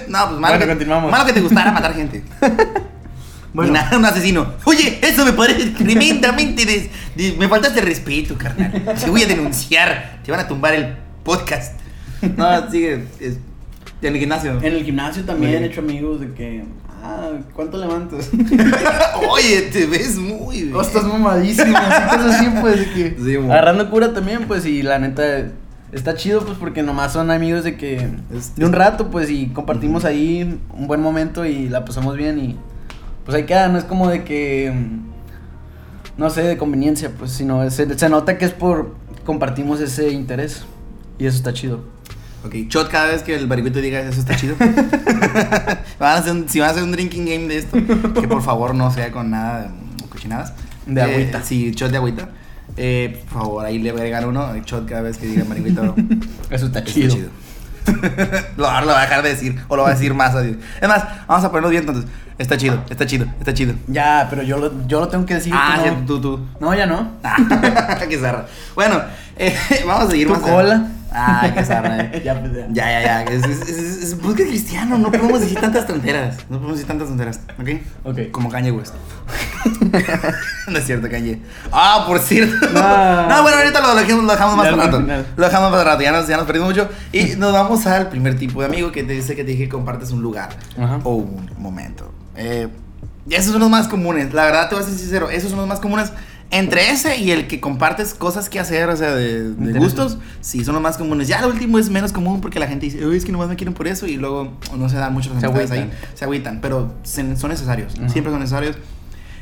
no, 0.08 0.28
pues 0.30 0.39
malo, 0.39 0.39
Bueno, 0.39 0.60
que, 0.60 0.67
continuamos. 0.67 1.12
malo 1.12 1.26
que 1.26 1.34
te 1.34 1.41
gustara 1.41 1.71
matar 1.73 1.93
gente. 1.93 2.23
Bueno. 3.54 3.69
Y 3.69 3.73
nada, 3.73 3.97
un 3.97 4.06
asesino. 4.06 4.54
Oye, 4.63 4.97
eso 5.04 5.26
me 5.26 5.34
parece 5.34 5.67
tremendamente. 5.71 6.65
des- 6.65 6.89
des- 7.15 7.38
me 7.38 7.47
faltaste 7.49 7.82
respeto, 7.82 8.36
carnal. 8.38 8.71
Te 8.99 9.10
voy 9.10 9.23
a 9.23 9.28
denunciar. 9.28 10.19
Te 10.23 10.32
van 10.32 10.39
a 10.39 10.47
tumbar 10.47 10.73
el 10.73 10.95
podcast. 11.23 11.73
No, 12.38 12.71
sigue. 12.71 13.06
es- 13.19 13.38
en 14.08 14.13
el 14.13 14.20
gimnasio. 14.20 14.58
En 14.62 14.74
el 14.74 14.84
gimnasio 14.84 15.24
también 15.24 15.63
he 15.63 15.68
hecho 15.68 15.82
amigos 15.82 16.20
de 16.20 16.32
que, 16.34 16.63
ah, 17.04 17.32
¿cuánto 17.54 17.78
levantas? 17.78 18.30
Oye, 19.30 19.62
te 19.72 19.86
ves 19.86 20.18
muy 20.18 20.63
bien. 20.63 20.76
Oh, 20.76 20.82
estás 20.82 21.04
mamadísimo, 21.04 21.76
así 21.78 22.18
cosas 22.18 22.36
así, 22.36 22.48
pues, 22.62 22.80
de 22.80 22.86
que... 22.94 23.18
Sí, 23.24 23.36
agarrando 23.38 23.89
cura 23.89 24.13
también, 24.13 24.46
pues, 24.48 24.66
y 24.66 24.82
la 24.84 25.00
neta, 25.00 25.24
está 25.92 26.16
chido, 26.16 26.42
pues, 26.46 26.58
porque 26.58 26.84
nomás 26.84 27.13
son 27.13 27.32
amigos 27.32 27.63
de 27.63 27.78
que... 27.78 28.10
Es- 28.36 28.56
de 28.56 28.66
un 28.66 28.74
rato, 28.74 29.10
pues, 29.10 29.30
y 29.30 29.48
compartimos 29.48 30.06
ahí 30.06 30.60
un 30.76 30.88
buen 30.88 31.02
momento 31.02 31.46
y 31.46 31.70
la 31.70 31.86
pasamos 31.86 32.16
bien 32.18 32.39
y... 32.39 32.58
Pues 33.26 33.36
ahí 33.38 33.46
queda, 33.46 33.70
no 33.70 33.78
es 33.78 33.86
como 33.86 34.10
de 34.10 34.24
que... 34.24 34.74
No 36.18 36.30
sé, 36.30 36.44
de 36.44 36.58
conveniencia, 36.58 37.10
pues, 37.18 37.32
sino 37.32 37.68
se, 37.72 37.98
se 37.98 38.10
nota 38.10 38.38
que 38.38 38.46
es 38.46 38.52
por... 38.52 38.96
Compartimos 39.26 39.80
ese 39.80 40.10
interés. 40.10 40.66
Y 41.18 41.26
eso 41.26 41.38
está 41.38 41.54
chido. 41.54 41.86
Ok, 42.45 42.53
shot 42.67 42.89
cada 42.89 43.08
vez 43.08 43.23
que 43.23 43.36
el 43.36 43.47
bariguito 43.47 43.79
diga 43.79 43.99
eso 44.01 44.19
está 44.19 44.36
chido. 44.36 44.56
Van 45.99 46.12
a 46.12 46.15
hacer 46.17 46.32
un- 46.34 46.49
si 46.49 46.60
van 46.60 46.69
a 46.69 46.71
hacer 46.71 46.84
un 46.84 46.91
drinking 46.91 47.25
game 47.25 47.47
de 47.47 47.58
esto, 47.60 47.77
que 47.77 48.27
por 48.27 48.41
favor 48.41 48.75
no 48.75 48.91
sea 48.91 49.12
con 49.12 49.29
nada 49.32 49.62
de 49.97 50.08
cochinadas. 50.10 50.53
De 50.86 50.99
Eh, 50.99 51.03
agüita. 51.03 51.41
sí, 51.43 51.71
shot 51.71 51.91
de 51.91 51.97
agüita. 51.97 52.29
Eh, 52.75 53.23
por 53.32 53.41
favor, 53.43 53.65
ahí 53.65 53.79
le 53.79 53.91
agregar 53.91 54.27
uno, 54.27 54.53
el 54.53 54.63
shot 54.63 54.88
cada 54.89 55.01
vez 55.01 55.17
que 55.17 55.27
diga 55.27 55.45
marihuita. 55.45 55.82
Eso 56.49 56.65
está 56.67 56.79
Está 56.79 56.84
chido. 56.91 57.15
chido. 57.15 57.29
lo, 58.58 58.67
ahora 58.67 58.82
lo 58.86 58.91
va 58.93 58.99
a 58.99 59.01
dejar 59.01 59.23
de 59.23 59.29
decir, 59.29 59.60
o 59.67 59.75
lo 59.75 59.84
va 59.84 59.89
a 59.89 59.93
decir 59.93 60.13
más. 60.13 60.34
así. 60.36 60.58
Es 60.82 60.88
más, 60.88 61.03
vamos 61.27 61.43
a 61.45 61.49
ponernos 61.49 61.71
bien 61.71 61.84
entonces. 61.84 62.10
Está 62.38 62.58
chido, 62.58 62.82
está 62.89 63.06
chido, 63.06 63.27
está 63.39 63.53
chido. 63.53 63.75
Ya, 63.88 64.27
pero 64.29 64.41
yo 64.41 64.58
lo, 64.58 64.88
yo 64.88 64.99
lo 64.99 65.08
tengo 65.08 65.25
que 65.25 65.36
decir. 65.36 65.53
ah, 65.56 65.77
tú 65.84 65.89
sí, 65.89 65.95
tú, 66.08 66.21
tú. 66.21 66.39
No, 66.60 66.73
ya 66.73 66.86
no. 66.88 67.12
Ah, 67.23 67.38
qué 68.10 68.17
zarra. 68.17 68.47
Bueno, 68.73 69.01
eh, 69.38 69.56
vamos 69.86 70.08
a 70.08 70.12
seguir 70.12 70.27
¿Tu 70.27 70.34
más. 70.34 70.41
cola? 70.41 70.88
Ah, 71.13 71.52
qué 71.54 71.63
zarra. 71.63 72.02
eh. 72.13 72.21
ya, 72.23 72.39
pues, 72.39 72.54
ya. 72.54 72.67
Ya, 72.71 72.91
ya, 72.91 73.02
ya. 73.02 73.23
Es, 73.23 73.43
es, 73.43 73.69
es, 73.69 74.04
es 74.04 74.21
busca 74.21 74.43
cristiano. 74.43 74.97
No 74.97 75.12
podemos 75.12 75.41
decir 75.41 75.60
tantas 75.60 75.86
tonteras. 75.86 76.38
No 76.49 76.58
podemos 76.58 76.78
decir 76.78 76.88
tantas 76.88 77.08
tonteras. 77.08 77.39
¿Ok? 77.60 77.69
Ok. 78.04 78.32
Como 78.32 78.49
Kanye 78.49 78.71
West. 78.71 78.93
no 80.67 80.78
es 80.78 80.86
cierto, 80.86 81.10
Kanye. 81.10 81.39
Ah, 81.71 82.04
por 82.08 82.19
cierto. 82.19 82.67
Ah. 82.76 83.28
No, 83.30 83.43
bueno, 83.43 83.58
ahorita 83.58 83.82
lo 83.82 83.95
dejamos, 83.95 84.26
lo 84.26 84.32
dejamos 84.32 84.58
más 84.58 84.67
para 84.69 84.84
rato. 84.84 84.97
final. 85.02 85.28
Lo 85.36 85.45
dejamos 85.45 85.71
para 85.71 85.84
rato. 85.84 86.02
Ya 86.02 86.12
nos, 86.12 86.28
ya 86.28 86.38
nos 86.38 86.45
perdimos 86.45 86.69
mucho. 86.69 86.89
Y 87.12 87.36
nos 87.38 87.54
vamos 87.54 87.86
al 87.86 88.10
primer 88.10 88.38
tipo 88.38 88.62
de 88.62 88.67
amigo 88.67 88.91
que 88.91 89.04
te 89.04 89.13
dice 89.13 89.36
que 89.36 89.43
te 89.43 89.52
dije 89.52 89.63
que 89.65 89.69
compartes 89.69 90.12
un 90.12 90.21
lugar 90.21 90.49
Ajá. 90.78 90.99
o 91.04 91.15
un 91.15 91.49
momento. 91.58 92.12
Eh, 92.36 92.67
esos 93.30 93.52
son 93.52 93.62
los 93.62 93.69
más 93.69 93.88
comunes. 93.88 94.34
La 94.34 94.45
verdad, 94.45 94.69
te 94.69 94.76
voy 94.76 94.84
a 94.84 94.88
ser 94.88 94.97
sincero. 94.97 95.30
Esos 95.30 95.49
son 95.49 95.60
los 95.60 95.67
más 95.67 95.80
comunes. 95.80 96.12
Entre 96.54 96.92
ese 96.92 97.18
y 97.18 97.32
el 97.32 97.48
que 97.48 97.60
compartes 97.60 98.13
cosas 98.13 98.48
que 98.48 98.60
hacer, 98.60 98.88
o 98.89 98.96
sea, 98.96 99.16
de, 99.16 99.54
de 99.54 99.80
gustos, 99.80 100.18
sí, 100.42 100.63
son 100.63 100.76
los 100.76 100.84
más 100.84 100.98
comunes. 100.98 101.28
Ya 101.28 101.42
lo 101.42 101.48
último 101.48 101.80
es 101.80 101.89
menos 101.89 102.12
común 102.13 102.42
porque 102.42 102.60
la 102.60 102.68
gente 102.68 102.86
dice, 102.86 103.06
uy, 103.06 103.18
es 103.18 103.26
que 103.26 103.32
nomás 103.32 103.50
me 103.50 103.56
quieren 103.56 103.74
por 103.74 103.88
eso 103.88 104.06
y 104.06 104.18
luego 104.18 104.54
no 104.78 104.88
se 104.88 104.98
dan 104.98 105.13
muchas 105.13 105.32
Se 105.39 105.46
amistades 105.48 105.72
ahí. 105.72 105.92
Se 106.13 106.26
agüitan, 106.26 106.60
pero 106.62 106.94
se- 107.04 107.36
son 107.38 107.50
necesarios. 107.50 107.94
Ajá. 107.98 108.10
Siempre 108.10 108.32
son 108.32 108.39
necesarios. 108.39 108.78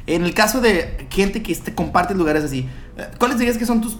En 0.08 0.24
el 0.24 0.34
caso 0.34 0.62
de 0.62 1.06
gente 1.10 1.44
que 1.44 1.52
este, 1.52 1.76
comparte 1.76 2.16
lugares 2.16 2.44
así, 2.44 2.68
eh, 2.98 3.08
¿cuáles 3.20 3.38
dirías 3.38 3.58
que 3.58 3.66
son 3.66 3.82
tus, 3.82 3.98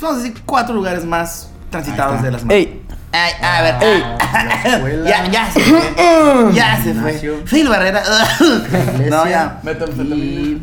vamos 0.00 0.18
a 0.18 0.22
decir, 0.22 0.42
cuatro 0.44 0.74
lugares 0.74 1.04
más 1.04 1.50
transitados 1.70 2.20
de 2.22 2.30
la 2.32 2.38
semana? 2.40 2.54
Ey. 2.58 2.82
Ay, 3.10 3.32
a 3.42 3.62
ver, 3.62 3.74
Ey. 3.80 4.02
ah, 4.20 4.44
La 4.44 4.62
escuela. 4.76 5.08
ya, 5.08 5.30
ya 5.30 5.50
se 5.50 5.60
fue. 5.60 5.80
Ya 6.52 6.82
se 6.82 6.94
fue. 6.94 7.42
Phil 7.46 7.68
Barrera. 7.68 8.02
No, 9.08 9.26
ya. 9.28 9.60
Metanfetamina. 9.62 10.58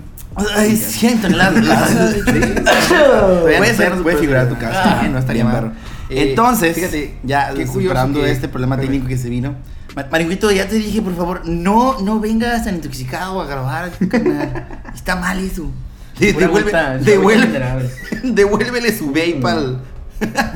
Ay, 0.56 0.76
siento 0.76 1.30
las. 1.30 1.54
Puede 3.42 3.74
ser, 3.76 3.94
puede 4.02 4.18
figurar 4.18 4.50
tu 4.50 4.58
casa. 4.58 5.00
Ah, 5.02 5.08
no 5.10 5.18
estaría 5.20 5.44
bien, 5.44 5.54
mal. 5.54 5.64
perro. 5.72 5.74
Entonces, 6.10 6.72
Eh, 6.72 6.74
fíjate, 6.74 7.18
ya 7.24 7.54
superando 7.72 8.22
que- 8.22 8.32
este 8.32 8.48
problema 8.48 8.78
técnico 8.78 9.08
que 9.08 9.18
se 9.18 9.30
vino. 9.30 9.56
Ma- 9.96 10.06
Marijuito, 10.12 10.52
ya 10.52 10.68
te 10.68 10.76
dije, 10.76 11.02
por 11.02 11.16
favor, 11.16 11.42
no, 11.48 12.00
no 12.02 12.20
vengas 12.20 12.66
tan 12.66 12.76
intoxicado 12.76 13.42
a 13.42 13.46
grabar. 13.48 13.92
Está 14.94 15.16
mal 15.16 15.40
eso. 15.40 15.72
De- 16.20 16.34
devuelve- 16.36 16.98
es 17.00 17.06
devuelve- 17.06 17.90
devuélvele 18.24 18.98
su 18.98 19.08
vape 19.08 19.42
al. 19.46 19.82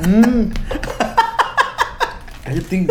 Mm. 0.06 0.52
Cállate. 2.44 2.86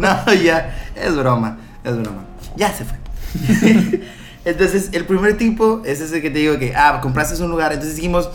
No, 0.00 0.32
ya, 0.34 0.74
es 0.96 1.14
broma, 1.16 1.58
es 1.84 1.96
broma. 1.96 2.24
Ya 2.56 2.72
se 2.72 2.84
fue. 2.84 2.96
Entonces, 4.44 4.90
el 4.92 5.04
primer 5.06 5.36
tipo 5.38 5.82
es 5.84 6.00
ese 6.00 6.20
que 6.20 6.30
te 6.30 6.38
digo 6.40 6.58
que, 6.58 6.74
ah, 6.76 6.98
compraste 7.02 7.42
un 7.42 7.50
lugar. 7.50 7.72
Entonces 7.72 7.96
dijimos, 7.96 8.28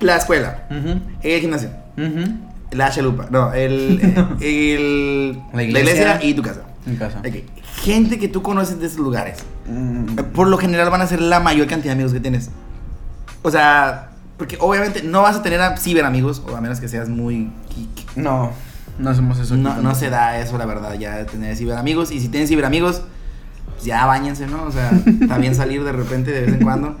la 0.00 0.16
escuela, 0.16 0.66
Ujú. 0.70 1.00
el 1.22 1.40
gimnasio, 1.40 1.70
Ujú. 1.96 2.36
la 2.72 2.90
chalupa, 2.90 3.26
no, 3.30 3.52
el, 3.54 4.00
el, 4.40 5.32
La 5.52 5.56
la, 5.56 5.62
iglesia. 5.62 5.92
iglesia. 5.94 6.18
y 6.22 6.34
tu 6.34 6.42
casa. 6.42 6.60
Casa. 6.98 7.18
Ok, 7.20 7.36
Gente 7.82 8.18
que 8.18 8.28
tú 8.28 8.42
conoces 8.42 8.78
de 8.78 8.86
esos 8.86 8.98
lugares, 8.98 9.38
Mm. 9.66 10.16
por 10.34 10.46
lo 10.48 10.58
general 10.58 10.90
van 10.90 11.00
a 11.00 11.06
ser 11.06 11.20
la 11.22 11.40
mayor 11.40 11.66
cantidad 11.66 11.92
de 11.92 11.92
amigos 11.94 12.12
que 12.12 12.20
tienes. 12.20 12.50
O 13.42 13.50
sea, 13.50 14.10
porque 14.36 14.58
obviamente 14.60 15.02
no 15.02 15.22
vas 15.22 15.36
a 15.36 15.42
tener 15.42 15.60
a 15.62 15.76
ciberamigos, 15.78 16.42
o 16.46 16.54
a 16.56 16.60
menos 16.60 16.80
que 16.80 16.88
seas 16.88 17.08
muy 17.08 17.50
geek. 17.74 18.16
No, 18.16 18.52
no 18.98 19.10
hacemos 19.10 19.38
eso. 19.38 19.56
No, 19.56 19.76
no 19.80 19.94
se 19.94 20.10
da 20.10 20.38
eso, 20.38 20.58
la 20.58 20.66
verdad, 20.66 20.94
ya 20.98 21.24
tener 21.24 21.56
ciberamigos. 21.56 22.10
Y 22.10 22.20
si 22.20 22.28
tienen 22.28 22.46
ciberamigos, 22.48 22.96
pues 22.96 23.06
ya 23.84 24.06
bañense, 24.06 24.46
¿no? 24.46 24.64
O 24.64 24.72
sea, 24.72 24.90
también 25.28 25.54
salir 25.54 25.84
de 25.84 25.92
repente 25.92 26.30
de 26.32 26.40
vez 26.42 26.54
en 26.54 26.60
cuando. 26.64 26.96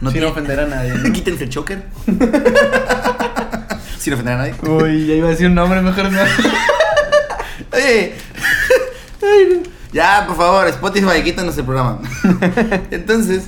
No 0.00 0.10
Sin 0.10 0.20
tiene- 0.20 0.26
ofender 0.28 0.60
a 0.60 0.66
nadie. 0.66 0.92
¿no? 0.94 1.12
Quítense 1.12 1.44
el 1.44 1.50
choker. 1.50 1.82
Sin 3.98 4.12
ofender 4.12 4.34
a 4.34 4.38
nadie. 4.38 4.54
Uy, 4.62 5.06
ya 5.06 5.14
iba 5.14 5.26
a 5.26 5.30
decir 5.30 5.46
un 5.48 5.54
nombre, 5.54 5.80
mejor 5.82 6.10
no. 6.12 6.18
Oye. 7.72 8.12
Ay, 9.22 9.48
no. 9.50 9.62
Ya, 9.92 10.24
por 10.26 10.36
favor, 10.36 10.68
Spotify, 10.68 11.22
quítanos 11.24 11.56
el 11.58 11.64
programa. 11.64 11.98
Entonces, 12.90 13.44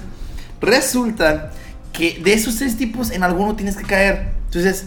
resulta 0.61 1.53
que 1.93 2.19
de 2.25 2.33
esos 2.33 2.57
tres 2.57 2.77
tipos, 2.79 3.11
en 3.11 3.23
alguno 3.23 3.55
tienes 3.57 3.77
que 3.77 3.85
caer. 3.85 4.31
Entonces, 4.47 4.87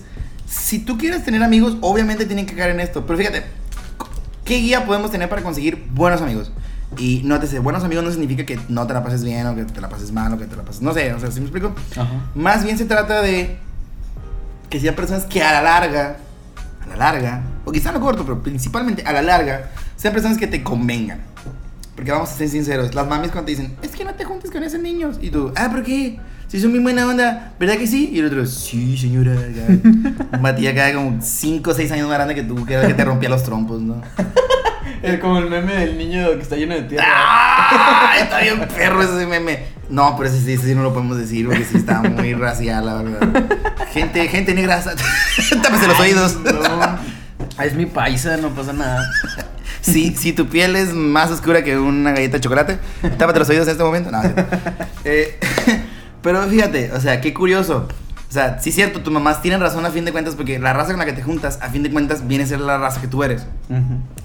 si 0.49 0.79
tú 0.79 0.97
quieres 0.97 1.23
tener 1.23 1.43
amigos, 1.43 1.77
obviamente 1.81 2.25
tienen 2.25 2.45
que 2.47 2.55
caer 2.55 2.71
en 2.71 2.79
esto. 2.79 3.05
Pero 3.05 3.17
fíjate, 3.19 3.43
¿qué 4.43 4.55
guía 4.57 4.85
podemos 4.85 5.11
tener 5.11 5.29
para 5.29 5.43
conseguir 5.43 5.85
buenos 5.91 6.21
amigos? 6.21 6.51
Y 6.97 7.21
nótese, 7.23 7.59
buenos 7.59 7.83
amigos 7.83 8.03
no 8.03 8.11
significa 8.11 8.45
que 8.45 8.59
no 8.69 8.85
te 8.87 8.93
la 8.93 9.03
pases 9.03 9.23
bien 9.23 9.47
o 9.47 9.55
que 9.55 9.65
te 9.65 9.81
la 9.81 9.89
pases 9.89 10.11
mal 10.11 10.33
o 10.33 10.37
que 10.37 10.45
te 10.45 10.55
la 10.55 10.63
pases. 10.63 10.81
No 10.81 10.93
sé, 10.93 11.13
o 11.13 11.19
sea, 11.19 11.31
¿sí 11.31 11.39
me 11.39 11.47
explico? 11.47 11.73
Ajá. 11.91 12.07
Más 12.35 12.63
bien 12.63 12.77
se 12.77 12.85
trata 12.85 13.21
de 13.21 13.57
que 14.69 14.79
sean 14.79 14.95
personas 14.95 15.25
que 15.25 15.43
a 15.43 15.51
la 15.53 15.61
larga, 15.61 16.17
a 16.83 16.87
la 16.87 16.95
larga, 16.95 17.43
o 17.65 17.71
quizá 17.71 17.89
a 17.89 17.93
lo 17.93 17.99
corto, 17.99 18.23
pero 18.23 18.41
principalmente 18.41 19.03
a 19.03 19.13
la 19.13 19.21
larga, 19.21 19.71
sean 19.95 20.13
personas 20.13 20.37
que 20.37 20.47
te 20.47 20.63
convengan. 20.63 21.21
Porque 21.95 22.11
vamos 22.11 22.31
a 22.31 22.33
ser 22.33 22.49
sinceros, 22.49 22.95
las 22.95 23.07
mamis 23.07 23.31
cuando 23.31 23.45
te 23.45 23.51
dicen, 23.51 23.75
es 23.83 23.91
que 23.91 24.03
no 24.03 24.13
te 24.15 24.25
juntes 24.25 24.49
con 24.49 24.63
esos 24.63 24.79
niños. 24.79 25.17
Y 25.21 25.29
tú, 25.29 25.51
ah, 25.55 25.69
¿por 25.69 25.83
qué? 25.83 26.19
Si 26.47 26.59
son 26.59 26.71
muy 26.71 26.79
buena 26.79 27.07
onda, 27.07 27.53
¿verdad 27.59 27.77
que 27.77 27.87
sí? 27.87 28.09
Y 28.13 28.19
el 28.19 28.25
otro, 28.27 28.45
sí, 28.45 28.97
señora. 28.97 29.35
ya". 29.49 30.37
Batía 30.39 30.71
acá 30.71 30.93
como 30.93 31.21
5 31.21 31.69
o 31.69 31.73
6 31.73 31.91
años 31.91 32.07
más 32.07 32.17
grande 32.17 32.35
que 32.35 32.43
tú, 32.43 32.65
que 32.65 32.73
era 32.73 32.83
el 32.83 32.87
que 32.89 32.93
te 32.95 33.05
rompía 33.05 33.29
los 33.29 33.43
trompos, 33.43 33.81
¿no? 33.81 34.01
Es 35.03 35.19
como 35.19 35.37
el 35.37 35.49
meme 35.49 35.73
del 35.73 35.97
niño 35.97 36.29
que 36.31 36.41
está 36.41 36.55
lleno 36.55 36.75
de 36.75 36.83
tierra. 36.83 37.05
¡Ah! 37.05 38.13
Está 38.21 38.39
bien 38.39 38.65
perro 38.73 39.03
ese 39.03 39.27
meme. 39.27 39.65
No, 39.89 40.15
pero 40.15 40.29
ese 40.29 40.39
sí, 40.39 40.53
ese 40.53 40.67
sí 40.67 40.75
no 40.75 40.81
lo 40.81 40.93
podemos 40.93 41.17
decir 41.17 41.45
porque 41.45 41.65
sí 41.65 41.75
está 41.75 42.01
muy 42.01 42.33
racial, 42.33 42.85
la 42.85 43.03
verdad. 43.03 43.43
Gente, 43.91 44.25
gente 44.29 44.53
negra, 44.55 44.81
tápese 45.61 45.87
los 45.87 45.99
oídos. 45.99 46.37
No. 46.37 46.99
Es 47.61 47.75
mi 47.75 47.85
paisa, 47.85 48.37
no 48.37 48.51
pasa 48.51 48.71
nada. 48.71 49.05
Si, 49.81 50.15
si 50.15 50.31
tu 50.31 50.47
piel 50.47 50.77
es 50.77 50.93
más 50.93 51.29
oscura 51.31 51.65
que 51.65 51.77
una 51.77 52.13
galleta 52.13 52.37
de 52.37 52.41
chocolate, 52.41 52.79
tápate 53.17 53.39
los 53.39 53.49
oídos 53.49 53.67
en 53.67 53.71
este 53.73 53.83
momento. 53.83 54.09
No, 54.09 54.21
sí. 54.23 54.29
Eh, 55.03 55.37
pero 56.21 56.41
fíjate, 56.43 56.93
o 56.93 57.01
sea, 57.01 57.19
qué 57.19 57.33
curioso. 57.33 57.89
O 58.29 58.33
sea, 58.33 58.57
sí 58.59 58.69
es 58.69 58.75
cierto, 58.75 59.01
tus 59.01 59.11
mamás 59.11 59.41
tienen 59.41 59.59
razón 59.59 59.85
a 59.85 59.91
fin 59.91 60.05
de 60.05 60.13
cuentas 60.13 60.35
porque 60.35 60.57
la 60.59 60.71
raza 60.71 60.91
con 60.91 60.99
la 60.99 61.05
que 61.05 61.13
te 61.13 61.21
juntas, 61.21 61.59
a 61.61 61.69
fin 61.69 61.83
de 61.83 61.91
cuentas, 61.91 62.25
viene 62.25 62.45
a 62.45 62.47
ser 62.47 62.61
la 62.61 62.77
raza 62.77 63.01
que 63.01 63.07
tú 63.07 63.21
eres. 63.21 63.45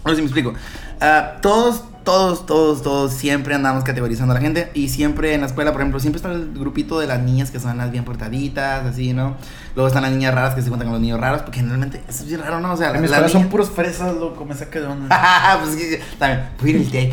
No 0.05 0.11
sé 0.11 0.17
si 0.17 0.23
me 0.23 0.27
explico. 0.27 0.55
Ah, 1.01 1.37
todos, 1.41 1.85
todos, 2.05 2.47
todos, 2.47 2.83
todos 2.83 3.13
siempre 3.13 3.55
andamos 3.55 3.85
categorizando 3.85 4.33
a 4.33 4.35
la 4.35 4.41
gente. 4.41 4.71
Y 4.75 4.89
siempre 4.89 5.35
en 5.35 5.43
la 5.43 5.47
escuela, 5.47 5.73
por 5.73 5.81
ejemplo, 5.81 6.01
siempre 6.01 6.19
está 6.19 6.33
el 6.33 6.53
grupito 6.55 6.99
de 6.99 7.07
las 7.07 7.21
niñas 7.21 7.51
que 7.51 7.61
son 7.61 7.77
las 7.77 7.91
bien 7.91 8.05
portaditas, 8.05 8.87
así, 8.87 9.13
¿no? 9.13 9.37
Luego 9.75 9.89
están 9.89 10.03
las 10.03 10.13
niñas 10.13 10.35
raras 10.35 10.55
que 10.55 10.63
se 10.63 10.69
cuentan 10.69 10.89
con 10.89 10.95
los 10.95 11.03
niños 11.03 11.21
raros, 11.21 11.43
porque 11.43 11.59
generalmente 11.59 12.03
eso 12.09 12.23
es 12.23 12.29
bien 12.29 12.41
raro, 12.41 12.61
¿no? 12.61 12.73
O 12.73 12.77
sea, 12.77 12.93
En 12.93 13.03
mi 13.03 13.09
la 13.09 13.17
escuela 13.17 13.29
son 13.29 13.49
puros 13.49 13.71
fresas, 13.71 14.15
loco, 14.17 14.45
me 14.45 14.55
saca 14.55 14.81
de 14.81 14.87
onda. 14.87 15.59
pues 15.63 15.77
que 15.77 16.01
también, 16.19 16.49
ir 16.65 16.77
al 16.77 16.91
tech. 16.91 17.13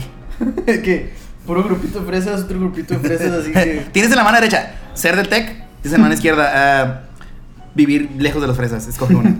que 0.84 1.13
puro 1.45 1.63
grupito 1.63 2.00
de 2.00 2.06
fresas, 2.06 2.43
otro 2.43 2.60
grupito 2.60 2.93
de 2.93 3.00
fresas, 3.02 3.32
así 3.34 3.52
que. 3.52 3.88
Tienes 3.91 4.12
en 4.12 4.17
la 4.17 4.24
mano 4.24 4.38
derecha 4.38 4.76
ser 4.93 5.15
del 5.15 5.28
tech, 5.28 5.45
tienes 5.82 5.86
en 5.86 5.91
la 5.91 6.00
mano 6.00 6.13
izquierda 6.13 6.52
ah, 6.56 7.02
vivir 7.76 8.10
lejos 8.17 8.41
de 8.41 8.48
los 8.48 8.56
fresas. 8.56 8.88
Escoge 8.88 9.15
una. 9.15 9.36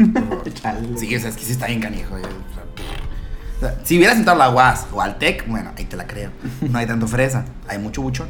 Sí, 0.98 1.16
o 1.16 1.20
sea, 1.20 1.30
es 1.30 1.36
que 1.38 1.46
sí 1.46 1.54
está 1.54 1.68
bien 1.68 1.80
canijo. 1.80 2.16
Sea, 3.68 3.76
si 3.84 3.98
hubieras 3.98 4.18
entrado 4.18 4.42
a 4.42 4.48
la 4.48 4.54
UAS 4.56 4.88
o 4.94 5.02
al 5.02 5.18
TEC, 5.18 5.48
bueno, 5.48 5.72
ahí 5.78 5.86
te 5.86 5.96
la 5.98 6.06
creo. 6.08 6.30
No 6.70 6.78
hay 6.80 6.86
tanto 6.88 7.08
fresa, 7.08 7.46
hay 7.68 7.78
mucho 7.80 8.02
buchón. 8.02 8.28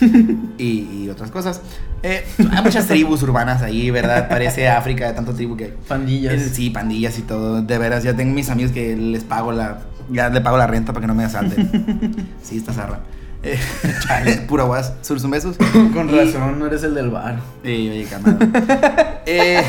Y, 0.58 1.04
y 1.04 1.08
otras 1.10 1.30
cosas. 1.30 1.60
Eh, 2.02 2.24
hay 2.52 2.62
muchas 2.62 2.86
tribus 2.86 3.22
urbanas 3.22 3.62
ahí, 3.62 3.90
¿verdad? 3.90 4.28
Parece 4.28 4.68
África 4.68 5.06
de 5.08 5.12
tanto 5.14 5.32
tribu 5.34 5.56
que. 5.56 5.66
Pandillas. 5.88 6.34
Eh, 6.34 6.50
Sí, 6.52 6.70
pandillas 6.70 7.18
y 7.18 7.22
todo. 7.22 7.62
De 7.62 7.78
veras, 7.78 8.02
ya 8.04 8.14
tengo 8.14 8.34
mis 8.34 8.50
amigos 8.50 8.72
que 8.72 8.94
les 8.96 9.24
pago 9.24 9.52
la. 9.52 9.80
Ya 10.10 10.28
le 10.28 10.40
pago 10.40 10.56
la 10.58 10.66
renta 10.66 10.92
para 10.92 11.02
que 11.02 11.06
no 11.06 11.14
me 11.14 11.24
asalten. 11.24 12.28
Sí, 12.42 12.56
está 12.58 12.72
zarra. 12.72 13.00
Eh, 13.44 14.44
pura 14.48 14.64
guas, 14.64 14.94
sus 15.02 15.28
besos. 15.28 15.56
Con 15.92 16.08
Y- 16.08 16.12
razón, 16.16 16.58
no 16.58 16.66
eres 16.66 16.82
el 16.82 16.94
del 16.94 17.10
bar. 17.10 17.38
eh, 17.62 17.90
oye, 17.90 18.06
eh, 19.26 19.62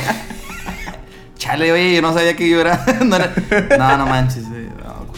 chale, 1.38 1.72
oye, 1.72 1.96
yo 1.96 2.02
no 2.02 2.14
sabía 2.14 2.36
que 2.36 2.50
yo 2.50 2.62
era. 2.62 2.84
no, 3.04 3.16
era- 3.16 3.34
no, 3.78 3.98
no 3.98 4.06
manches. 4.08 4.44
eh, 4.54 4.65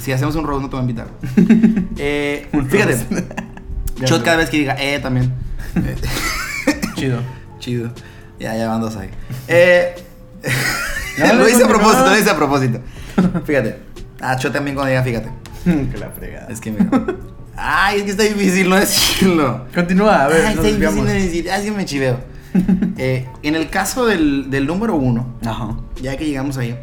si 0.01 0.11
hacemos 0.11 0.35
un 0.35 0.45
roast, 0.45 0.61
no 0.61 0.69
te 0.69 0.75
voy 0.75 0.85
a 0.85 0.89
invitar. 0.89 1.07
Eh, 1.99 2.47
fíjate, 2.69 2.97
shot 4.05 4.23
cada 4.23 4.37
vez 4.37 4.49
que 4.49 4.57
diga, 4.57 4.75
eh, 4.79 4.99
también. 4.99 5.33
Chido. 6.95 7.21
chido. 7.59 7.91
Ya, 8.39 8.55
ya 8.55 8.67
van 8.67 8.81
dos 8.81 8.95
ahí. 8.95 9.09
Eh, 9.47 9.95
lo 11.35 11.49
hice 11.49 11.63
a 11.63 11.67
propósito, 11.67 12.05
lo 12.07 12.17
hice 12.17 12.29
a 12.29 12.35
propósito. 12.35 12.79
Fíjate. 13.45 13.79
Ah, 14.21 14.37
yo 14.37 14.51
también 14.51 14.75
cuando 14.75 14.89
diga, 14.89 15.03
fíjate. 15.03 15.29
que 15.63 15.97
la 15.97 16.09
fregada. 16.11 16.47
Es 16.49 16.59
que 16.59 16.71
mira. 16.71 16.87
Ay, 17.55 17.97
es 17.97 18.03
que 18.03 18.11
está 18.11 18.23
difícil 18.23 18.69
no 18.69 18.75
decirlo. 18.75 19.65
Continúa, 19.73 20.25
a 20.25 20.27
ver, 20.27 20.45
Ay, 20.45 20.55
nos 20.55 20.65
está 20.65 20.77
difícil 20.77 21.03
no 21.03 21.11
decir. 21.11 21.51
Así 21.51 21.71
me 21.71 21.85
chiveo. 21.85 22.19
Eh, 22.97 23.27
en 23.43 23.55
el 23.55 23.69
caso 23.69 24.05
del, 24.05 24.49
del 24.49 24.65
número 24.65 24.95
uno, 24.95 25.35
Ajá. 25.45 25.75
ya 26.01 26.17
que 26.17 26.25
llegamos 26.25 26.57
ahí, 26.57 26.77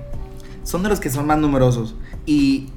son 0.63 0.83
de 0.83 0.89
los 0.89 1.01
que 1.01 1.11
son 1.11 1.27
más 1.27 1.39
numerosos. 1.39 1.95
Y, 2.27 2.69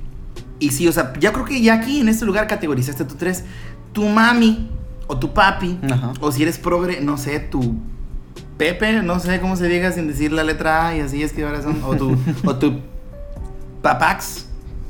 y 0.59 0.71
sí, 0.71 0.87
o 0.87 0.91
sea, 0.91 1.13
yo 1.19 1.33
creo 1.33 1.45
que 1.45 1.61
ya 1.61 1.75
aquí 1.75 1.99
en 1.99 2.09
este 2.09 2.25
lugar 2.25 2.47
categorizaste 2.47 3.05
tú 3.05 3.15
tres. 3.15 3.43
Tu 3.93 4.05
mami 4.07 4.69
o 5.07 5.17
tu 5.17 5.33
papi, 5.33 5.79
Ajá. 5.89 6.13
o 6.19 6.31
si 6.31 6.43
eres 6.43 6.57
progre, 6.57 7.01
no 7.01 7.17
sé, 7.17 7.39
tu 7.39 7.75
Pepe, 8.57 9.03
no 9.03 9.19
sé 9.19 9.39
cómo 9.39 9.55
se 9.55 9.67
diga 9.67 9.91
sin 9.91 10.07
decir 10.07 10.31
la 10.31 10.43
letra 10.43 10.87
A 10.87 10.95
y 10.95 11.01
así 11.01 11.21
es 11.21 11.31
que 11.31 11.45
ahora 11.45 11.61
son. 11.61 11.81
O 11.83 11.95
tu, 11.95 12.17
o 12.43 12.55
tu 12.55 12.79
papax. 13.81 14.45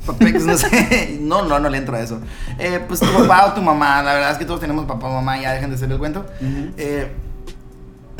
Papex, 0.06 0.44
no 0.44 0.56
sé. 0.56 1.18
No, 1.20 1.44
no, 1.44 1.58
no 1.58 1.68
le 1.68 1.76
entro 1.76 1.94
a 1.96 2.00
eso. 2.00 2.18
Eh, 2.58 2.82
pues 2.88 3.00
tu 3.00 3.06
papá 3.12 3.46
o 3.46 3.52
tu 3.52 3.60
mamá, 3.60 4.02
la 4.02 4.14
verdad 4.14 4.30
es 4.32 4.38
que 4.38 4.46
todos 4.46 4.60
tenemos 4.60 4.86
papá 4.86 5.08
o 5.08 5.12
mamá, 5.12 5.38
ya 5.38 5.52
dejen 5.52 5.68
de 5.68 5.76
hacer 5.76 5.92
el 5.92 5.98
cuento. 5.98 6.24
Ujú. 6.40 6.72
Eh, 6.78 7.12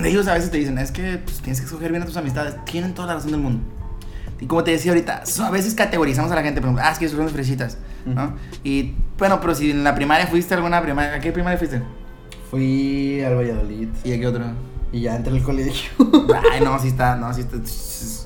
ellos 0.05 0.29
a 0.29 0.35
veces 0.35 0.51
te 0.51 0.59
dicen, 0.59 0.77
es 0.77 0.93
que 0.93 1.19
pues, 1.25 1.39
tienes 1.39 1.61
que 1.61 1.67
escoger 1.67 1.91
bien 1.91 2.03
a 2.03 2.07
tus 2.07 2.17
amistades. 2.19 2.63
Tienen 2.67 2.93
toda 2.93 3.09
la 3.09 3.15
razón 3.15 3.31
del 3.31 3.41
mundo. 3.41 3.63
Y 4.41 4.47
como 4.47 4.63
te 4.65 4.71
decía 4.71 4.93
ahorita, 4.93 5.25
a 5.43 5.51
veces 5.51 5.75
categorizamos 5.75 6.31
a 6.31 6.37
la 6.37 6.43
gente, 6.43 6.61
por 6.61 6.69
ejemplo, 6.69 6.85
ah, 6.87 6.93
es 6.93 6.99
que 6.99 7.09
son 7.09 7.29
fresitas, 7.29 7.79
¿no? 8.07 8.35
Y 8.63 8.95
bueno, 9.19 9.41
pero 9.41 9.55
si 9.55 9.71
en 9.71 9.83
la 9.83 9.95
primaria 9.95 10.27
fuiste 10.27 10.55
a 10.55 10.57
alguna 10.59 10.81
primaria, 10.81 11.15
¿a 11.15 11.21
qué 11.21 11.33
primaria 11.33 11.59
fuiste? 11.59 11.83
Fui 12.51 13.21
al 13.23 13.37
Valladolid 13.37 13.89
¿Y 14.05 14.13
a 14.13 14.19
qué 14.19 14.27
otro? 14.27 14.45
Y 14.93 15.01
ya 15.03 15.17
entré 15.17 15.33
al 15.35 15.43
colegio. 15.43 15.91
Ay, 16.53 16.61
no, 16.63 16.79
sí 16.79 16.89
está, 16.89 17.17
no, 17.17 17.33
sí 17.35 17.43
está. 17.43 17.57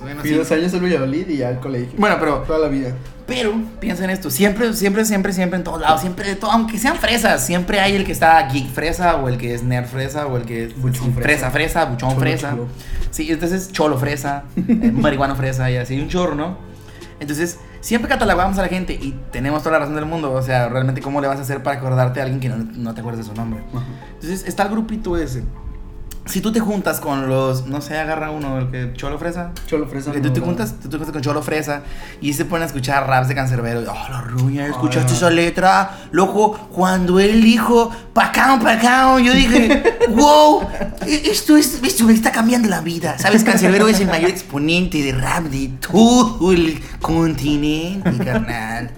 Bueno, 0.02 0.20
Fui 0.20 0.30
sí. 0.30 0.36
dos 0.36 0.50
años 0.52 0.72
al 0.74 0.80
Valladolid 0.82 1.28
y 1.28 1.36
ya 1.38 1.48
al 1.48 1.60
colegio. 1.60 1.92
Bueno, 1.96 2.16
pero, 2.18 2.38
Toda 2.40 2.58
la 2.58 2.68
vida. 2.68 2.92
pero, 3.26 3.52
piensa 3.80 4.04
en 4.04 4.10
esto, 4.10 4.30
siempre, 4.30 4.72
siempre, 4.74 5.04
siempre, 5.04 5.32
siempre 5.32 5.58
en 5.58 5.64
todos 5.64 5.80
lados, 5.80 6.00
siempre, 6.00 6.26
de 6.28 6.34
todo, 6.36 6.50
aunque 6.50 6.78
sean 6.78 6.96
fresas, 6.96 7.44
siempre 7.46 7.78
hay 7.80 7.94
el 7.94 8.04
que 8.04 8.12
está 8.12 8.46
geek 8.48 8.68
fresa, 8.70 9.16
o 9.16 9.28
el 9.28 9.38
que 9.38 9.54
es 9.54 9.62
nerd 9.62 9.86
fresa, 9.86 10.26
o 10.26 10.36
el 10.36 10.44
que 10.44 10.64
es 10.64 10.76
Buchón 10.80 11.12
fresa. 11.14 11.22
fresa, 11.22 11.50
fresa, 11.50 11.84
buchón 11.86 12.10
Cholo, 12.10 12.20
fresa. 12.20 12.50
cholo. 12.50 12.66
Sí, 13.10 13.30
entonces 13.30 13.70
cholo 13.72 13.96
fresa, 13.98 14.44
eh, 14.56 14.90
marihuano 14.92 15.36
fresa 15.36 15.70
y 15.70 15.76
así, 15.76 16.00
un 16.00 16.08
chorro, 16.08 16.34
¿no? 16.34 16.56
Entonces, 17.20 17.58
siempre 17.80 18.08
catalogamos 18.08 18.58
a 18.58 18.62
la 18.62 18.68
gente 18.68 18.94
y 18.94 19.14
tenemos 19.30 19.62
toda 19.62 19.74
la 19.74 19.78
razón 19.80 19.94
del 19.94 20.06
mundo. 20.06 20.32
O 20.32 20.42
sea, 20.42 20.68
realmente, 20.68 21.00
¿cómo 21.00 21.20
le 21.20 21.28
vas 21.28 21.38
a 21.38 21.42
hacer 21.42 21.62
para 21.62 21.78
acordarte 21.78 22.18
a 22.18 22.24
alguien 22.24 22.40
que 22.40 22.48
no, 22.48 22.56
no 22.56 22.94
te 22.94 23.00
acuerdas 23.00 23.24
de 23.24 23.30
su 23.32 23.36
nombre? 23.38 23.62
Entonces, 24.14 24.44
está 24.48 24.64
el 24.64 24.70
grupito 24.70 25.16
ese. 25.16 25.44
Si 26.24 26.40
tú 26.40 26.52
te 26.52 26.60
juntas 26.60 27.00
con 27.00 27.28
los, 27.28 27.66
no 27.66 27.80
sé, 27.80 27.98
agarra 27.98 28.30
uno, 28.30 28.56
el 28.58 28.70
que 28.70 28.92
cholo 28.94 29.18
fresa. 29.18 29.50
Cholo 29.66 29.88
fresa. 29.88 30.12
Que 30.12 30.20
tú 30.20 30.32
te 30.32 30.38
no, 30.38 30.46
juntas, 30.46 30.76
tú 30.80 30.88
te 30.88 30.96
juntas 30.96 31.12
con 31.12 31.20
Cholo 31.20 31.42
Fresa 31.42 31.82
y 32.20 32.32
se 32.32 32.44
ponen 32.44 32.62
a 32.62 32.66
escuchar 32.66 33.08
raps 33.08 33.26
de 33.26 33.34
cancerbero. 33.34 33.80
Oh, 33.80 34.08
la 34.08 34.20
ruña, 34.20 34.66
¿escuchaste 34.66 35.10
Ay, 35.10 35.16
esa 35.16 35.30
letra? 35.30 35.98
Loco, 36.12 36.52
cuando 36.72 37.18
él 37.18 37.42
dijo 37.42 37.90
pacao, 38.12 38.60
pacao, 38.60 39.18
yo 39.18 39.32
dije, 39.32 39.82
wow, 40.10 40.62
e- 41.06 41.22
esto, 41.30 41.56
es, 41.56 41.80
esto 41.82 42.04
me 42.04 42.12
está 42.12 42.30
cambiando 42.30 42.68
la 42.68 42.80
vida. 42.80 43.18
¿Sabes? 43.18 43.42
Cancerbero 43.42 43.88
es 43.88 43.98
el 43.98 44.06
mayor 44.06 44.30
exponente 44.30 45.02
de 45.02 45.12
rap 45.12 45.44
de 45.46 45.72
todo 45.80 46.52
el 46.52 46.80
continente, 47.00 48.12
carnal. 48.24 48.90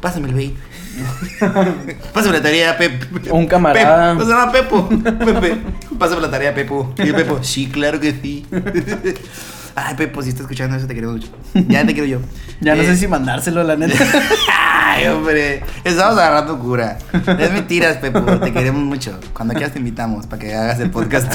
Pásame 0.00 0.28
el 0.28 0.34
bait. 0.34 0.54
Pásame 2.12 2.34
la 2.38 2.42
tarea, 2.42 2.76
Pep. 2.78 3.02
Un 3.32 3.46
camarada. 3.46 4.14
Pep, 4.16 4.22
se 4.26 4.30
llama 4.30 4.52
Pepo. 4.52 4.88
Pepe. 4.88 5.58
Pásame 5.98 6.20
la 6.22 6.30
tarea, 6.30 6.54
Pepo. 6.54 6.92
Y 6.98 7.06
yo, 7.06 7.14
Pepo, 7.16 7.42
sí, 7.42 7.68
claro 7.68 8.00
que 8.00 8.12
sí. 8.12 8.46
Ay, 9.76 9.94
Pepo, 9.96 10.22
si 10.22 10.28
estás 10.28 10.42
escuchando 10.42 10.76
eso, 10.76 10.86
te 10.86 10.92
quiero 10.94 11.10
mucho. 11.12 11.28
Ya 11.52 11.84
te 11.84 11.92
quiero 11.94 12.06
yo. 12.06 12.20
Ya 12.60 12.76
no 12.76 12.82
Eh, 12.82 12.86
sé 12.86 12.96
si 12.96 13.08
mandárselo, 13.08 13.64
la 13.64 13.74
neta. 13.76 13.94
Ay, 14.52 15.08
hombre. 15.08 15.64
Estamos 15.82 16.16
agarrando 16.16 16.56
cura. 16.60 16.98
Es 17.12 17.52
mentiras, 17.52 17.96
Pepo. 17.96 18.20
Te 18.38 18.52
queremos 18.52 18.82
mucho. 18.82 19.18
Cuando 19.32 19.52
quieras 19.54 19.72
te 19.72 19.80
invitamos 19.80 20.28
para 20.28 20.40
que 20.40 20.54
hagas 20.54 20.78
el 20.78 20.90
podcast. 20.90 21.32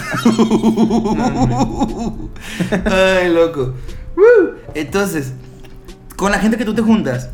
Ay, 2.86 3.30
loco. 3.34 3.74
Entonces, 4.74 5.34
con 6.16 6.32
la 6.32 6.40
gente 6.40 6.56
que 6.58 6.64
tú 6.66 6.74
te 6.74 6.82
juntas, 6.82 7.30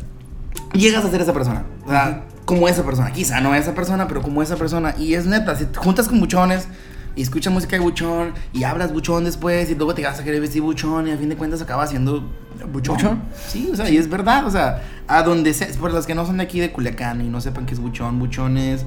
llegas 0.72 1.04
a 1.04 1.10
ser 1.10 1.20
esa 1.20 1.32
persona. 1.32 1.64
O 1.86 1.90
sea, 1.90 2.24
como 2.44 2.68
esa 2.68 2.84
persona. 2.84 3.12
Quizá 3.12 3.40
no 3.40 3.54
esa 3.54 3.74
persona, 3.74 4.08
pero 4.08 4.22
como 4.22 4.42
esa 4.42 4.56
persona. 4.56 4.94
Y 4.98 5.14
es 5.14 5.26
neta, 5.26 5.54
si 5.56 5.66
te 5.66 5.78
juntas 5.78 6.08
con 6.08 6.20
buchones 6.20 6.68
y 7.14 7.22
escuchas 7.22 7.52
música 7.52 7.76
de 7.76 7.82
buchón 7.82 8.34
y 8.52 8.64
hablas 8.64 8.92
buchón 8.92 9.24
después 9.24 9.70
y 9.70 9.74
luego 9.74 9.94
te 9.94 10.02
vas 10.02 10.20
a 10.20 10.24
querer 10.24 10.40
vestir 10.40 10.62
buchón 10.62 11.08
y 11.08 11.12
a 11.12 11.16
fin 11.16 11.28
de 11.28 11.36
cuentas 11.36 11.62
acabas 11.62 11.90
siendo 11.90 12.30
buchón. 12.72 12.96
¿Buchón? 12.96 13.22
Sí, 13.46 13.68
o 13.72 13.76
sea, 13.76 13.88
y 13.88 13.96
es 13.96 14.08
verdad. 14.08 14.46
O 14.46 14.50
sea, 14.50 14.82
a 15.08 15.22
donde 15.22 15.54
sea, 15.54 15.68
por 15.80 15.92
los 15.92 16.06
que 16.06 16.14
no 16.14 16.26
son 16.26 16.38
de 16.38 16.44
aquí 16.44 16.60
de 16.60 16.70
Culiacán 16.70 17.20
y 17.20 17.28
no 17.28 17.40
sepan 17.40 17.66
qué 17.66 17.74
es 17.74 17.80
buchón, 17.80 18.18
buchón 18.18 18.58
es. 18.58 18.84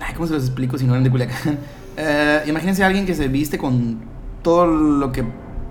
Ay, 0.00 0.14
¿cómo 0.14 0.26
se 0.26 0.34
los 0.34 0.44
explico 0.44 0.78
si 0.78 0.84
no 0.84 0.92
eran 0.92 1.04
de 1.04 1.10
Culiacán? 1.10 1.58
Eh, 1.94 2.44
imagínense 2.46 2.82
a 2.82 2.86
alguien 2.86 3.04
que 3.04 3.14
se 3.14 3.28
viste 3.28 3.58
con 3.58 4.00
todo 4.42 4.66
lo 4.66 5.12
que 5.12 5.24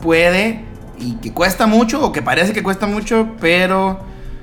puede 0.04 0.64
y 1.00 1.16
que 1.16 1.34
cuesta 1.34 1.66
mucho 1.66 2.06
o 2.06 2.12
que 2.12 2.22
parece 2.22 2.54
que 2.54 2.62
cuesta 2.62 2.86
mucho, 2.86 3.30
pero 3.42 4.00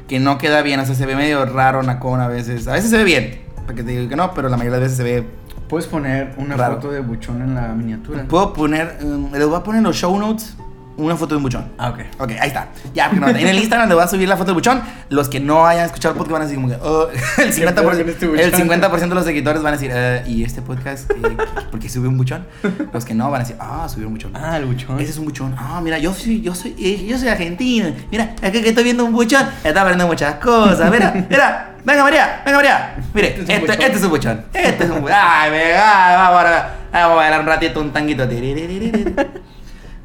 que 0.08 0.18
no 0.18 0.38
queda 0.38 0.62
bien. 0.62 0.80
O 0.80 0.86
sea, 0.86 0.94
se 0.94 1.06
ve 1.06 1.14
medio 1.14 1.44
raro, 1.44 1.82
nacón 1.82 2.20
a 2.20 2.28
veces. 2.28 2.66
A 2.66 2.72
veces 2.72 2.90
se 2.90 2.96
ve 2.96 3.04
bien, 3.04 3.40
para 3.66 3.74
que 3.74 3.82
te 3.84 3.92
digo 3.92 4.08
que 4.08 4.16
no, 4.16 4.32
pero 4.34 4.48
la 4.48 4.56
mayoría 4.56 4.78
de 4.78 4.82
veces 4.84 4.96
se 4.96 5.04
ve. 5.04 5.24
Puedes 5.68 5.86
poner 5.86 6.32
una 6.38 6.56
Raro. 6.56 6.76
foto 6.76 6.90
de 6.90 7.00
buchón 7.00 7.42
en 7.42 7.54
la 7.54 7.68
miniatura. 7.74 8.24
Puedo 8.24 8.54
poner, 8.54 8.98
um, 9.02 9.30
les 9.32 9.46
voy 9.46 9.56
a 9.56 9.62
poner 9.62 9.82
los 9.82 9.94
show 9.96 10.18
notes 10.18 10.56
una 10.98 11.16
foto 11.16 11.34
de 11.34 11.36
un 11.36 11.44
buchón. 11.44 11.64
Ah, 11.78 11.90
ok. 11.90 12.00
Ok, 12.18 12.32
ahí 12.40 12.48
está. 12.48 12.68
Ya, 12.92 13.08
porque 13.08 13.20
no, 13.20 13.28
en 13.28 13.46
el 13.46 13.58
Instagram 13.58 13.88
le 13.88 13.94
voy 13.94 14.04
a 14.04 14.08
subir 14.08 14.28
la 14.28 14.36
foto 14.36 14.46
del 14.46 14.54
buchón. 14.54 14.82
Los 15.08 15.28
que 15.28 15.40
no 15.40 15.66
hayan 15.66 15.86
escuchado 15.86 16.12
el 16.12 16.18
podcast 16.18 16.32
van 16.32 16.42
a 16.42 16.44
decir 16.44 16.60
como 16.60 16.68
que, 16.68 16.78
oh, 16.82 17.08
el 17.38 17.52
50%, 17.52 17.74
pedo 17.74 17.84
con 17.84 18.08
este 18.08 18.26
buchón? 18.26 18.44
el 18.44 18.54
50 18.54 18.88
de 18.88 19.14
los 19.14 19.24
seguidores 19.24 19.62
van 19.62 19.74
a 19.74 19.76
decir, 19.76 19.90
eh, 19.94 20.24
¿y 20.26 20.42
este 20.42 20.60
podcast 20.60 21.10
eh, 21.10 21.36
por 21.70 21.80
qué 21.80 21.88
sube 21.88 22.08
un 22.08 22.16
buchón? 22.16 22.46
Los 22.92 23.04
que 23.04 23.14
no 23.14 23.30
van 23.30 23.40
a 23.40 23.44
decir, 23.44 23.56
ah, 23.60 23.88
subió 23.88 24.08
un 24.08 24.14
buchón. 24.14 24.32
Ah, 24.34 24.56
el 24.56 24.64
buchón. 24.64 25.00
Ese 25.00 25.12
es 25.12 25.18
un 25.18 25.26
buchón. 25.26 25.54
Ah, 25.56 25.80
mira, 25.82 25.98
yo 25.98 26.12
soy, 26.12 26.40
yo 26.40 26.54
soy, 26.54 26.74
eh, 26.78 27.06
yo 27.06 27.16
soy 27.16 27.28
argentino. 27.28 27.92
Mira, 28.10 28.34
aquí 28.42 28.60
que 28.60 28.70
estoy 28.70 28.84
viendo 28.84 29.04
un 29.04 29.12
buchón, 29.12 29.46
está 29.62 29.80
aprendiendo 29.80 30.08
muchas 30.08 30.34
cosas. 30.36 30.90
Mira, 30.90 31.26
mira. 31.30 31.74
Venga, 31.84 32.02
María, 32.02 32.42
venga, 32.44 32.58
María. 32.58 32.96
Mire, 33.14 33.28
Este 33.28 33.42
es 33.42 33.48
un 33.48 33.54
este, 33.54 33.60
buchón. 33.60 33.82
este 33.82 33.96
es 33.96 34.04
un 34.04 34.10
buchón. 34.10 34.44
Este 34.52 34.84
es 34.84 34.90
un 34.90 35.00
buchón. 35.00 35.16
Ay, 35.18 35.50
venga, 35.50 36.16
vamos 36.16 36.44
a, 36.44 36.74
vamos 36.92 37.12
a 37.12 37.14
bailar 37.14 37.40
un 37.40 37.46
ratito 37.46 37.80
un 37.80 37.92
tanguito. 37.92 38.28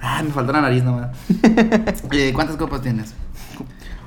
Ay, 0.06 0.26
me 0.26 0.32
faltó 0.32 0.52
la 0.52 0.62
nariz 0.62 0.84
nomás. 0.84 1.10
Eh, 2.12 2.32
¿Cuántas 2.34 2.58
copas 2.58 2.82
tienes? 2.82 3.14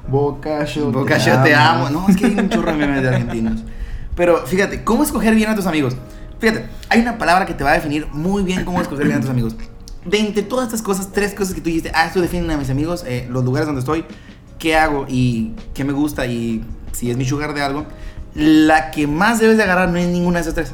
Boca, 0.07 0.65
yo 0.65 0.93
Boca, 0.93 1.17
yo 1.17 1.43
te 1.43 1.55
amo. 1.55 1.89
No, 1.91 2.07
es 2.09 2.17
que 2.17 2.27
hay 2.27 2.39
un 2.39 2.49
chorro 2.51 2.71
de 2.71 2.79
memes 2.79 3.03
de 3.03 3.09
argentinos. 3.09 3.65
Pero 4.15 4.47
fíjate, 4.47 4.85
¿cómo 4.85 5.03
escoger 5.03 5.35
bien 5.35 5.49
a 5.51 5.57
tus 5.57 5.67
amigos? 5.67 5.97
Fíjate, 6.39 6.67
hay 6.91 7.01
una 7.01 7.17
palabra 7.17 7.47
que 7.47 7.55
te 7.55 7.65
va 7.65 7.71
a 7.71 7.75
definir 7.75 8.07
muy 8.13 8.43
bien 8.43 8.65
cómo 8.65 8.81
escoger 8.81 9.07
bien 9.07 9.19
a 9.19 9.21
tus 9.23 9.31
amigos. 9.31 9.57
De 10.05 10.19
entre 10.21 10.43
todas 10.43 10.67
estas 10.67 10.83
cosas, 10.83 11.11
tres 11.13 11.35
cosas 11.35 11.55
que 11.55 11.61
tú 11.61 11.67
dijiste, 11.67 11.91
ah, 11.95 12.07
esto 12.07 12.21
definen 12.21 12.51
a 12.51 12.59
mis 12.59 12.71
amigos, 12.71 13.03
eh, 13.07 13.27
los 13.31 13.43
lugares 13.45 13.67
donde 13.67 13.81
estoy, 13.81 14.05
qué 14.59 14.77
hago 14.77 15.07
y 15.09 15.55
qué 15.75 15.83
me 15.85 15.93
gusta 15.93 16.27
y 16.27 16.63
si 16.93 17.11
es 17.11 17.17
mi 17.17 17.25
sugar 17.25 17.55
de 17.55 17.63
algo, 17.63 17.87
la 18.35 18.91
que 18.91 19.07
más 19.07 19.41
debes 19.41 19.57
de 19.57 19.63
agarrar 19.65 19.89
no 19.89 19.97
es 19.99 20.07
ninguna 20.07 20.37
de 20.39 20.43
esas 20.43 20.55
tres, 20.55 20.73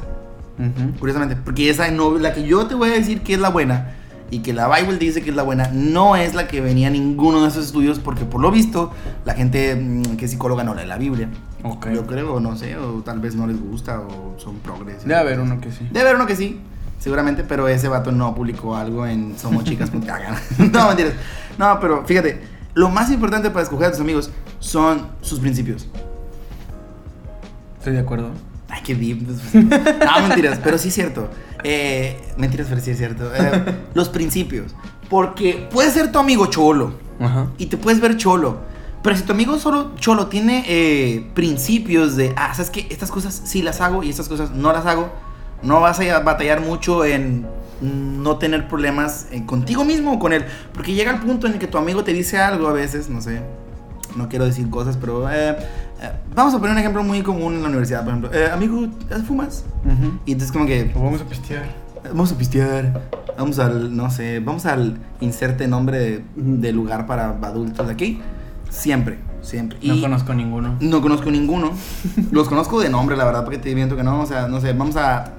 Ujú. 0.58 0.98
curiosamente. 0.98 1.36
Porque 1.42 1.70
esa 1.70 1.88
no, 1.92 2.18
la 2.18 2.34
que 2.34 2.42
yo 2.42 2.66
te 2.66 2.74
voy 2.74 2.90
a 2.90 2.92
decir 2.92 3.22
que 3.22 3.34
es 3.34 3.40
la 3.40 3.48
buena 3.48 4.01
y 4.32 4.38
que 4.38 4.54
la 4.54 4.66
Bible 4.66 4.96
dice 4.96 5.20
que 5.20 5.28
es 5.28 5.36
la 5.36 5.42
buena, 5.42 5.68
no 5.74 6.16
es 6.16 6.32
la 6.32 6.48
que 6.48 6.62
venía 6.62 6.86
en 6.86 6.94
ninguno 6.94 7.42
de 7.42 7.48
esos 7.48 7.66
estudios, 7.66 7.98
porque 7.98 8.24
por 8.24 8.40
lo 8.40 8.50
visto, 8.50 8.90
la 9.26 9.34
gente 9.34 9.76
mm, 9.76 10.16
que 10.16 10.24
es 10.24 10.30
psicóloga 10.30 10.64
no 10.64 10.74
lee 10.74 10.86
la 10.86 10.96
Biblia. 10.96 11.28
Ok. 11.62 11.88
Yo 11.90 12.06
creo, 12.06 12.40
no 12.40 12.56
sé, 12.56 12.78
o 12.78 13.02
tal 13.02 13.20
vez 13.20 13.34
no 13.34 13.46
les 13.46 13.60
gusta, 13.60 14.00
o 14.00 14.34
son 14.38 14.56
progres. 14.60 15.04
Debe 15.04 15.20
haber 15.20 15.38
uno 15.38 15.60
que 15.60 15.70
sí. 15.70 15.86
Debe 15.90 16.08
haber 16.08 16.16
uno 16.16 16.26
que 16.26 16.34
sí, 16.34 16.58
seguramente, 16.98 17.44
pero 17.44 17.68
ese 17.68 17.88
vato 17.88 18.10
no 18.10 18.34
publicó 18.34 18.74
algo 18.74 19.06
en 19.06 19.38
somochicas.cagan. 19.38 20.34
no, 20.72 20.88
mentiras. 20.88 21.12
No, 21.58 21.78
pero 21.78 22.02
fíjate, 22.06 22.40
lo 22.72 22.88
más 22.88 23.10
importante 23.10 23.50
para 23.50 23.64
escoger 23.64 23.88
a 23.88 23.90
tus 23.90 24.00
amigos 24.00 24.30
son 24.60 25.08
sus 25.20 25.40
principios. 25.40 25.86
Estoy 27.76 27.92
de 27.92 28.00
acuerdo. 28.00 28.30
Ay, 28.70 28.80
qué 28.82 28.94
deep. 28.94 29.28
No, 29.52 30.26
mentiras, 30.26 30.58
pero 30.64 30.78
sí 30.78 30.88
es 30.88 30.94
cierto. 30.94 31.28
Eh, 31.64 32.20
mentiras, 32.36 32.66
pero 32.68 32.80
sí 32.80 32.90
es 32.90 32.98
cierto. 32.98 33.30
Eh, 33.34 33.76
los 33.94 34.08
principios. 34.08 34.74
Porque 35.08 35.68
puedes 35.70 35.92
ser 35.92 36.10
tu 36.10 36.18
amigo 36.18 36.46
cholo 36.46 36.94
Ajá. 37.20 37.48
y 37.58 37.66
te 37.66 37.76
puedes 37.76 38.00
ver 38.00 38.16
cholo. 38.16 38.58
Pero 39.02 39.16
si 39.16 39.22
tu 39.24 39.32
amigo 39.32 39.58
solo 39.58 39.92
cholo 39.96 40.28
tiene 40.28 40.64
eh, 40.68 41.28
principios 41.34 42.16
de, 42.16 42.32
ah, 42.36 42.54
sabes 42.54 42.70
que 42.70 42.86
estas 42.88 43.10
cosas 43.10 43.42
sí 43.44 43.60
las 43.60 43.80
hago 43.80 44.02
y 44.02 44.10
estas 44.10 44.28
cosas 44.28 44.52
no 44.52 44.72
las 44.72 44.86
hago, 44.86 45.10
no 45.62 45.80
vas 45.80 45.98
a 46.00 46.20
batallar 46.20 46.60
mucho 46.60 47.04
en 47.04 47.46
no 47.82 48.38
tener 48.38 48.68
problemas 48.68 49.26
eh, 49.32 49.44
contigo 49.44 49.84
mismo 49.84 50.12
o 50.12 50.18
con 50.18 50.32
él. 50.32 50.44
Porque 50.72 50.92
llega 50.94 51.10
el 51.10 51.20
punto 51.20 51.46
en 51.46 51.54
el 51.54 51.58
que 51.58 51.66
tu 51.66 51.78
amigo 51.78 52.04
te 52.04 52.12
dice 52.12 52.38
algo 52.38 52.68
a 52.68 52.72
veces, 52.72 53.08
no 53.08 53.20
sé, 53.20 53.42
no 54.16 54.28
quiero 54.28 54.44
decir 54.44 54.70
cosas, 54.70 54.96
pero 54.96 55.28
eh, 55.30 55.56
vamos 56.34 56.54
a 56.54 56.58
poner 56.58 56.72
un 56.72 56.78
ejemplo 56.78 57.02
muy 57.02 57.22
común 57.22 57.54
en 57.54 57.62
la 57.62 57.68
universidad, 57.68 58.00
por 58.04 58.08
ejemplo. 58.08 58.30
Eh, 58.32 58.50
amigo, 58.52 58.88
¿fumas? 59.26 59.64
Ujú. 59.84 60.18
Y 60.26 60.32
entonces 60.32 60.52
como 60.52 60.66
que, 60.66 60.90
O 60.94 61.02
vamos 61.02 61.20
a 61.20 61.24
pistear. 61.24 61.64
Vamos 62.04 62.32
a 62.32 62.36
pistear. 62.38 63.00
Vamos 63.38 63.58
al, 63.58 63.96
no 63.96 64.10
sé, 64.10 64.40
vamos 64.40 64.66
al 64.66 64.98
inserte 65.20 65.66
nombre 65.68 65.98
de, 65.98 66.24
de 66.36 66.72
lugar 66.72 67.06
para 67.06 67.30
adultos 67.30 67.86
de 67.86 67.92
aquí. 67.92 68.20
Siempre. 68.70 69.18
Siempre. 69.40 69.78
No 69.82 69.94
Y 69.94 70.00
conozco 70.02 70.34
ninguno. 70.34 70.76
no 70.80 71.00
conozco 71.02 71.30
ninguno. 71.30 71.72
Los 72.30 72.48
conozco 72.48 72.80
de 72.80 72.88
nombre, 72.90 73.16
la 73.16 73.24
verdad, 73.24 73.44
porque 73.44 73.58
te 73.58 73.74
miento 73.74 73.96
que 73.96 74.02
no. 74.02 74.20
O 74.20 74.26
sea, 74.26 74.48
no 74.48 74.60
sé, 74.60 74.72
vamos 74.72 74.96
a. 74.96 75.32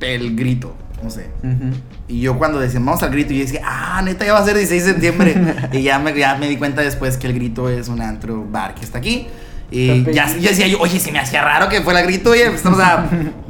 El 0.00 0.36
grito, 0.36 0.74
no 1.02 1.08
sé. 1.10 1.30
Ujú. 1.42 1.74
Y 2.08 2.20
yo 2.20 2.36
cuando 2.36 2.58
decían 2.60 2.84
vamos 2.84 3.02
al 3.02 3.10
grito, 3.10 3.32
yo 3.32 3.40
decía, 3.40 3.62
ah, 3.64 4.02
neta, 4.04 4.26
ya 4.26 4.34
va 4.34 4.40
a 4.40 4.44
ser 4.44 4.54
16 4.56 4.84
de 4.84 4.90
septiembre. 4.92 5.68
y 5.72 5.82
ya 5.82 5.98
me, 5.98 6.16
ya 6.16 6.36
me 6.36 6.46
di 6.48 6.56
cuenta 6.58 6.82
después 6.82 7.16
que 7.16 7.26
el 7.26 7.34
grito 7.34 7.68
es 7.70 7.88
un 7.88 8.00
antro 8.02 8.44
bar 8.50 8.74
que 8.74 8.84
está 8.84 8.98
aquí. 8.98 9.26
Y 9.74 10.04
ya, 10.12 10.26
ya 10.28 10.50
decía 10.50 10.68
yo, 10.68 10.78
oye, 10.80 11.00
se 11.00 11.10
me 11.10 11.18
hacía 11.18 11.42
raro 11.42 11.68
que 11.68 11.80
fuera 11.82 12.02
grito, 12.02 12.30
oye, 12.30 12.44
pues 12.44 12.56
estamos 12.56 12.78
a 12.80 13.08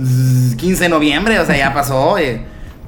15 0.56 0.84
de 0.84 0.88
noviembre, 0.88 1.38
o 1.38 1.44
sea, 1.46 1.56
ya 1.56 1.72
pasó, 1.74 2.00
oye. 2.00 2.40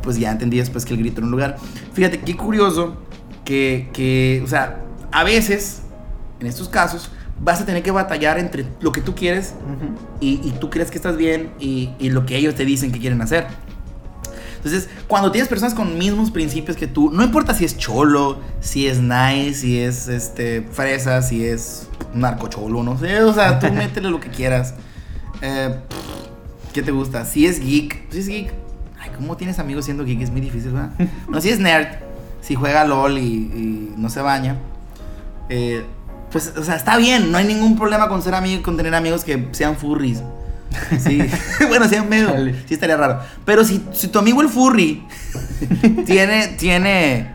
Pues 0.03 0.19
ya 0.19 0.31
entendí 0.31 0.57
después 0.59 0.85
que 0.85 0.95
el 0.95 1.01
grito 1.01 1.19
era 1.19 1.27
un 1.27 1.33
lugar. 1.33 1.57
Fíjate, 1.93 2.21
qué 2.21 2.37
curioso 2.37 2.97
que, 3.45 3.91
que, 3.93 4.41
o 4.45 4.49
sea, 4.49 4.79
a 5.13 5.25
veces, 5.25 5.83
en 6.41 6.47
estos 6.47 6.69
casos, 6.69 7.11
vas 7.41 7.61
a 7.61 7.67
tener 7.67 7.83
que 7.83 7.91
batallar 7.91 8.39
entre 8.39 8.65
lo 8.81 8.93
que 8.93 9.01
tú 9.01 9.15
quieres 9.15 9.55
y, 10.21 10.41
y 10.43 10.55
tú 10.61 10.71
crees 10.71 10.91
que 10.91 10.97
estás 10.97 11.17
bien 11.17 11.51
y, 11.59 11.91
y 11.99 12.11
lo 12.11 12.25
que 12.25 12.37
ellos 12.37 12.55
te 12.55 12.65
dicen 12.65 12.93
que 12.93 13.01
quieren 13.01 13.21
hacer. 13.21 13.47
Entonces, 14.67 14.91
cuando 15.07 15.31
tienes 15.31 15.49
personas 15.49 15.75
con 15.75 15.97
mismos 15.97 16.33
principios 16.33 16.77
que 16.77 16.89
tú, 16.89 17.11
no 17.13 17.23
importa 17.23 17.55
si 17.55 17.65
es 17.65 17.79
cholo, 17.79 18.41
si 18.61 18.89
es 18.89 18.99
nice, 18.99 19.55
si 19.55 19.79
es 19.79 20.09
este 20.09 20.63
fresa, 20.63 21.23
si 21.23 21.47
es 21.47 21.89
narcocholo, 22.13 22.83
no 22.83 22.99
sé, 22.99 23.23
o 23.23 23.33
sea, 23.33 23.61
tú 23.61 23.71
métele 23.73 24.11
lo 24.11 24.19
que 24.19 24.29
quieras. 24.29 24.75
Eh, 25.41 25.77
¿Qué 26.73 26.83
te 26.83 26.91
gusta? 26.91 27.25
Si 27.25 27.47
es 27.47 27.61
geek, 27.61 28.11
si 28.11 28.19
es 28.19 28.27
geek. 28.29 28.53
Ay, 28.99 29.11
¿cómo 29.15 29.37
tienes 29.37 29.61
amigos 29.61 29.85
siendo 29.85 30.05
geek? 30.05 30.21
Es 30.23 30.31
muy 30.31 30.41
difícil, 30.41 30.73
¿verdad? 30.73 30.91
No, 31.29 31.41
si 31.41 31.51
es 31.51 31.61
nerd, 31.61 31.87
si 32.41 32.57
juega 32.57 32.85
LOL 32.85 33.19
y, 33.19 33.23
y 33.23 33.95
no 33.97 34.11
se 34.11 34.21
baña. 34.21 34.57
eh, 35.49 35.85
pues, 36.33 36.53
o 36.57 36.65
sea, 36.65 36.75
está 36.75 36.97
bien, 36.97 37.31
no 37.31 37.39
hay 37.39 37.47
ningún 37.47 37.77
problema 37.79 38.09
con 38.09 38.21
ser 38.21 38.35
amigo, 38.35 38.63
con 38.65 38.77
tener 38.77 38.97
amigos 38.97 39.23
que 39.23 39.49
sean 39.53 39.77
furries. 39.77 40.25
Sí, 40.99 41.21
bueno, 41.69 41.89
sean 41.89 42.09
medio, 42.09 42.29
sí 42.67 42.75
estaría 42.75 42.97
raro. 42.97 43.21
Pero 43.45 43.65
si, 43.65 43.83
si 43.93 44.09
tu 44.09 44.19
amigo 44.19 44.43
el 44.43 44.49
furry 44.49 45.03
tiene, 46.07 46.49
tiene, 46.59 47.29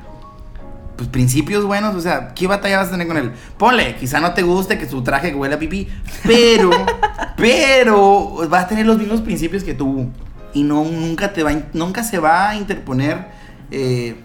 pues 0.96 1.10
principios 1.10 1.64
buenos, 1.66 1.96
o 1.96 2.02
sea, 2.02 2.34
¿qué 2.36 2.48
batalla 2.48 2.78
vas 2.80 2.90
a 2.90 2.92
tener 2.92 3.08
con 3.08 3.18
él? 3.18 3.32
Ponle, 3.58 3.96
quizá 3.96 4.20
no 4.20 4.34
te 4.34 4.44
guste 4.44 4.78
que 4.78 4.88
su 4.88 5.02
traje 5.02 5.34
huele 5.34 5.56
a 5.56 5.60
pipí, 5.60 5.88
pero, 6.24 6.70
pero 7.38 8.48
va 8.52 8.62
a 8.62 8.68
tener 8.68 8.86
los 8.86 8.98
mismos 8.98 9.22
principios 9.22 9.64
que 9.64 9.74
tú 9.74 10.10
y 10.54 10.64
no 10.64 10.84
nunca 10.84 11.34
te 11.34 11.44
va, 11.44 11.52
nunca 11.74 12.04
se 12.04 12.20
va 12.20 12.50
a 12.50 12.56
interponer 12.58 13.26
eh, 13.72 14.16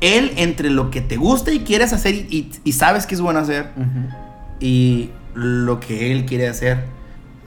él 0.00 0.32
entre 0.36 0.70
lo 0.70 0.90
que 0.90 1.00
te 1.02 1.16
gusta 1.16 1.52
y 1.52 1.60
quieres 1.60 1.92
hacer 1.92 2.14
y, 2.14 2.18
y- 2.30 2.50
y 2.64 2.72
sabes 2.72 3.06
que 3.06 3.14
es 3.14 3.20
bueno 3.20 3.40
hacer 3.40 3.68
y 4.58 5.10
lo 5.34 5.78
que 5.78 6.10
él 6.12 6.24
quiere 6.26 6.48
hacer. 6.48 6.84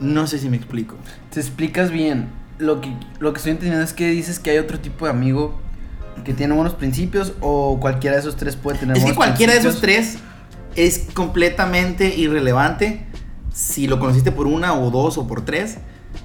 No 0.00 0.26
sé 0.26 0.38
si 0.38 0.48
me 0.48 0.56
explico. 0.56 0.96
Te 1.30 1.40
explicas 1.40 1.90
bien. 1.90 2.28
Lo 2.58 2.80
que, 2.80 2.94
lo 3.18 3.32
que 3.32 3.38
estoy 3.38 3.52
entendiendo 3.52 3.84
es 3.84 3.92
que 3.92 4.08
dices 4.10 4.38
que 4.38 4.50
hay 4.50 4.58
otro 4.58 4.78
tipo 4.78 5.06
de 5.06 5.10
amigo 5.10 5.58
que 6.24 6.32
tiene 6.32 6.54
buenos 6.54 6.74
principios 6.74 7.32
o 7.40 7.78
cualquiera 7.80 8.14
de 8.16 8.20
esos 8.20 8.36
tres 8.36 8.54
puede 8.54 8.78
tener 8.78 8.96
Es 8.96 9.04
que 9.04 9.14
cualquiera 9.14 9.52
de 9.52 9.58
esos 9.58 9.80
tres 9.80 10.18
es 10.76 11.08
completamente 11.12 12.16
irrelevante 12.16 13.06
si 13.52 13.86
lo 13.86 13.98
conociste 14.00 14.32
por 14.32 14.46
una 14.46 14.74
o 14.74 14.90
dos 14.90 15.18
o 15.18 15.26
por 15.26 15.44
tres. 15.44 15.78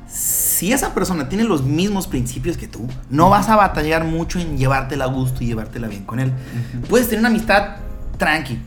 Si 0.07 0.73
esa 0.73 0.93
persona 0.93 1.29
tiene 1.29 1.43
los 1.43 1.63
mismos 1.63 2.07
principios 2.07 2.57
que 2.57 2.67
tú, 2.67 2.87
no 3.09 3.29
vas 3.29 3.49
a 3.49 3.55
batallar 3.55 4.03
mucho 4.03 4.39
en 4.39 4.57
llevártela 4.57 5.05
a 5.05 5.07
gusto 5.07 5.43
y 5.43 5.47
llevártela 5.47 5.87
bien 5.87 6.03
con 6.03 6.19
él. 6.19 6.33
Puedes 6.89 7.07
tener 7.07 7.19
una 7.19 7.29
amistad 7.29 7.77
tranqui, 8.17 8.59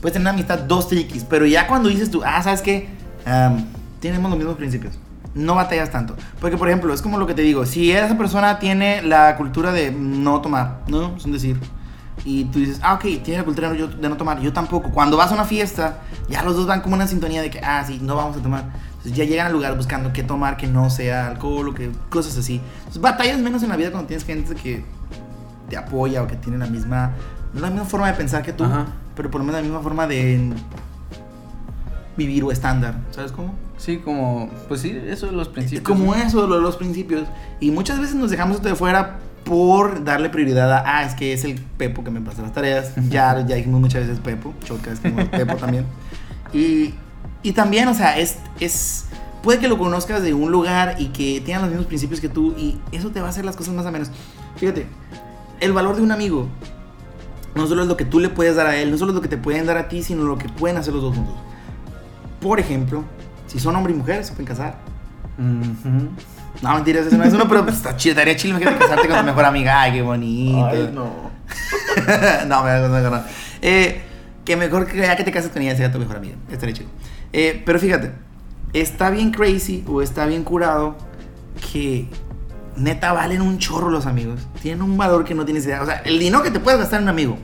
puedes 0.00 0.12
tener 0.12 0.22
una 0.22 0.30
amistad 0.30 0.58
dos 0.58 0.88
triquis, 0.88 1.24
pero 1.24 1.46
ya 1.46 1.66
cuando 1.68 1.88
dices 1.88 2.10
tú, 2.10 2.22
ah, 2.24 2.42
¿sabes 2.42 2.60
qué? 2.60 2.88
Am, 3.24 3.64
tenemos 4.02 4.28
los 4.30 4.38
mismos 4.38 4.56
principios. 4.56 4.98
No 5.34 5.54
batallas 5.54 5.90
tanto. 5.90 6.14
Porque, 6.40 6.58
por 6.58 6.68
ejemplo, 6.68 6.92
es 6.92 7.00
como 7.00 7.16
lo 7.16 7.26
que 7.26 7.32
te 7.32 7.40
digo. 7.40 7.64
Si 7.64 7.90
esa 7.90 8.18
persona 8.18 8.58
tiene 8.58 9.00
la 9.00 9.34
cultura 9.38 9.72
de 9.72 9.90
no 9.90 10.42
tomar, 10.42 10.80
¿no? 10.88 11.16
Es 11.16 11.24
un 11.24 11.32
decir. 11.32 11.58
Y 12.26 12.44
tú 12.44 12.58
dices, 12.58 12.78
ah, 12.82 12.94
ok, 12.94 13.00
tiene 13.24 13.38
la 13.38 13.44
cultura 13.44 13.70
de 13.72 14.08
no- 14.08 14.16
tomar. 14.18 14.40
Yo 14.40 14.52
tampoco. 14.52 14.90
Cuando 14.90 15.16
vas 15.16 15.30
a 15.30 15.34
una 15.34 15.44
fiesta, 15.46 16.00
ya 16.28 16.42
los 16.42 16.54
dos 16.54 16.66
van 16.66 16.82
como 16.82 16.94
una 16.96 17.06
sintonía 17.06 17.40
de 17.40 17.48
que, 17.48 17.60
ah, 17.60 17.82
sí, 17.86 17.98
no 18.02 18.14
vamos 18.16 18.36
a 18.36 18.40
tomar. 18.42 18.64
Entonces 18.88 19.14
ya 19.14 19.24
llegan 19.24 19.46
al 19.46 19.52
lugar 19.54 19.74
buscando 19.74 20.12
qué 20.12 20.22
tomar, 20.22 20.56
que 20.58 20.66
no 20.66 20.90
sea 20.90 21.28
alcohol 21.28 21.68
o 21.70 21.74
que 21.74 21.90
cosas 22.10 22.36
así. 22.36 22.60
Entonces 22.80 23.00
batallas 23.00 23.38
menos 23.40 23.62
en 23.62 23.70
la 23.70 23.76
vida 23.76 23.90
cuando 23.90 24.06
tienes 24.08 24.24
gente 24.26 24.54
que 24.54 24.84
te 25.70 25.76
apoya 25.78 26.22
o 26.22 26.26
que 26.26 26.36
tiene 26.36 26.58
la 26.58 26.66
misma, 26.66 27.12
no 27.54 27.60
la 27.62 27.70
misma 27.70 27.86
forma 27.86 28.06
de 28.08 28.12
pensar 28.12 28.42
que 28.42 28.52
tú, 28.52 28.64
Ajá. 28.64 28.84
pero 29.16 29.30
por 29.30 29.40
lo 29.40 29.46
menos 29.46 29.60
la 29.60 29.64
misma 29.66 29.80
forma 29.80 30.06
de 30.06 30.52
vivir 32.16 32.44
o 32.44 32.52
estándar. 32.52 32.94
¿Sabes 33.10 33.32
cómo? 33.32 33.54
Sí, 33.82 33.96
como, 33.96 34.48
pues 34.68 34.80
sí, 34.80 34.96
eso 35.08 35.26
de 35.26 35.32
los 35.32 35.48
principios. 35.48 35.82
Como 35.82 36.14
¿no? 36.14 36.22
eso, 36.22 36.46
lo 36.46 36.54
de 36.54 36.60
los 36.60 36.76
principios. 36.76 37.26
Y 37.58 37.72
muchas 37.72 37.98
veces 37.98 38.14
nos 38.14 38.30
dejamos 38.30 38.58
esto 38.58 38.68
de 38.68 38.76
fuera 38.76 39.18
por 39.42 40.04
darle 40.04 40.30
prioridad 40.30 40.72
a, 40.72 40.84
ah, 40.86 41.04
es 41.04 41.14
que 41.14 41.32
es 41.32 41.42
el 41.42 41.60
Pepo 41.78 42.04
que 42.04 42.12
me 42.12 42.20
pasa 42.20 42.42
las 42.42 42.52
tareas. 42.52 42.92
Ya, 43.10 43.44
ya 43.44 43.56
dijimos 43.56 43.80
muchas 43.80 44.06
veces 44.06 44.20
Pepo, 44.20 44.54
Choca 44.64 44.92
es 44.92 45.00
como 45.00 45.26
Pepo 45.26 45.56
también. 45.56 45.86
Y, 46.54 46.92
y 47.42 47.52
también, 47.52 47.88
o 47.88 47.94
sea, 47.94 48.18
es, 48.18 48.36
es, 48.60 49.06
puede 49.42 49.58
que 49.58 49.68
lo 49.68 49.78
conozcas 49.78 50.22
de 50.22 50.34
un 50.34 50.52
lugar 50.52 50.96
y 50.98 51.06
que 51.06 51.40
tengan 51.40 51.62
los 51.62 51.70
mismos 51.70 51.86
principios 51.86 52.20
que 52.20 52.28
tú 52.28 52.54
y 52.58 52.78
eso 52.92 53.08
te 53.08 53.22
va 53.22 53.28
a 53.28 53.30
hacer 53.30 53.46
las 53.46 53.56
cosas 53.56 53.72
más 53.74 53.86
o 53.86 53.90
menos. 53.90 54.10
Fíjate, 54.56 54.86
el 55.60 55.72
valor 55.72 55.96
de 55.96 56.02
un 56.02 56.12
amigo 56.12 56.46
no 57.54 57.66
solo 57.66 57.82
es 57.82 57.88
lo 57.88 57.96
que 57.96 58.04
tú 58.04 58.20
le 58.20 58.28
puedes 58.28 58.54
dar 58.54 58.66
a 58.66 58.76
él, 58.76 58.90
no 58.90 58.98
solo 58.98 59.12
es 59.12 59.14
lo 59.16 59.22
que 59.22 59.28
te 59.28 59.38
pueden 59.38 59.64
dar 59.64 59.78
a 59.78 59.88
ti, 59.88 60.02
sino 60.02 60.24
lo 60.24 60.36
que 60.36 60.50
pueden 60.50 60.76
hacer 60.76 60.92
los 60.92 61.02
dos 61.02 61.16
juntos. 61.16 61.34
Por 62.38 62.60
ejemplo, 62.60 63.02
si 63.52 63.60
son 63.60 63.76
hombre 63.76 63.92
y 63.92 63.96
mujer, 63.96 64.24
se 64.24 64.32
pueden 64.32 64.46
casar. 64.46 64.76
No, 65.36 66.74
mentiras, 66.74 67.06
eso 67.06 67.18
no 67.18 67.24
es 67.24 67.34
uno, 67.34 67.46
pero 67.48 67.64
pues, 67.64 67.76
está 67.76 67.94
chido, 67.96 68.12
estaría 68.12 68.34
chido 68.34 68.56
imagínate 68.56 68.78
casarte 68.78 69.08
con 69.08 69.18
tu 69.18 69.24
mejor 69.24 69.44
amiga. 69.44 69.82
Ay, 69.82 69.92
qué 69.92 70.02
bonito. 70.02 70.66
Ay, 70.66 70.90
no. 70.90 71.30
no, 72.46 72.64
me 72.64 72.88
no, 72.88 73.10
no. 73.10 73.22
Eh, 73.60 74.00
que 74.42 74.56
mejor 74.56 74.86
que 74.86 74.96
ya 74.96 75.16
que 75.16 75.24
te 75.24 75.30
cases 75.30 75.50
con 75.50 75.60
ella 75.60 75.76
sea 75.76 75.92
tu 75.92 75.98
mejor 75.98 76.16
amiga. 76.16 76.36
Estaría 76.50 76.74
chido. 76.74 76.88
Eh, 77.34 77.62
pero 77.66 77.78
fíjate, 77.78 78.12
está 78.72 79.10
bien 79.10 79.32
crazy 79.32 79.84
o 79.86 80.00
está 80.00 80.24
bien 80.24 80.44
curado 80.44 80.96
que 81.72 82.08
neta 82.76 83.12
valen 83.12 83.42
un 83.42 83.58
chorro 83.58 83.90
los 83.90 84.06
amigos. 84.06 84.40
Tienen 84.62 84.80
un 84.80 84.96
valor 84.96 85.24
que 85.24 85.34
no 85.34 85.44
tienes 85.44 85.66
idea. 85.66 85.82
O 85.82 85.86
sea, 85.86 85.96
el 86.06 86.18
dinero 86.18 86.42
que 86.42 86.50
te 86.50 86.58
puedes 86.58 86.80
gastar 86.80 87.00
en 87.00 87.04
un 87.04 87.10
amigo 87.10 87.36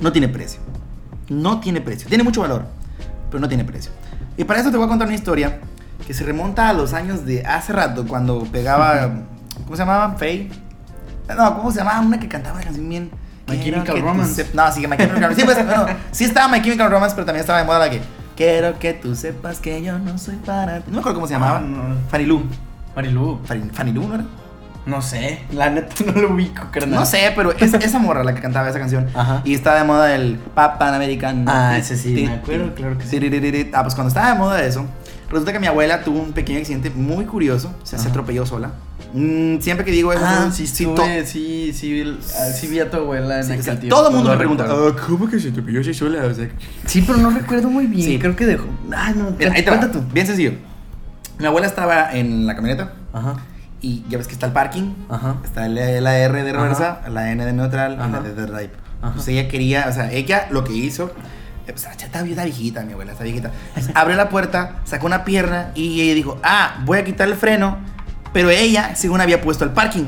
no 0.00 0.12
tiene 0.12 0.28
precio. 0.28 0.60
No 1.30 1.60
tiene 1.60 1.80
precio. 1.80 2.08
Tiene 2.08 2.24
mucho 2.24 2.42
valor, 2.42 2.66
pero 3.30 3.40
no 3.40 3.48
tiene 3.48 3.64
precio. 3.64 3.90
Y 4.40 4.44
para 4.44 4.58
eso 4.60 4.70
te 4.70 4.78
voy 4.78 4.86
a 4.86 4.88
contar 4.88 5.06
una 5.06 5.14
historia 5.14 5.58
que 6.06 6.14
se 6.14 6.24
remonta 6.24 6.70
a 6.70 6.72
los 6.72 6.94
años 6.94 7.26
de 7.26 7.44
hace 7.44 7.74
rato, 7.74 8.06
cuando 8.06 8.42
pegaba. 8.44 9.10
¿Cómo 9.64 9.76
se 9.76 9.82
llamaba? 9.82 10.14
Faye. 10.16 10.48
No, 11.36 11.58
¿cómo 11.58 11.70
se 11.70 11.80
llamaba? 11.80 12.00
Una 12.00 12.18
que 12.18 12.26
cantaba 12.26 12.58
la 12.58 12.64
canción 12.64 12.88
bien. 12.88 13.10
My 13.46 13.60
Chemical 13.62 14.00
Romance. 14.00 14.46
sep- 14.46 14.54
No, 14.54 14.72
sí, 14.72 14.80
My 14.86 14.96
Chemical 14.96 15.10
Romance. 15.20 15.40
Sí, 15.40 15.44
pues, 15.44 15.66
bueno, 15.66 15.86
sí 16.10 16.24
estaba 16.24 16.48
My 16.48 16.62
Chemical 16.62 16.90
Romance, 16.90 17.14
pero 17.14 17.26
también 17.26 17.42
estaba 17.42 17.58
de 17.58 17.66
moda 17.66 17.80
la 17.80 17.90
que. 17.90 18.00
Quiero 18.34 18.78
que 18.78 18.94
tú 18.94 19.14
sepas 19.14 19.58
que 19.60 19.82
yo 19.82 19.98
no 19.98 20.16
soy 20.16 20.36
para 20.36 20.78
ti. 20.78 20.84
No 20.86 20.94
me 20.94 20.98
acuerdo 21.00 21.16
cómo 21.16 21.26
se 21.26 21.34
llamaba. 21.34 21.58
Ah, 21.58 21.60
no. 21.60 21.96
Fanny 22.10 22.24
Lu. 22.24 22.42
Marilu. 22.96 23.40
Fanny, 23.44 23.68
Fanny 23.74 23.92
Lu, 23.92 24.08
¿no 24.08 24.14
era? 24.14 24.24
No 24.86 25.02
sé, 25.02 25.40
la 25.52 25.70
neta 25.70 25.94
no 26.06 26.12
lo 26.20 26.32
ubico, 26.34 26.62
carnal. 26.70 27.00
No 27.00 27.06
sé, 27.06 27.32
pero 27.36 27.52
es 27.52 27.74
esa 27.74 27.98
morra 27.98 28.24
la 28.24 28.34
que 28.34 28.40
cantaba 28.40 28.68
esa 28.68 28.78
canción. 28.78 29.08
Ajá. 29.14 29.42
Y 29.44 29.54
está 29.54 29.74
de 29.76 29.84
moda 29.84 30.14
el 30.14 30.36
Papan 30.54 30.94
American. 30.94 31.44
Ah, 31.48 31.76
ese 31.78 31.96
sí, 31.96 32.12
me 32.26 32.34
acuerdo, 32.34 32.74
claro 32.74 32.96
que 32.98 33.04
sí. 33.04 33.70
Ah, 33.74 33.82
pues 33.82 33.94
cuando 33.94 34.08
estaba 34.08 34.32
de 34.32 34.38
moda 34.38 34.62
eso, 34.64 34.86
resulta 35.28 35.52
que 35.52 35.60
mi 35.60 35.66
abuela 35.66 36.02
tuvo 36.02 36.20
un 36.20 36.32
pequeño 36.32 36.58
accidente 36.60 36.90
muy 36.90 37.24
curioso. 37.26 37.74
O 37.82 37.86
sea, 37.86 37.98
se 37.98 38.08
atropelló 38.08 38.46
sola. 38.46 38.70
Mm, 39.12 39.58
siempre 39.58 39.84
que 39.84 39.90
digo 39.90 40.12
eso, 40.12 40.22
Ah, 40.24 40.44
¿no? 40.46 40.52
sí, 40.52 40.66
Sí, 40.68 40.84
estuve, 40.84 41.20
to- 41.22 41.26
sí, 41.28 41.72
sí, 41.74 41.92
vi, 41.92 42.18
sí 42.54 42.66
vi 42.68 42.78
a 42.78 42.88
tu 42.90 42.96
abuela 42.98 43.38
en 43.38 43.44
sí, 43.44 43.52
aquel 43.52 43.64
sea, 43.64 43.80
tiempo. 43.80 43.96
todo 43.96 44.08
el 44.08 44.14
mundo 44.14 44.30
me 44.30 44.36
pregunta. 44.36 44.66
"Ah, 44.68 44.96
¿cómo 45.06 45.28
que 45.28 45.40
se 45.40 45.48
atropelló 45.48 45.80
así 45.80 45.92
sola? 45.92 46.24
O 46.26 46.32
sea, 46.32 46.48
Sí, 46.86 47.02
pero 47.04 47.18
no 47.18 47.30
recuerdo 47.30 47.68
muy 47.68 47.86
bien. 47.86 48.06
Sí. 48.06 48.18
Creo 48.20 48.36
que 48.36 48.46
dejó. 48.46 48.66
Ah, 48.94 49.12
no, 49.14 49.32
Mira, 49.36 49.52
ahí 49.52 49.62
te 49.64 49.68
cuenta 49.68 49.90
tú. 49.90 50.00
Bien 50.12 50.26
sencillo. 50.26 50.52
Mi 51.38 51.46
abuela 51.46 51.66
estaba 51.66 52.12
en 52.12 52.46
la 52.46 52.54
camioneta 52.54 52.92
Ajá, 53.12 53.36
y 53.82 54.04
ya 54.08 54.18
ves 54.18 54.26
que 54.26 54.34
está 54.34 54.46
el 54.46 54.52
parking. 54.52 54.94
ajá. 55.08 55.36
Está 55.44 55.68
la, 55.68 56.00
la 56.00 56.18
R 56.18 56.42
de 56.42 56.52
reversa, 56.52 57.00
la 57.08 57.30
N 57.32 57.44
de 57.44 57.52
neutral 57.52 57.94
y 57.94 57.96
la 57.96 58.04
Ajá. 58.04 58.20
D 58.20 58.34
de 58.34 58.46
drive. 58.46 58.70
Ajá. 59.02 59.14
Pues 59.14 59.28
ella 59.28 59.48
quería, 59.48 59.86
o 59.88 59.92
sea, 59.92 60.10
ella 60.12 60.48
lo 60.50 60.64
que 60.64 60.72
hizo, 60.74 61.06
eh, 61.66 61.72
pues 61.72 61.82
ya 61.84 61.90
está, 61.92 62.20
está 62.20 62.44
viejita, 62.44 62.82
mi 62.82 62.92
abuela, 62.92 63.12
está 63.12 63.24
viejita. 63.24 63.50
Pues, 63.74 63.90
abrió 63.94 64.16
la 64.16 64.28
puerta, 64.28 64.76
sacó 64.84 65.06
una 65.06 65.24
pierna 65.24 65.70
y 65.74 66.00
ella 66.02 66.14
dijo, 66.14 66.38
ah, 66.42 66.82
voy 66.84 66.98
a 66.98 67.04
quitar 67.04 67.28
el 67.28 67.34
freno. 67.36 67.78
Pero 68.32 68.48
ella, 68.50 68.94
según 68.94 69.20
había 69.20 69.40
puesto 69.40 69.64
el 69.64 69.70
parking 69.70 70.04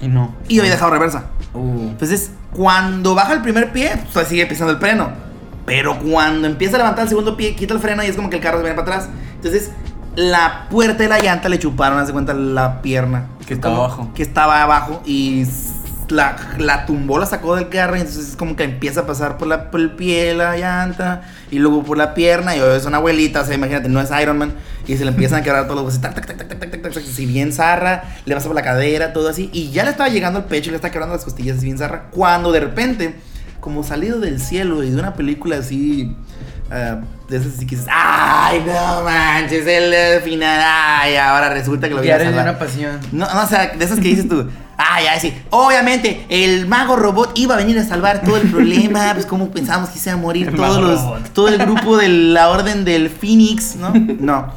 Y 0.00 0.08
no. 0.08 0.34
y 0.48 0.58
había 0.58 0.72
dejado 0.72 0.90
reversa. 0.90 1.26
Uh. 1.54 1.90
Entonces, 1.90 2.32
cuando 2.52 3.14
baja 3.14 3.32
el 3.34 3.42
primer 3.42 3.70
pie, 3.70 3.92
pues 4.12 4.26
sigue 4.26 4.44
pisando 4.46 4.72
el 4.72 4.80
freno. 4.80 5.10
Pero 5.66 5.96
cuando 6.00 6.48
empieza 6.48 6.74
a 6.76 6.78
levantar 6.78 7.04
el 7.04 7.08
segundo 7.10 7.36
pie, 7.36 7.54
quita 7.54 7.74
el 7.74 7.78
freno 7.80 8.02
y 8.02 8.06
es 8.06 8.16
como 8.16 8.28
que 8.28 8.36
el 8.36 8.42
carro 8.42 8.56
se 8.58 8.64
viene 8.64 8.76
para 8.76 8.96
atrás. 8.96 9.10
Entonces, 9.36 9.70
la 10.16 10.66
puerta 10.70 11.02
de 11.02 11.08
la 11.08 11.18
llanta 11.20 11.48
le 11.48 11.58
chuparon, 11.58 11.98
hace 11.98 12.12
cuenta, 12.12 12.34
la 12.34 12.82
pierna. 12.82 13.26
Que 13.46 13.54
estaba 13.54 13.74
Como 13.74 13.84
abajo. 13.86 14.10
Que 14.14 14.22
estaba 14.22 14.62
abajo 14.62 15.02
y 15.04 15.44
la, 16.10 16.36
la 16.58 16.86
tumbó, 16.86 17.18
la 17.18 17.26
sacó 17.26 17.56
del 17.56 17.68
carro 17.68 17.96
y 17.96 18.00
entonces 18.00 18.30
es 18.30 18.36
como 18.36 18.56
que 18.56 18.64
empieza 18.64 19.00
a 19.00 19.06
pasar 19.06 19.38
por, 19.38 19.48
la, 19.48 19.70
por 19.70 19.80
el 19.80 19.92
pie, 19.92 20.34
la 20.34 20.56
llanta 20.56 21.22
y 21.50 21.58
luego 21.58 21.82
por 21.82 21.96
la 21.96 22.14
pierna 22.14 22.56
y 22.56 22.60
es 22.60 22.84
una 22.84 22.98
abuelita, 22.98 23.42
o 23.42 23.44
sea, 23.44 23.54
imagínate, 23.54 23.88
no 23.88 24.00
es 24.00 24.10
Iron 24.20 24.38
Man 24.38 24.54
y 24.86 24.96
se 24.96 25.04
le 25.04 25.12
empiezan 25.12 25.40
a 25.40 25.42
quebrar 25.42 25.64
todos 25.64 25.76
los 25.76 25.84
huesos, 25.86 26.00
tac, 26.00 26.14
tac, 26.14 26.26
tac, 26.26 26.36
tac, 26.36 26.48
tac, 26.48 26.58
tac, 26.58 26.82
tac, 26.82 26.92
tac, 26.94 27.02
si 27.04 27.26
bien 27.26 27.52
zarra, 27.52 28.04
le 28.24 28.34
pasa 28.34 28.48
por 28.48 28.56
la 28.56 28.62
cadera, 28.62 29.12
todo 29.12 29.28
así 29.28 29.50
y 29.52 29.70
ya 29.70 29.84
le 29.84 29.90
estaba 29.90 30.08
llegando 30.08 30.40
al 30.40 30.46
pecho 30.46 30.70
y 30.70 30.72
le 30.72 30.76
está 30.76 30.90
quebrando 30.90 31.14
las 31.14 31.24
costillas, 31.24 31.58
así 31.58 31.66
bien 31.66 31.78
zarra, 31.78 32.10
cuando 32.10 32.52
de 32.52 32.60
repente, 32.60 33.14
como 33.60 33.84
salido 33.84 34.18
del 34.20 34.40
cielo 34.40 34.82
y 34.82 34.90
de 34.90 34.98
una 34.98 35.14
película 35.14 35.58
así... 35.58 36.16
ah, 36.70 37.00
de 37.28 37.36
esas 37.36 37.52
que 37.60 37.64
dices, 37.66 37.86
ay, 37.90 38.62
no 38.66 39.02
manches, 39.04 39.66
el 39.66 40.20
final, 40.22 40.60
ay, 40.64 41.16
ahora 41.16 41.50
resulta 41.50 41.88
que 41.88 41.94
lo 41.94 42.00
viene 42.00 42.16
a 42.16 42.24
salvar". 42.24 42.48
una 42.48 42.58
pasión. 42.58 42.98
No, 43.12 43.32
no, 43.32 43.42
o 43.42 43.46
sea, 43.46 43.68
de 43.68 43.84
esas 43.84 43.98
que 43.98 44.08
dices 44.08 44.28
tú. 44.28 44.48
Ah, 44.78 45.02
ya, 45.02 45.20
sí. 45.20 45.36
Obviamente, 45.50 46.24
el 46.30 46.66
mago 46.66 46.96
robot 46.96 47.32
iba 47.34 47.54
a 47.54 47.58
venir 47.58 47.78
a 47.78 47.84
salvar 47.84 48.22
todo 48.22 48.38
el 48.38 48.50
problema. 48.50 49.12
Pues, 49.12 49.26
como 49.26 49.50
pensábamos 49.50 49.90
que 49.90 49.98
se 49.98 50.08
iban 50.08 50.20
a 50.20 50.22
morir 50.22 50.48
El 50.50 50.56
todos 50.56 50.80
los. 50.82 51.02
robot. 51.02 51.28
Todo 51.34 51.48
el 51.48 51.58
grupo 51.58 51.98
de 51.98 52.08
la 52.08 52.48
orden 52.48 52.84
del 52.86 53.10
Phoenix, 53.10 53.76
¿no? 53.76 53.92
No. 54.18 54.52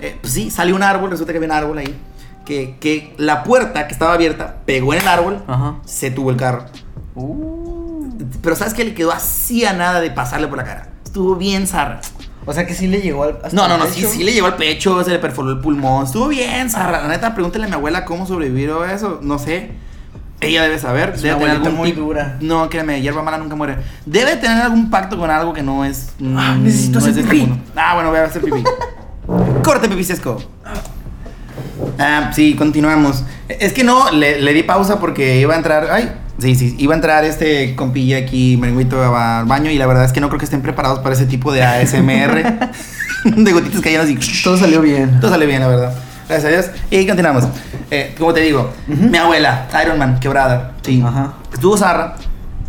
Eh, 0.00 0.18
pues 0.20 0.34
sí, 0.34 0.50
salió 0.50 0.76
un 0.76 0.82
árbol, 0.82 1.10
resulta 1.10 1.32
que 1.32 1.38
había 1.38 1.48
un 1.48 1.54
árbol 1.54 1.78
ahí. 1.78 1.96
Que, 2.44 2.76
que 2.80 3.14
la 3.16 3.44
puerta 3.44 3.86
que 3.86 3.94
estaba 3.94 4.12
abierta 4.12 4.56
pegó 4.66 4.92
en 4.92 5.00
el 5.00 5.08
árbol, 5.08 5.42
Ajá. 5.46 5.76
se 5.86 6.10
tuvo 6.10 6.30
el 6.30 6.36
carro. 6.36 6.66
Uh. 7.14 8.10
Pero 8.42 8.56
¿sabes 8.56 8.74
qué? 8.74 8.84
Le 8.84 8.94
quedó 8.94 9.12
así 9.12 9.64
a 9.64 9.72
nada 9.72 10.00
de 10.00 10.10
pasarle 10.10 10.48
por 10.48 10.58
la 10.58 10.64
cara. 10.64 10.88
Estuvo 11.12 11.36
bien 11.36 11.66
zarra. 11.66 12.00
O 12.46 12.54
sea 12.54 12.66
que 12.66 12.72
sí 12.72 12.86
le 12.88 13.02
llegó 13.02 13.24
al. 13.24 13.36
hasta 13.44 13.54
No, 13.54 13.68
no, 13.68 13.76
no, 13.76 13.84
sí, 13.84 14.02
sí 14.06 14.24
le 14.24 14.32
llegó 14.32 14.46
al 14.46 14.56
pecho, 14.56 15.04
se 15.04 15.10
le 15.10 15.18
perforó 15.18 15.50
el 15.50 15.58
pulmón. 15.60 16.06
Estuvo 16.06 16.28
bien, 16.28 16.70
Sarra. 16.70 17.02
La 17.02 17.08
neta, 17.08 17.34
pregúntale 17.34 17.66
a 17.66 17.68
mi 17.68 17.74
abuela 17.74 18.06
cómo 18.06 18.26
sobrevivió 18.26 18.80
a 18.80 18.94
eso. 18.94 19.20
No 19.20 19.38
sé. 19.38 19.72
Ella 20.40 20.62
debe 20.62 20.78
saber. 20.78 21.12
Es 21.14 21.20
debe 21.20 21.34
una 21.34 21.44
tener 21.44 21.56
algún 21.58 21.74
muy 21.74 21.92
dura. 21.92 22.38
No, 22.40 22.70
créeme, 22.70 23.02
hierba 23.02 23.22
mala 23.22 23.36
nunca 23.36 23.54
muere. 23.56 23.76
Debe 24.06 24.36
tener 24.36 24.62
algún 24.62 24.88
pacto 24.88 25.18
con 25.18 25.30
algo 25.30 25.52
que 25.52 25.62
no 25.62 25.84
es. 25.84 26.14
mm, 26.18 26.36
Ah, 26.38 26.56
necesito 26.58 26.92
no 26.92 26.98
hacer 27.04 27.10
es 27.10 27.18
este 27.18 27.30
pipí. 27.30 27.52
Ah, 27.76 27.92
bueno, 27.92 28.08
voy 28.08 28.20
a 28.20 28.24
hacer 28.24 28.40
pipí. 28.40 28.64
Corte, 29.62 29.86
pipicesco. 29.90 30.38
Ah, 31.98 32.30
sí, 32.34 32.54
continuamos. 32.54 33.22
Es 33.50 33.74
que 33.74 33.84
no, 33.84 34.10
le, 34.10 34.40
le 34.40 34.52
di 34.54 34.62
pausa 34.62 34.98
porque 34.98 35.38
iba 35.38 35.52
a 35.52 35.58
entrar. 35.58 35.90
Ay, 35.90 36.10
sí, 36.42 36.54
sí, 36.54 36.74
iba 36.78 36.92
a 36.92 36.96
entrar 36.96 37.24
este 37.24 37.74
compilla 37.74 38.18
aquí, 38.18 38.56
merenguito, 38.56 39.02
al 39.16 39.46
baño. 39.46 39.70
Y 39.70 39.78
la 39.78 39.86
verdad 39.86 40.04
es 40.04 40.12
que 40.12 40.20
no 40.20 40.28
creo 40.28 40.38
que 40.38 40.44
estén 40.44 40.62
preparados 40.62 40.98
para 40.98 41.14
ese 41.14 41.26
tipo 41.26 41.52
de 41.52 41.62
ASMR. 41.62 42.70
de 43.24 43.52
gotitas 43.52 43.80
cayendo 43.80 44.04
así. 44.04 44.42
Todo 44.44 44.56
salió 44.56 44.80
bien. 44.80 45.20
Todo 45.20 45.30
sale 45.30 45.46
bien, 45.46 45.60
la 45.60 45.68
verdad. 45.68 45.94
Gracias 46.28 46.44
a 46.44 46.54
Dios. 46.54 46.70
Y 46.90 47.06
continuamos. 47.06 47.44
Eh, 47.90 48.14
como 48.18 48.32
te 48.32 48.40
digo, 48.40 48.72
Ujú. 48.88 49.02
mi 49.08 49.18
abuela, 49.18 49.68
Iron 49.82 49.98
Man, 49.98 50.18
quebrada. 50.18 50.72
Sí. 50.82 51.02
Ajá. 51.04 51.34
Estuvo 51.52 51.76
zarra. 51.76 52.16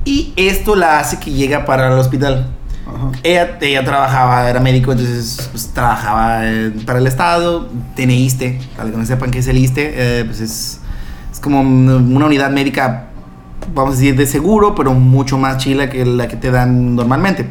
Y 0.06 0.34
esto 0.36 0.76
la 0.76 1.00
hace 1.00 1.18
que 1.20 1.32
llega 1.32 1.66
para 1.66 1.88
el 1.88 1.94
hospital. 1.94 2.48
Ajá. 2.86 3.12
Ella, 3.24 3.58
ella 3.62 3.86
trabajaba, 3.86 4.50
era 4.50 4.60
médico, 4.60 4.92
entonces 4.92 5.48
pues, 5.52 5.72
trabajaba 5.74 6.42
eh, 6.46 6.74
para 6.86 7.00
el 7.00 7.08
Estado, 7.08 7.70
tiene 7.96 8.16
ISTE, 8.16 8.60
para 8.76 8.92
que 8.92 8.98
no 8.98 9.06
sepan 9.06 9.32
qué 9.32 9.40
es 9.40 9.48
el 9.48 9.58
ISTE, 9.58 9.94
eh, 9.96 10.26
pues 10.26 10.42
es, 10.42 10.80
es 11.32 11.40
como 11.40 11.62
una 11.62 12.26
unidad 12.26 12.52
médica, 12.52 13.06
vamos 13.74 13.96
a 13.96 13.98
decir, 13.98 14.16
de 14.16 14.26
seguro, 14.26 14.74
pero 14.76 14.94
mucho 14.94 15.38
más 15.38 15.58
chila 15.58 15.90
que 15.90 16.06
la 16.06 16.28
que 16.28 16.36
te 16.36 16.52
dan 16.52 16.96
normalmente. 16.96 17.48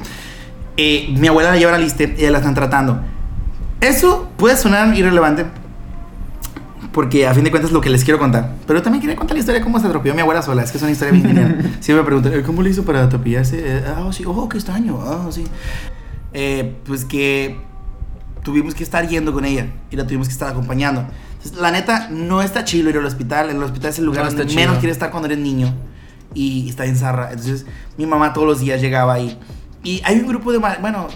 Eh, 0.77 1.15
mi 1.19 1.29
abuela 1.29 1.51
la 1.51 1.57
lleva 1.59 1.75
al 1.75 1.85
ISTE, 1.85 2.15
ella 2.19 2.31
la 2.31 2.39
están 2.39 2.55
tratando. 2.55 3.01
Eso 3.81 4.29
puede 4.37 4.57
sonar 4.57 4.97
irrelevante, 4.97 5.45
porque 6.93 7.27
a 7.27 7.35
fin 7.35 7.45
de 7.45 7.51
cuentas 7.51 7.71
es 7.71 7.75
lo 7.75 7.81
que 7.81 7.91
les 7.91 8.05
quiero 8.05 8.19
contar. 8.19 8.53
Pero 8.67 8.83
también 8.83 9.01
quería 9.01 9.17
contar 9.17 9.35
la 9.37 9.41
historia 9.41 9.61
de 9.61 9.65
cómo 9.65 9.81
se 9.81 9.87
atropelló 9.87 10.15
mi 10.15 10.21
abuela 10.21 10.43
sola. 10.43 10.63
Es 10.63 10.71
que 10.71 10.77
es 10.77 10.83
una 10.83 10.93
historia 10.93 11.13
bien 11.13 11.25
genial. 11.27 11.77
Siempre 11.81 12.03
me 12.03 12.07
preguntan, 12.07 12.33
"Eh, 12.35 12.43
¿cómo 12.43 12.63
le 12.63 12.71
hizo 12.71 12.85
para 12.85 13.03
atropellarse? 13.05 13.61
Eh, 13.65 13.85
Ah, 13.87 14.09
sí, 14.13 14.25
oh, 14.27 14.49
qué 14.49 14.59
extraño. 14.59 14.99
Ah, 15.03 15.27
sí. 15.31 15.45
Eh, 16.35 16.77
pues 16.87 17.05
que 17.05 17.59
tuvimos 18.43 18.75
que 18.75 18.83
estar 18.85 19.07
yendo 19.09 19.33
con 19.33 19.45
ella 19.45 19.67
y 19.91 19.97
la 19.97 20.05
tuvimos 20.07 20.29
que 20.29 20.33
estar 20.33 20.49
acompañando. 20.51 21.05
Entonces, 21.35 21.61
la 21.61 21.71
neta, 21.71 22.09
no 22.11 22.43
está 22.43 22.65
chido 22.65 22.89
ir 22.91 22.99
al 22.99 23.05
hospital. 23.07 23.51
El 23.51 23.63
hospital 23.63 23.91
es 23.91 23.99
el 23.99 24.05
lugar 24.05 24.25
No 24.25 24.31
donde 24.31 24.47
chido. 24.47 24.61
menos 24.61 24.79
quieres 24.79 24.97
estar 24.97 25.11
cuando 25.11 25.27
eres 25.27 25.39
niño 25.39 25.73
y 26.35 26.69
está 26.69 26.87
en 26.87 26.97
zarra. 26.97 27.31
Entonces, 27.31 27.67
mi 27.97 28.07
mamá 28.07 28.33
todos 28.33 28.47
los 28.47 28.61
días 28.61 28.81
llegaba 28.81 29.15
ahí. 29.15 29.39
Y 29.85 30.01
hay 30.05 30.21
un 30.21 30.29
grupo 30.29 30.53
de... 30.53 30.59
Bueno, 30.59 31.09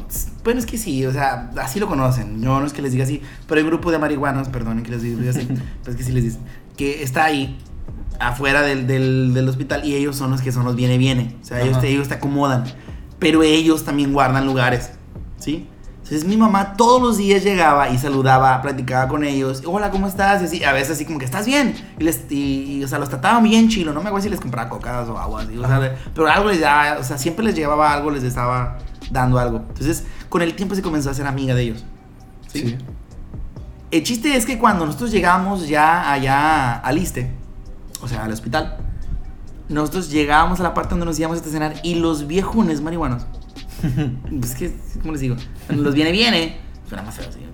bueno, 0.42 0.58
es 0.58 0.66
que 0.66 0.76
sí, 0.76 1.06
o 1.06 1.12
sea, 1.12 1.50
así 1.56 1.78
lo 1.78 1.86
conocen. 1.86 2.42
Yo 2.42 2.58
no 2.58 2.66
es 2.66 2.72
que 2.72 2.82
les 2.82 2.92
diga 2.92 3.04
así, 3.04 3.22
pero 3.46 3.58
hay 3.58 3.64
un 3.64 3.70
grupo 3.70 3.92
de 3.92 3.98
marihuanos, 3.98 4.48
perdonen 4.48 4.82
que 4.82 4.90
les 4.90 5.02
diga 5.02 5.30
así, 5.30 5.46
pero 5.82 5.92
es 5.92 5.96
que 5.96 6.02
sí 6.02 6.12
les 6.12 6.24
dicen, 6.24 6.40
que 6.76 7.02
está 7.02 7.24
ahí 7.24 7.58
afuera 8.18 8.62
del, 8.62 8.86
del, 8.86 9.34
del 9.34 9.48
hospital 9.48 9.84
y 9.84 9.94
ellos 9.94 10.16
son 10.16 10.30
los 10.30 10.40
que 10.40 10.50
son 10.50 10.64
los 10.64 10.74
viene 10.74 10.98
viene. 10.98 11.36
O 11.42 11.44
sea, 11.44 11.60
ellos 11.60 11.82
ellos 11.84 12.08
te 12.08 12.14
acomodan. 12.14 12.64
Pero 13.18 13.42
ellos 13.42 13.84
también 13.84 14.12
guardan 14.12 14.46
lugares, 14.46 14.90
¿sí? 15.38 15.66
Entonces 16.06 16.28
mi 16.28 16.36
mamá 16.36 16.74
todos 16.76 17.02
los 17.02 17.16
días 17.16 17.42
llegaba 17.42 17.88
y 17.88 17.98
saludaba, 17.98 18.62
platicaba 18.62 19.08
con 19.08 19.24
ellos. 19.24 19.64
Hola, 19.66 19.90
¿cómo 19.90 20.06
estás? 20.06 20.40
Y 20.40 20.44
así, 20.44 20.62
a 20.62 20.72
veces 20.72 20.92
así 20.92 21.04
como 21.04 21.18
que 21.18 21.24
estás 21.24 21.46
bien. 21.46 21.74
Y, 21.98 22.04
les, 22.04 22.30
y, 22.30 22.76
y, 22.76 22.84
o 22.84 22.86
sea, 22.86 23.00
los 23.00 23.08
trataban 23.08 23.42
bien 23.42 23.68
chilo. 23.68 23.92
No 23.92 24.00
me 24.00 24.06
acuerdo 24.06 24.22
si 24.22 24.30
les 24.30 24.38
compraba 24.38 24.70
cocadas 24.70 25.08
o 25.08 25.18
aguas. 25.18 25.48
y, 25.52 25.58
o 25.58 25.66
sea, 25.66 25.96
pero 26.14 26.28
algo 26.28 26.48
les 26.48 26.60
daba, 26.60 27.00
o 27.00 27.02
sea, 27.02 27.18
siempre 27.18 27.44
les 27.44 27.56
llevaba 27.56 27.92
algo, 27.92 28.12
les 28.12 28.22
estaba 28.22 28.78
dando 29.10 29.40
algo. 29.40 29.64
Entonces, 29.68 30.04
con 30.28 30.42
el 30.42 30.54
tiempo 30.54 30.76
se 30.76 30.82
comenzó 30.82 31.10
a 31.10 31.14
ser 31.14 31.26
amiga 31.26 31.56
de 31.56 31.62
ellos. 31.62 31.84
¿sí? 32.46 32.60
Sí. 32.60 32.78
El 33.90 34.04
chiste 34.04 34.36
es 34.36 34.46
que 34.46 34.60
cuando 34.60 34.86
nosotros 34.86 35.10
llegamos 35.10 35.66
ya 35.66 36.12
allá 36.12 36.74
al 36.74 36.98
ISTE, 36.98 37.32
o 38.00 38.06
sea, 38.06 38.26
al 38.26 38.30
hospital, 38.30 38.76
nosotros 39.68 40.08
llegábamos 40.08 40.60
a 40.60 40.62
la 40.62 40.72
parte 40.72 40.90
donde 40.90 41.06
nos 41.06 41.18
íbamos 41.18 41.34
a 41.34 41.38
estacionar 41.38 41.74
y 41.82 41.96
los 41.96 42.28
viejunes 42.28 42.80
marihuanos, 42.80 43.26
pues 44.40 44.54
que, 44.54 44.74
¿cómo 45.00 45.12
les 45.12 45.20
digo? 45.20 45.36
Los 45.68 45.94
viene 45.94 46.12
viene, 46.12 46.58
suena 46.88 47.02
más 47.02 47.14
feo, 47.14 47.30
señor. 47.30 47.46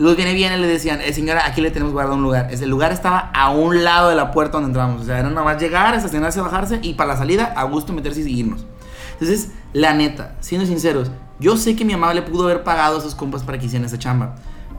Los 0.00 0.16
viene 0.16 0.32
viene 0.32 0.56
le 0.56 0.66
decían, 0.66 1.02
eh, 1.02 1.12
señora, 1.12 1.46
aquí 1.46 1.60
le 1.60 1.70
tenemos 1.70 1.92
guardado 1.92 2.16
un 2.16 2.22
lugar. 2.22 2.48
Ese 2.50 2.66
lugar 2.66 2.90
estaba 2.90 3.30
a 3.34 3.50
un 3.50 3.84
lado 3.84 4.08
de 4.08 4.16
la 4.16 4.30
puerta 4.30 4.52
donde 4.52 4.68
entramos. 4.68 5.02
O 5.02 5.04
sea, 5.04 5.18
era 5.18 5.28
nada 5.28 5.44
más 5.44 5.60
llegar, 5.60 5.94
estacionarse, 5.94 6.40
bajarse 6.40 6.78
y 6.80 6.94
para 6.94 7.12
la 7.12 7.18
salida 7.18 7.52
a 7.54 7.64
gusto 7.64 7.92
meterse 7.92 8.22
y 8.22 8.40
irnos. 8.40 8.64
Entonces, 9.12 9.50
la 9.74 9.92
neta, 9.92 10.36
siendo 10.40 10.66
sinceros, 10.66 11.10
yo 11.38 11.58
sé 11.58 11.76
que 11.76 11.84
mi 11.84 11.92
mamá 11.92 12.14
le 12.14 12.22
pudo 12.22 12.44
haber 12.44 12.64
pagado 12.64 12.96
a 12.96 12.98
esos 13.00 13.14
compas 13.14 13.42
para 13.42 13.58
que 13.58 13.66
hicieran 13.66 13.84
esa 13.84 13.98
chamba. 13.98 14.36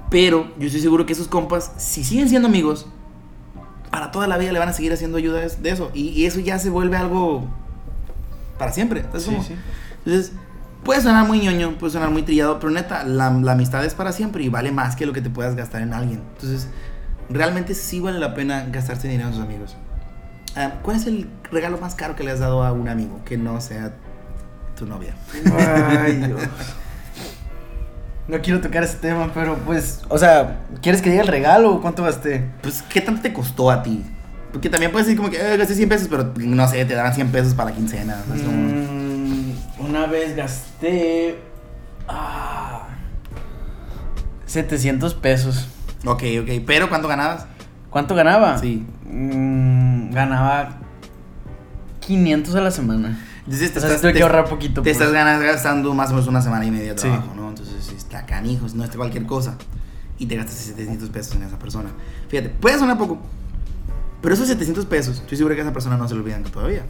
Pero 0.10 0.52
yo 0.58 0.66
estoy 0.66 0.82
seguro 0.82 1.06
que 1.06 1.14
esos 1.14 1.28
compas, 1.28 1.72
si 1.78 2.04
siguen 2.04 2.28
siendo 2.28 2.48
amigos, 2.48 2.88
para 3.92 4.10
toda 4.10 4.26
la 4.26 4.40
vida 4.40 4.52
le 4.52 4.58
van 4.58 4.70
a 4.70 4.74
seguir 4.74 4.92
haciendo 4.92 5.20
ayuda 5.20 5.42
de 5.42 5.70
eso. 5.70 5.92
Y, 5.94 6.08
y 6.10 6.26
eso 6.26 6.40
ya 6.40 6.58
se 6.58 6.72
vuelve 6.72 6.98
algo 6.98 7.48
para 8.58 8.74
siempre. 8.74 9.04
¿sabes 9.04 9.24
Sí, 9.26 9.38
sí. 9.50 9.56
Entonces, 10.04 10.32
puede 10.84 11.02
sonar 11.02 11.28
muy 11.28 11.40
ñoño, 11.40 11.78
puede 11.78 11.94
sonar 11.94 12.10
muy 12.10 12.24
trillado, 12.24 12.60
pero 12.60 12.72
neta, 12.72 13.04
la, 13.04 13.30
la 13.32 13.52
amistad 13.52 13.84
es 13.86 13.94
para 13.94 14.12
siempre 14.12 14.44
y 14.44 14.50
vale 14.50 14.72
más 14.72 14.96
que 14.96 15.06
lo 15.06 15.14
que 15.14 15.22
te 15.22 15.30
puedas 15.30 15.56
gastar 15.56 15.82
en 15.82 15.94
alguien. 15.94 16.22
Entonces, 16.36 16.68
realmente 17.30 17.74
sí 17.76 18.00
vale 18.00 18.20
la 18.20 18.34
pena 18.34 18.66
gastarse 18.72 19.08
dinero 19.08 19.30
en 19.30 19.36
sus 19.36 19.44
amigos. 19.44 19.76
Ah, 20.56 20.74
¿Cuál 20.82 20.98
es 20.98 21.08
el 21.08 21.30
regalo 21.52 21.78
más 21.78 21.96
caro 21.96 22.16
que 22.16 22.24
le 22.24 22.32
has 22.32 22.40
dado 22.40 22.64
a 22.64 22.72
un 22.74 22.90
amigo 22.90 23.22
que 23.26 23.38
no 23.38 23.62
sea 23.62 23.94
tu 24.76 24.86
novia? 24.86 25.16
Ay, 25.58 26.18
Dios. 26.18 26.42
No 28.28 28.40
quiero 28.40 28.62
tocar 28.62 28.84
ese 28.84 28.96
tema, 28.98 29.30
pero 29.34 29.58
pues, 29.66 30.02
o 30.08 30.18
sea, 30.18 30.60
¿quieres 30.82 31.02
que 31.02 31.10
diga 31.10 31.22
el 31.22 31.28
regalo 31.28 31.74
o 31.74 31.82
cuánto 31.82 32.04
gasté? 32.04 32.46
Pues, 32.62 32.82
¿qué 32.84 33.02
tanto 33.02 33.22
te 33.22 33.34
costó 33.34 33.70
a 33.70 33.84
ti? 33.84 34.06
Porque 34.54 34.70
también 34.70 34.92
puedes 34.92 35.08
decir 35.08 35.18
como 35.18 35.30
que 35.30 35.38
eh, 35.38 35.58
gasté 35.58 35.76
100 35.76 35.90
pesos, 35.90 36.08
pero 36.10 36.32
no 36.38 36.68
sé, 36.68 36.86
te 36.86 36.94
daban 36.94 37.14
100 37.14 37.30
pesos 37.30 37.54
para 37.54 37.72
la 37.72 37.76
quincena. 37.76 38.22
¿sabes 38.28 38.44
cómo? 38.44 38.56
Mm, 38.56 38.61
una 39.92 40.08
vez 40.08 40.36
gasté 40.36 41.38
ah, 42.08 42.88
700 44.46 45.14
pesos. 45.16 45.68
Ok, 46.06 46.24
ok. 46.42 46.50
Pero 46.66 46.90
¿cuánto 46.90 47.08
ganabas? 47.08 47.46
¿Cuánto 47.90 48.16
ganaba? 48.16 48.58
Sí. 48.58 48.86
Mm, 49.06 50.12
ganaba 50.12 50.78
500 52.00 52.56
a 52.56 52.62
la 52.62 52.72
semana. 52.72 53.20
Entonces 53.40 53.74
te 53.74 53.80
O 53.80 53.82
sea, 53.82 53.90
estás, 53.90 54.02
tuve 54.02 54.14
que 54.14 54.24
ahorrar 54.24 54.46
poquito. 54.46 54.82
te 54.82 54.92
pues. 54.94 55.02
estás 55.02 55.12
gastando 55.12 55.94
más 55.94 56.10
o 56.10 56.14
menos 56.14 56.28
una 56.28 56.42
semana 56.42 56.66
y 56.66 56.72
media 56.72 56.94
de 56.94 56.98
Sí. 57.00 57.08
trabajo, 57.08 57.34
¿no? 57.36 57.50
Entonces 57.50 57.92
está 57.92 58.26
canijos, 58.26 58.74
no 58.74 58.84
está 58.86 58.98
cualquier 58.98 59.26
cosa. 59.26 59.58
Y 60.18 60.26
te 60.28 60.36
gastas 60.38 60.56
700 60.56 61.10
pesos 61.10 61.36
en 61.36 61.44
esa 61.44 61.58
persona. 61.60 61.90
Fíjate, 62.30 62.50
puede 62.50 62.78
sonar 62.78 62.98
poco, 62.98 63.20
pero 64.22 64.36
esos 64.36 64.48
700 64.48 64.86
pesos, 64.86 65.18
estoy 65.20 65.38
seguro 65.38 65.56
que 65.56 65.62
a 65.62 65.64
esa 65.64 65.74
persona 65.74 65.98
no 65.98 66.08
se 66.08 66.14
le 66.14 66.22
olvidan 66.22 66.44
todavía. 66.44 66.84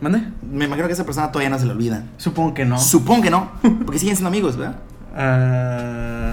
¿Mande? 0.00 0.22
Me 0.42 0.66
imagino 0.66 0.86
que 0.86 0.92
a 0.92 0.94
esa 0.94 1.04
persona 1.04 1.32
todavía 1.32 1.50
no 1.50 1.58
se 1.58 1.66
le 1.66 1.72
olvidan. 1.72 2.08
Supongo 2.18 2.54
que 2.54 2.64
no. 2.64 2.78
Supongo 2.78 3.22
que 3.22 3.30
no, 3.30 3.50
porque 3.84 3.98
siguen 3.98 4.16
siendo 4.16 4.28
amigos, 4.28 4.56
¿verdad? 4.56 4.76
Ah. 5.16 6.32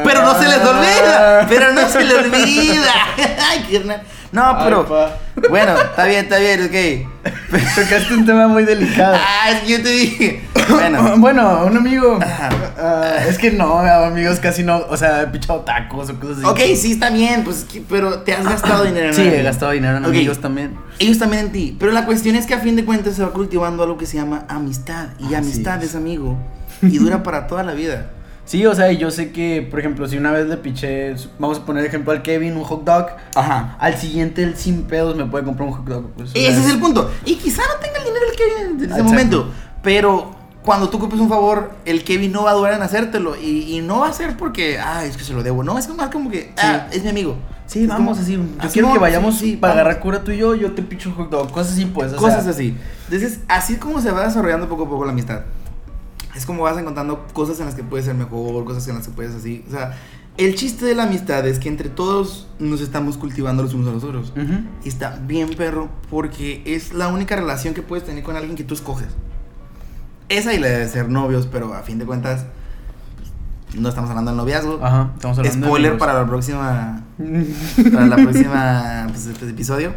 Pero 0.04 0.22
no 0.22 0.34
se 0.34 0.46
les 0.48 0.58
olvida, 0.58 1.46
pero 1.48 1.72
no 1.72 1.88
se 1.88 2.04
les 2.04 2.18
olvida. 2.24 2.92
No, 4.32 4.44
Ay, 4.46 4.56
pero 4.64 4.86
pa. 4.86 5.16
bueno, 5.50 5.74
está 5.76 6.04
bien, 6.04 6.24
está 6.24 6.38
bien, 6.38 6.62
ok. 6.64 7.32
Tocaste 7.74 8.14
un 8.14 8.24
tema 8.24 8.46
muy 8.46 8.64
delicado. 8.64 9.16
Ah, 9.18 9.50
es 9.50 9.60
que 9.60 9.68
yo 9.72 9.82
te 9.82 9.88
dije. 9.90 10.42
Bueno. 10.70 11.16
Bueno, 11.18 11.64
un 11.66 11.76
amigo. 11.78 12.20
Ah, 12.22 13.16
es 13.28 13.38
que 13.38 13.50
no, 13.50 13.80
amigos 13.80 14.38
casi 14.38 14.62
no. 14.62 14.78
O 14.88 14.96
sea 14.96 15.22
he 15.22 15.26
pichado 15.26 15.60
tacos 15.60 16.10
o 16.10 16.20
cosas 16.20 16.38
así. 16.38 16.46
Ok, 16.46 16.60
sí, 16.76 16.92
está 16.92 17.10
bien, 17.10 17.42
pues, 17.42 17.66
pero 17.88 18.20
te 18.20 18.32
has 18.34 18.44
gastado 18.44 18.84
dinero 18.84 19.08
en 19.08 19.14
Sí, 19.14 19.22
he 19.22 19.42
gastado 19.42 19.72
dinero 19.72 19.96
en 19.96 20.04
Ok. 20.04 20.10
amigos 20.10 20.40
también. 20.40 20.76
Ellos 21.00 21.18
también 21.18 21.46
en 21.46 21.52
ti. 21.52 21.76
Pero 21.78 21.90
la 21.90 22.06
cuestión 22.06 22.36
es 22.36 22.46
que 22.46 22.54
a 22.54 22.60
fin 22.60 22.76
de 22.76 22.84
cuentas 22.84 23.16
se 23.16 23.22
va 23.22 23.32
cultivando 23.32 23.82
algo 23.82 23.98
que 23.98 24.06
se 24.06 24.16
llama 24.16 24.44
amistad. 24.48 25.08
Y 25.18 25.24
Así 25.26 25.34
amistad 25.34 25.82
es. 25.82 25.90
es 25.90 25.96
amigo. 25.96 26.38
Y 26.82 26.98
dura 26.98 27.24
para 27.24 27.48
toda 27.48 27.64
la 27.64 27.72
vida. 27.72 28.06
Sí, 28.50 28.66
o 28.66 28.74
sea, 28.74 28.90
yo 28.90 29.12
sé 29.12 29.30
que, 29.30 29.62
por 29.70 29.78
ejemplo, 29.78 30.08
si 30.08 30.16
una 30.18 30.32
vez 30.32 30.48
le 30.48 30.56
piché, 30.56 31.14
vamos 31.38 31.58
a 31.58 31.64
poner 31.64 31.84
ejemplo 31.84 32.10
al 32.10 32.20
Kevin, 32.22 32.56
un 32.56 32.64
hot 32.64 32.82
dog, 32.82 33.06
Ajá. 33.36 33.76
al 33.78 33.96
siguiente 33.96 34.42
él 34.42 34.56
sin 34.56 34.82
pedos 34.82 35.14
me 35.14 35.24
puede 35.24 35.44
comprar 35.44 35.68
un 35.68 35.74
hot 35.76 35.84
dog. 35.86 36.10
pues, 36.16 36.30
o 36.30 36.32
Ese 36.34 36.58
es 36.58 36.68
el 36.68 36.80
punto. 36.80 37.08
Y 37.24 37.36
quizá 37.36 37.62
no 37.62 37.80
tenga 37.80 37.98
el 37.98 38.04
dinero 38.06 38.24
el 38.28 38.36
Kevin 38.36 38.66
en 38.70 38.76
ese 38.78 38.84
Exacto. 38.86 39.04
momento. 39.04 39.50
Pero 39.84 40.34
cuando 40.64 40.88
tú 40.90 40.96
ocupes 40.96 41.20
un 41.20 41.28
favor, 41.28 41.70
el 41.84 42.02
Kevin 42.02 42.32
no 42.32 42.42
va 42.42 42.50
a 42.50 42.54
dudar 42.54 42.74
en 42.74 42.82
hacértelo. 42.82 43.36
Y, 43.36 43.76
y 43.76 43.82
no 43.82 44.00
va 44.00 44.08
a 44.08 44.12
ser 44.12 44.36
porque, 44.36 44.80
ah, 44.80 45.04
es 45.04 45.16
que 45.16 45.22
se 45.22 45.32
lo 45.32 45.44
debo. 45.44 45.62
No, 45.62 45.78
es 45.78 45.88
más 45.94 46.08
como 46.10 46.28
que, 46.28 46.52
ah, 46.58 46.88
es 46.90 47.04
mi 47.04 47.10
amigo. 47.10 47.36
Sí, 47.66 47.84
Es 47.84 47.88
vamos 47.88 48.18
como, 48.18 48.20
así. 48.20 48.32
Yo 48.34 48.42
así 48.58 48.68
quiero 48.72 48.88
que 48.88 48.94
vamos, 48.94 49.00
vayamos 49.00 49.34
sí, 49.38 49.50
sí, 49.52 49.56
para 49.58 49.74
vamos. 49.74 49.82
agarrar 49.82 50.02
cura 50.02 50.24
tú 50.24 50.32
y 50.32 50.38
yo, 50.38 50.56
yo 50.56 50.72
te 50.72 50.82
picho 50.82 51.10
un 51.10 51.14
hot 51.14 51.30
dog. 51.30 51.52
Cosas 51.52 51.74
así, 51.74 51.84
pues. 51.86 52.12
o 52.14 52.16
Cosas 52.16 52.42
sea, 52.42 52.50
así. 52.50 52.76
Entonces, 53.04 53.42
así 53.46 53.74
es 53.74 53.78
como 53.78 54.00
se 54.00 54.10
va 54.10 54.24
desarrollando 54.26 54.68
poco 54.68 54.86
a 54.86 54.88
poco 54.88 55.04
la 55.04 55.12
amistad. 55.12 55.42
Es 56.34 56.46
como 56.46 56.62
vas 56.62 56.78
encontrando 56.78 57.26
cosas 57.32 57.58
en 57.60 57.66
las 57.66 57.74
que 57.74 57.82
puedes 57.82 58.06
ser 58.06 58.14
mejor, 58.14 58.64
cosas 58.64 58.86
en 58.88 58.96
las 58.96 59.06
que 59.06 59.12
puedes 59.12 59.34
así. 59.34 59.64
O 59.68 59.70
sea, 59.70 59.96
el 60.36 60.54
chiste 60.54 60.84
de 60.84 60.94
la 60.94 61.04
amistad 61.04 61.46
es 61.46 61.58
que 61.58 61.68
entre 61.68 61.88
todos 61.88 62.48
nos 62.58 62.80
estamos 62.80 63.16
cultivando 63.16 63.62
los 63.62 63.74
unos 63.74 63.88
a 63.88 63.92
los 63.92 64.04
otros. 64.04 64.32
Y 64.84 64.88
está 64.88 65.18
bien, 65.26 65.50
perro, 65.50 65.88
porque 66.08 66.62
es 66.64 66.92
la 66.94 67.08
única 67.08 67.36
relación 67.36 67.74
que 67.74 67.82
puedes 67.82 68.04
tener 68.04 68.22
con 68.22 68.36
alguien 68.36 68.56
que 68.56 68.64
tú 68.64 68.74
escoges. 68.74 69.08
Esa 70.28 70.54
y 70.54 70.58
la 70.58 70.68
de 70.68 70.88
ser 70.88 71.08
novios, 71.08 71.48
pero 71.50 71.74
a 71.74 71.82
fin 71.82 71.98
de 71.98 72.06
cuentas, 72.06 72.46
no 73.74 73.88
estamos 73.88 74.10
hablando 74.10 74.30
del 74.30 74.38
noviazgo. 74.38 74.78
Ajá, 74.82 75.10
estamos 75.14 75.38
hablando 75.38 75.66
Spoiler 75.66 75.92
de 75.92 75.98
para 75.98 76.14
la 76.14 76.26
próxima 76.26 77.02
para 77.92 78.06
la 78.06 78.16
próxima 78.16 79.06
pues, 79.08 79.26
este 79.26 79.48
episodio 79.48 79.92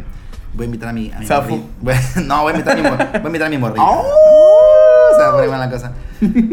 voy 0.54 0.64
a 0.64 0.66
invitar 0.66 0.88
a 0.90 0.92
mi, 0.92 1.10
a 1.10 1.18
mi 1.18 1.26
voy 1.26 1.94
no 2.24 2.42
voy 2.42 2.52
a 2.52 2.56
invitar 2.56 2.78
a 2.78 2.82
mi 2.82 2.88
voy 2.88 2.98
a 2.98 3.26
invitar 3.26 3.46
a 3.46 3.50
mi 3.50 3.56
¡Oh! 3.78 4.63
Se 5.16 5.22
va 5.22 5.28
a 5.28 5.32
poner 5.32 5.50
mal 5.50 5.60
la 5.60 5.70
cosa 5.70 5.92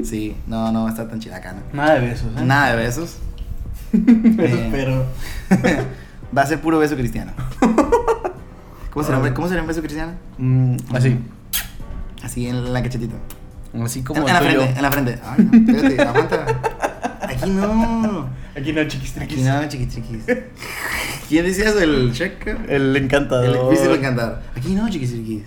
sí 0.04 0.36
no 0.48 0.72
no 0.72 0.84
va 0.84 0.90
a 0.90 0.92
estar 0.92 1.08
tan 1.08 1.20
¿no? 1.20 1.62
Nada 1.74 1.94
de 1.96 2.08
besos, 2.08 2.28
¿eh? 2.38 2.42
nada 2.44 2.72
de 2.72 2.78
besos 2.78 3.18
Eh. 3.94 4.70
Pero. 4.72 5.06
va 6.38 6.42
a 6.44 6.46
ser 6.46 6.62
puro 6.62 6.80
beso 6.80 6.96
cristiano 6.96 7.34
¿Cómo 8.92 9.06
será, 9.06 9.20
un- 9.20 9.34
¿Cómo 9.34 9.48
será 9.48 9.62
un 9.62 9.68
beso 9.68 9.82
cristiano? 9.82 10.14
mm, 10.38 10.76
así. 10.94 11.18
Así 12.24 12.48
en 12.48 12.74
la 12.74 12.84
cachetita. 12.84 13.16
Así 13.84 14.04
como 14.04 14.22
en, 14.22 14.28
el 14.28 14.34
la 14.34 14.40
frente, 14.42 14.70
en 14.76 14.82
la 14.82 14.92
frente. 14.92 15.20
Ay, 15.26 15.50
no, 15.50 15.72
espérate, 15.72 16.02
aguanta. 16.02 16.46
Aquí 17.22 17.50
no. 17.50 18.28
Aquí 18.56 18.74
no, 18.74 18.84
chiquis, 18.86 19.18
Aquí 19.18 19.36
no, 19.38 19.68
chiquis, 19.70 19.96
chiquis. 19.96 20.24
¿Quién 21.30 21.46
decía 21.46 21.70
eso? 21.70 21.80
¿El 21.80 22.12
Shrek? 22.12 22.70
El 22.70 22.96
encantador. 22.98 23.46
El 23.46 23.70
difícil 23.70 23.92
de 23.92 23.98
encantar. 23.98 24.44
Aquí 24.56 24.74
no, 24.76 24.90
chiquis, 24.90 25.12
chiquis. 25.14 25.44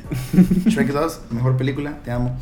Shrek 0.72 0.88
2, 0.92 1.20
mejor 1.30 1.56
película, 1.56 1.98
te 2.02 2.10
amo. 2.10 2.34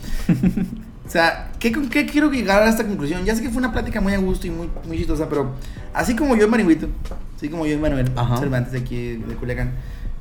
O 1.04 1.10
sea, 1.10 1.50
¿qué, 1.58 1.72
con 1.72 1.88
qué 1.88 2.06
quiero 2.06 2.30
llegar 2.30 2.62
a 2.62 2.68
esta 2.70 2.86
conclusión? 2.86 3.24
Ya 3.24 3.34
sé 3.34 3.42
que 3.42 3.48
fue 3.50 3.58
una 3.58 3.72
plática 3.72 4.00
muy 4.00 4.12
a 4.14 4.18
gusto 4.18 4.46
y 4.46 4.50
muy, 4.50 4.68
muy 4.86 4.96
chistosa, 4.96 5.28
pero 5.28 5.52
así 5.92 6.14
como 6.14 6.36
yo 6.36 6.46
y 6.46 6.48
Marihuito, 6.48 6.86
así 7.36 7.48
como 7.48 7.66
yo 7.66 7.74
y 7.74 7.78
Manuel 7.78 8.10
Ajá. 8.14 8.36
Cervantes 8.36 8.72
de 8.72 8.78
aquí 8.78 9.16
de 9.16 9.34
Culiacán, 9.34 9.72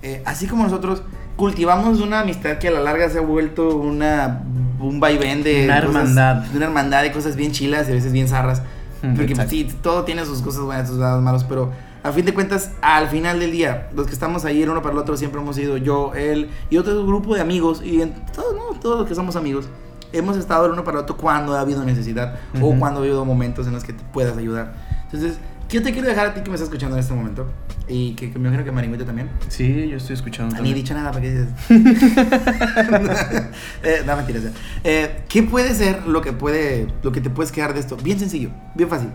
eh, 0.01 0.23
así 0.25 0.47
como 0.47 0.63
nosotros 0.63 1.03
cultivamos 1.37 2.01
una 2.01 2.21
amistad 2.21 2.57
que 2.57 2.67
a 2.67 2.71
la 2.71 2.81
larga 2.81 3.09
se 3.09 3.19
ha 3.19 3.21
vuelto 3.21 3.77
una, 3.77 4.41
un 4.79 4.99
vaivén 4.99 5.43
de 5.43 5.65
Una 5.65 5.75
cosas- 5.85 5.85
hermandad. 5.95 6.35
de 6.47 6.57
una 6.57 6.65
hermandad 6.65 7.03
de 7.03 7.11
cosas 7.11 7.35
bien 7.35 7.51
chilas 7.51 7.87
y 7.87 7.91
a 7.91 7.93
veces 7.93 8.11
bien 8.11 8.27
zarras. 8.27 8.63
Porque 9.01 9.17
pues, 9.17 9.31
exacto. 9.31 9.49
sí, 9.49 9.69
todo 9.81 10.03
tiene 10.03 10.25
sus 10.25 10.41
cosas 10.41 10.61
buenas, 10.61 10.87
sus 10.87 10.97
lados 10.97 11.23
malos, 11.23 11.43
pero 11.43 11.71
a 12.03 12.11
fin 12.11 12.25
de 12.25 12.33
cuentas, 12.33 12.71
al 12.81 13.09
final 13.09 13.39
del 13.39 13.51
día, 13.51 13.89
los 13.95 14.07
que 14.07 14.13
estamos 14.13 14.45
ahí 14.45 14.61
el 14.61 14.69
uno 14.69 14.81
para 14.81 14.93
el 14.93 14.99
otro 14.99 15.17
siempre 15.17 15.41
hemos 15.41 15.55
sido 15.55 15.77
yo, 15.77 16.13
él 16.13 16.49
y 16.69 16.77
otro 16.77 17.05
grupo 17.05 17.35
de 17.35 17.41
amigos, 17.41 17.81
y 17.83 18.01
en 18.01 18.13
todos, 18.33 18.55
¿no? 18.55 18.79
todos 18.79 18.99
los 18.99 19.07
que 19.07 19.15
somos 19.15 19.35
amigos, 19.35 19.67
hemos 20.13 20.37
estado 20.37 20.65
el 20.65 20.73
uno 20.73 20.83
para 20.83 20.97
el 20.97 21.03
otro 21.03 21.17
cuando 21.17 21.55
ha 21.55 21.61
habido 21.61 21.83
necesidad 21.83 22.35
o 22.61 22.75
cuando 22.77 22.99
ha 22.99 23.03
habido 23.03 23.23
momentos 23.25 23.67
en 23.67 23.73
los 23.73 23.83
que 23.83 23.93
te 23.93 24.03
puedas 24.11 24.37
ayudar. 24.37 24.73
Entonces, 25.03 25.37
yo 25.71 25.81
te 25.81 25.93
quiero 25.93 26.07
dejar 26.07 26.27
a 26.27 26.33
ti 26.33 26.41
que 26.41 26.49
me 26.49 26.55
estás 26.55 26.67
escuchando 26.67 26.97
en 26.97 26.99
este 26.99 27.13
momento 27.13 27.47
y 27.87 28.13
que, 28.13 28.31
que 28.31 28.37
me 28.37 28.47
imagino 28.47 28.65
que 28.65 28.71
Maringuito 28.71 29.05
también. 29.05 29.29
Sí, 29.47 29.87
yo 29.87 29.97
estoy 29.97 30.15
escuchando. 30.15 30.61
Ni 30.61 30.71
he 30.71 30.73
dicho 30.73 30.93
nada, 30.93 31.11
¿para 31.11 31.21
qué 31.21 31.31
dices? 31.31 31.47
eh, 33.83 34.03
no, 34.05 34.17
mentiras. 34.17 34.43
Eh, 34.83 35.23
¿Qué 35.29 35.43
puede 35.43 35.73
ser 35.73 36.05
lo 36.07 36.21
que, 36.21 36.33
puede, 36.33 36.87
lo 37.03 37.11
que 37.11 37.21
te 37.21 37.29
puedes 37.29 37.51
quedar 37.51 37.73
de 37.73 37.79
esto? 37.79 37.95
Bien 37.95 38.19
sencillo, 38.19 38.49
bien 38.75 38.89
fácil. 38.89 39.09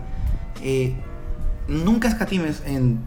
Eh, 0.63 0.95
nunca 1.67 2.07
escatimes 2.07 2.63
en 2.65 2.99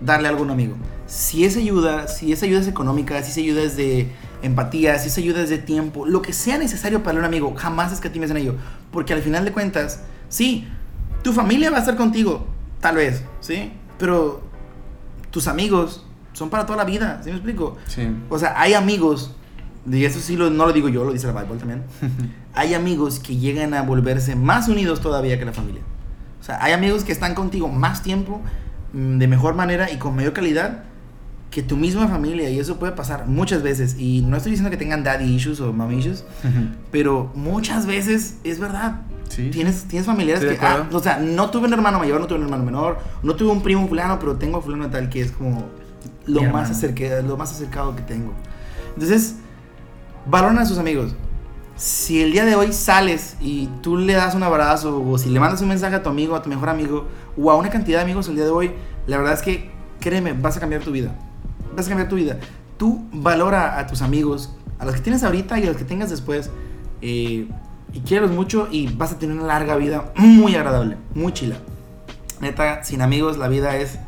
darle 0.00 0.28
algo 0.28 0.40
a 0.40 0.44
un 0.44 0.50
amigo. 0.50 0.76
Si 1.06 1.44
esa 1.44 1.58
ayuda, 1.58 2.08
si 2.08 2.32
esa 2.32 2.46
ayuda 2.46 2.60
es 2.60 2.68
económica, 2.68 3.22
si 3.22 3.30
esa 3.30 3.40
ayuda 3.40 3.62
es 3.62 3.76
de 3.76 4.08
empatía, 4.42 4.98
si 4.98 5.08
esa 5.08 5.20
ayuda 5.20 5.42
es 5.42 5.50
de 5.50 5.58
tiempo, 5.58 6.06
lo 6.06 6.22
que 6.22 6.32
sea 6.32 6.56
necesario 6.56 7.02
para 7.02 7.18
un 7.18 7.24
amigo, 7.24 7.54
jamás 7.56 7.92
escatimes 7.92 8.30
en 8.30 8.38
ello. 8.38 8.54
Porque 8.90 9.12
al 9.12 9.20
final 9.20 9.44
de 9.44 9.52
cuentas, 9.52 10.00
sí, 10.28 10.66
tu 11.22 11.32
familia 11.32 11.70
va 11.70 11.76
a 11.78 11.80
estar 11.80 11.96
contigo, 11.96 12.46
tal 12.80 12.96
vez, 12.96 13.22
¿sí? 13.40 13.72
Pero 13.98 14.42
tus 15.30 15.46
amigos 15.48 16.04
son 16.32 16.50
para 16.50 16.66
toda 16.66 16.76
la 16.78 16.84
vida, 16.84 17.20
¿sí 17.22 17.30
me 17.30 17.36
explico? 17.36 17.76
Sí. 17.86 18.06
O 18.28 18.38
sea, 18.38 18.60
hay 18.60 18.74
amigos, 18.74 19.34
y 19.90 20.04
eso 20.04 20.20
sí 20.20 20.36
lo- 20.36 20.50
no 20.50 20.66
lo 20.66 20.72
digo 20.72 20.88
yo, 20.88 21.04
lo 21.04 21.12
dice 21.12 21.26
la 21.32 21.40
Bible 21.42 21.58
también. 21.58 21.82
hay 22.54 22.74
amigos 22.74 23.18
que 23.18 23.36
llegan 23.36 23.74
a 23.74 23.82
volverse 23.82 24.36
más 24.36 24.68
unidos 24.68 25.00
todavía 25.00 25.38
que 25.38 25.44
la 25.44 25.52
familia. 25.52 25.82
O 26.40 26.44
sea, 26.44 26.62
hay 26.62 26.72
amigos 26.72 27.04
que 27.04 27.12
están 27.12 27.34
contigo 27.34 27.68
más 27.68 28.02
tiempo, 28.02 28.40
mm, 28.92 29.18
de 29.18 29.26
mejor 29.28 29.54
manera 29.54 29.90
y 29.90 29.96
con 29.96 30.14
mayor 30.14 30.32
calidad 30.32 30.84
que 31.50 31.62
tu 31.62 31.76
misma 31.76 32.06
familia. 32.08 32.50
Y 32.50 32.58
eso 32.58 32.78
puede 32.78 32.92
pasar 32.92 33.26
muchas 33.26 33.62
veces. 33.62 33.96
Y 33.98 34.20
no 34.22 34.36
estoy 34.36 34.50
diciendo 34.50 34.70
que 34.70 34.76
tengan 34.76 35.02
daddy 35.04 35.24
issues 35.34 35.60
o 35.60 35.72
mommy 35.72 35.96
issues, 35.98 36.24
pero 36.92 37.30
muchas 37.34 37.86
veces 37.86 38.36
es 38.44 38.60
verdad. 38.60 39.00
Sí. 39.28 39.50
Tienes, 39.50 39.84
tienes 39.84 40.06
familiares 40.06 40.42
Estoy 40.42 40.58
que, 40.58 40.66
ah, 40.66 40.88
o 40.90 41.00
sea, 41.00 41.18
no 41.18 41.50
tuve 41.50 41.66
un 41.66 41.72
hermano 41.72 41.98
mayor, 41.98 42.20
no 42.20 42.26
tuve 42.26 42.38
un 42.38 42.44
hermano 42.44 42.64
menor, 42.64 42.98
no 43.22 43.34
tuve 43.34 43.50
un 43.50 43.62
primo 43.62 43.86
fulano, 43.88 44.18
pero 44.18 44.36
tengo 44.36 44.58
a 44.58 44.62
fulano 44.62 44.88
tal 44.88 45.08
que 45.08 45.20
es 45.20 45.32
como 45.32 45.66
lo 46.26 46.42
Mi 46.42 46.48
más, 46.48 46.70
acerca, 46.70 47.20
lo 47.22 47.36
más 47.36 47.52
acercado 47.52 47.94
que 47.94 48.02
tengo. 48.02 48.32
Entonces, 48.94 49.36
valoran 50.26 50.58
a 50.58 50.66
sus 50.66 50.78
amigos. 50.78 51.14
Si 51.76 52.22
el 52.22 52.32
día 52.32 52.44
de 52.44 52.54
hoy 52.54 52.72
sales 52.72 53.36
y 53.40 53.68
tú 53.82 53.98
le 53.98 54.14
das 54.14 54.34
un 54.34 54.42
abrazo 54.42 55.02
o 55.06 55.18
si 55.18 55.28
le 55.28 55.38
mandas 55.38 55.60
un 55.60 55.68
mensaje 55.68 55.94
a 55.94 56.02
tu 56.02 56.08
amigo, 56.08 56.34
a 56.34 56.42
tu 56.42 56.48
mejor 56.48 56.70
amigo 56.70 57.06
o 57.36 57.50
a 57.50 57.56
una 57.56 57.68
cantidad 57.68 57.98
de 57.98 58.04
amigos 58.04 58.28
el 58.28 58.36
día 58.36 58.44
de 58.44 58.50
hoy, 58.50 58.72
la 59.06 59.18
verdad 59.18 59.34
es 59.34 59.42
que 59.42 59.70
créeme, 60.00 60.32
vas 60.32 60.56
a 60.56 60.60
cambiar 60.60 60.82
tu 60.82 60.90
vida. 60.90 61.14
Vas 61.76 61.86
a 61.86 61.88
cambiar 61.90 62.08
tu 62.08 62.16
vida. 62.16 62.38
Tú 62.78 63.04
valora 63.12 63.78
a 63.78 63.86
tus 63.86 64.00
amigos, 64.00 64.54
a 64.78 64.86
los 64.86 64.94
que 64.94 65.02
tienes 65.02 65.22
ahorita 65.22 65.58
y 65.58 65.64
a 65.64 65.66
los 65.66 65.76
que 65.76 65.84
tengas 65.84 66.10
después. 66.10 66.50
eh, 67.02 67.46
y 67.96 68.00
quiérelos 68.00 68.30
mucho 68.30 68.68
y 68.70 68.88
vas 68.88 69.12
a 69.12 69.18
tener 69.18 69.36
una 69.36 69.46
larga 69.46 69.76
vida 69.76 70.12
muy 70.16 70.54
agradable, 70.54 70.96
muy 71.14 71.32
chila. 71.32 71.56
Neta, 72.40 72.84
sin 72.84 73.00
amigos 73.00 73.38
la 73.38 73.48
vida 73.48 73.76
es, 73.76 73.98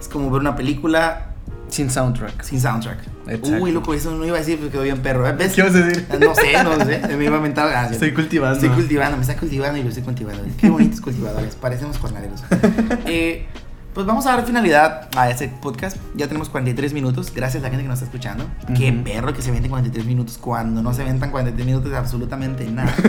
es 0.00 0.08
como 0.08 0.30
ver 0.30 0.40
una 0.40 0.54
película 0.56 1.28
Sin 1.68 1.90
soundtrack. 1.90 2.42
sin 2.42 2.60
soundtrack. 2.60 2.98
Exacto. 3.26 3.62
Uy, 3.62 3.70
loco, 3.72 3.94
eso 3.94 4.10
no 4.10 4.26
iba 4.26 4.36
a 4.36 4.40
decir 4.40 4.58
porque 4.58 4.72
quedó 4.72 4.82
bien 4.82 4.98
perro. 5.00 5.26
¿eh? 5.26 5.32
¿Ves? 5.32 5.54
¿Qué 5.54 5.62
vas 5.62 5.74
a 5.74 5.78
decir? 5.78 6.06
No 6.20 6.34
sé, 6.34 6.62
no 6.64 6.84
sé. 6.84 7.16
Me 7.16 7.24
iba 7.24 7.38
a 7.38 7.40
mentar. 7.40 7.68
ah. 7.74 7.88
Estoy 7.90 8.12
cultivando. 8.12 8.56
Estoy 8.56 8.68
cultivando, 8.70 9.16
me 9.16 9.22
está 9.22 9.36
cultivando 9.36 9.78
y 9.78 9.82
lo 9.82 9.88
estoy 9.88 10.02
cultivando. 10.02 10.42
Qué 10.58 10.68
bonitos 10.68 11.00
cultivadores, 11.00 11.54
parecemos 11.54 11.96
jornaleros. 11.98 12.42
Eh, 13.06 13.46
pues 13.94 14.06
vamos 14.06 14.26
a 14.26 14.32
dar 14.36 14.46
finalidad 14.46 15.08
a 15.16 15.28
este 15.30 15.48
podcast. 15.48 15.96
Ya 16.14 16.26
tenemos 16.26 16.48
43 16.48 16.92
minutos. 16.92 17.32
Gracias 17.34 17.62
a 17.62 17.66
la 17.66 17.70
gente 17.70 17.82
que 17.84 17.88
nos 17.88 17.98
está 18.00 18.06
escuchando. 18.06 18.46
Qué 18.76 18.92
perro 18.92 19.34
que 19.34 19.42
se 19.42 19.50
venden 19.50 19.70
43 19.70 20.06
minutos 20.06 20.38
cuando 20.38 20.82
no 20.82 20.94
se 20.94 21.04
ventan 21.04 21.30
43 21.30 21.66
minutos 21.66 21.90
de 21.90 21.96
absolutamente 21.96 22.64
nada. 22.70 22.94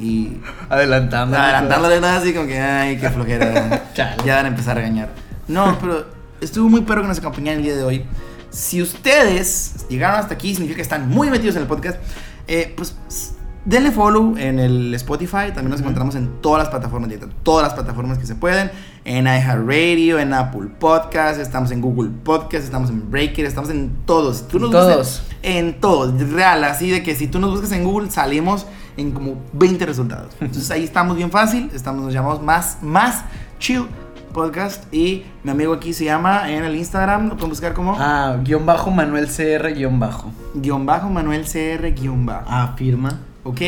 Y 0.00 0.40
Adelantando. 0.68 1.36
adelantándole 1.36 2.00
nada 2.00 2.18
así 2.18 2.32
como 2.32 2.46
que, 2.46 2.60
ay, 2.60 2.98
qué 2.98 3.10
flojera. 3.10 3.82
Ya 4.24 4.36
van 4.36 4.44
a 4.44 4.48
empezar 4.48 4.78
a 4.78 4.80
regañar. 4.80 5.08
No, 5.48 5.76
pero 5.80 6.06
estuvo 6.40 6.68
muy 6.68 6.82
perro 6.82 7.02
que 7.02 7.08
nos 7.08 7.18
acompañaran 7.18 7.58
el 7.58 7.64
día 7.64 7.74
de 7.74 7.82
hoy. 7.82 8.04
Si 8.48 8.80
ustedes 8.80 9.86
llegaron 9.88 10.20
hasta 10.20 10.34
aquí, 10.34 10.52
significa 10.52 10.76
que 10.76 10.82
están 10.82 11.08
muy 11.08 11.30
metidos 11.30 11.56
en 11.56 11.62
el 11.62 11.68
podcast. 11.68 11.98
Eh, 12.46 12.74
pues 12.76 12.94
denle 13.68 13.90
follow 13.92 14.34
en 14.38 14.58
el 14.58 14.94
Spotify. 14.94 15.48
También 15.54 15.70
nos 15.70 15.80
encontramos 15.80 16.14
en 16.14 16.40
todas 16.40 16.58
las 16.62 16.68
plataformas, 16.70 17.10
todas 17.42 17.64
las 17.64 17.74
plataformas 17.74 18.18
que 18.18 18.26
se 18.26 18.34
pueden. 18.34 18.70
En 19.04 19.26
iHeartRadio, 19.26 20.18
en 20.18 20.32
Apple 20.34 20.68
Podcast, 20.78 21.38
estamos 21.40 21.70
en 21.70 21.80
Google 21.80 22.10
Podcast, 22.24 22.64
estamos 22.64 22.90
en 22.90 23.10
Breaker, 23.10 23.44
estamos 23.44 23.70
en 23.70 23.90
todos. 24.06 24.48
Tú 24.48 24.58
nos 24.58 24.70
buscas- 24.70 24.92
Todos. 24.94 25.22
en 25.42 25.80
todos, 25.80 26.30
real, 26.32 26.64
así 26.64 26.90
de 26.90 27.02
que 27.02 27.14
si 27.14 27.26
tú 27.28 27.38
nos 27.38 27.50
buscas 27.50 27.72
en 27.72 27.84
Google 27.84 28.10
salimos 28.10 28.66
en 28.96 29.12
como 29.12 29.36
20 29.52 29.86
resultados. 29.86 30.34
Entonces 30.40 30.70
ahí 30.70 30.84
estamos 30.84 31.16
bien 31.16 31.30
fácil, 31.30 31.70
estamos, 31.74 32.02
nos 32.04 32.12
llamamos 32.12 32.42
más, 32.42 32.78
más 32.82 33.24
chill 33.58 33.86
Podcast. 34.32 34.84
Y 34.92 35.24
mi 35.42 35.50
amigo 35.52 35.72
aquí 35.72 35.92
se 35.94 36.04
llama 36.04 36.50
en 36.52 36.64
el 36.64 36.76
Instagram, 36.76 37.28
lo 37.28 37.34
pueden 37.36 37.50
buscar 37.50 37.72
como 37.72 37.96
Ah, 37.98 38.36
guion 38.44 38.66
bajo 38.66 38.90
Manuel 38.90 39.26
CR 39.26 39.72
guion 39.74 39.98
bajo. 39.98 40.30
guion 40.54 40.84
bajo 40.86 41.08
Manuel 41.08 41.44
CR 41.44 41.90
guion 41.94 42.26
bajo. 42.26 42.48
Afirma. 42.50 43.20
¿Ok? 43.48 43.60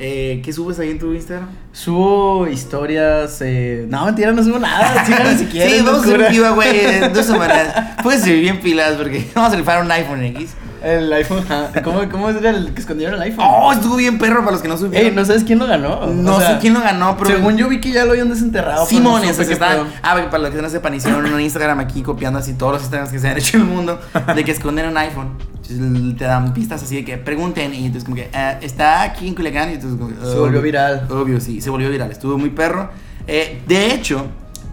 Eh, 0.00 0.40
¿Qué 0.44 0.52
subes 0.52 0.78
ahí 0.78 0.90
en 0.90 0.98
tu 1.00 1.12
Instagram? 1.12 1.48
Subo 1.72 2.46
historias. 2.46 3.38
Eh... 3.40 3.84
No, 3.88 4.06
mentira, 4.06 4.30
no 4.30 4.44
subo 4.44 4.58
nada. 4.60 5.04
Síganme 5.04 5.36
si 5.36 5.46
quieren. 5.46 5.78
sí, 5.78 5.82
vamos 5.84 6.00
a 6.00 6.02
hacer 6.04 6.12
un 6.14 6.18
locura. 6.20 6.30
giveaway 6.30 6.72
de 7.00 7.08
dos 7.14 7.26
semanas. 7.26 7.74
Puedes 8.02 8.20
subir 8.22 8.40
bien 8.40 8.60
pilas 8.60 8.94
porque 8.94 9.28
vamos 9.34 9.52
a 9.52 9.56
rifar 9.56 9.82
un 9.84 9.90
iPhone 9.90 10.22
X. 10.22 10.50
El 10.84 11.12
iPhone. 11.12 11.44
ajá. 11.50 11.82
¿Cómo, 11.82 12.08
¿Cómo 12.08 12.28
era 12.30 12.50
el 12.50 12.72
que 12.72 12.80
escondieron 12.80 13.16
el 13.16 13.22
iPhone? 13.22 13.44
Oh, 13.48 13.72
estuvo 13.72 13.96
bien 13.96 14.18
perro 14.18 14.38
para 14.40 14.52
los 14.52 14.62
que 14.62 14.68
no 14.68 14.78
subieron. 14.78 15.08
Ey, 15.08 15.12
¿no 15.12 15.24
sabes 15.24 15.42
quién 15.42 15.58
lo 15.58 15.66
ganó? 15.66 16.06
No 16.06 16.36
O 16.36 16.40
sea, 16.40 16.52
sé 16.54 16.58
quién 16.60 16.74
lo 16.74 16.80
ganó, 16.80 17.16
pero. 17.18 17.30
Según 17.30 17.56
yo 17.56 17.68
vi 17.68 17.80
que 17.80 17.90
ya 17.90 18.04
lo 18.04 18.12
habían 18.12 18.28
desenterrado. 18.28 18.86
pero 18.88 19.02
no 19.02 19.20
que 19.20 19.52
están. 19.52 19.88
Ah, 20.02 20.14
para 20.30 20.38
los 20.44 20.54
que 20.54 20.62
no 20.62 20.70
sepan, 20.70 20.94
hicieron 20.94 21.26
un 21.26 21.40
Instagram 21.40 21.80
aquí 21.80 22.02
copiando 22.02 22.38
así 22.38 22.52
todos 22.54 22.74
los 22.74 22.82
Instagrams 22.82 23.10
que 23.10 23.18
se 23.18 23.28
han 23.28 23.36
hecho 23.36 23.56
en 23.56 23.64
el 23.64 23.68
mundo 23.68 24.00
de 24.36 24.44
que 24.44 24.52
esconden 24.52 24.86
un 24.86 24.96
iPhone. 24.96 25.30
Entonces 25.70 26.16
te 26.16 26.24
dan 26.24 26.52
pistas 26.54 26.82
así 26.82 26.96
de 26.96 27.04
que 27.04 27.18
pregunten 27.18 27.74
y 27.74 27.86
entonces 27.86 28.04
como 28.04 28.16
que 28.16 28.30
"Ah, 28.32 28.58
está 28.60 29.02
aquí 29.02 29.28
en 29.28 29.34
Culiacán 29.34 29.70
y 29.70 29.74
entonces 29.74 29.98
como 29.98 30.10
que, 30.10 30.14
Se 30.16 30.20
volvió 30.34 30.44
obvio, 30.44 30.62
viral. 30.62 31.06
Obvio, 31.10 31.40
sí, 31.40 31.60
se 31.60 31.70
volvió 31.70 31.90
viral. 31.90 32.10
Estuvo 32.10 32.38
muy 32.38 32.50
perro. 32.50 32.90
Eh, 33.26 33.60
de 33.66 33.92
hecho, 33.92 34.26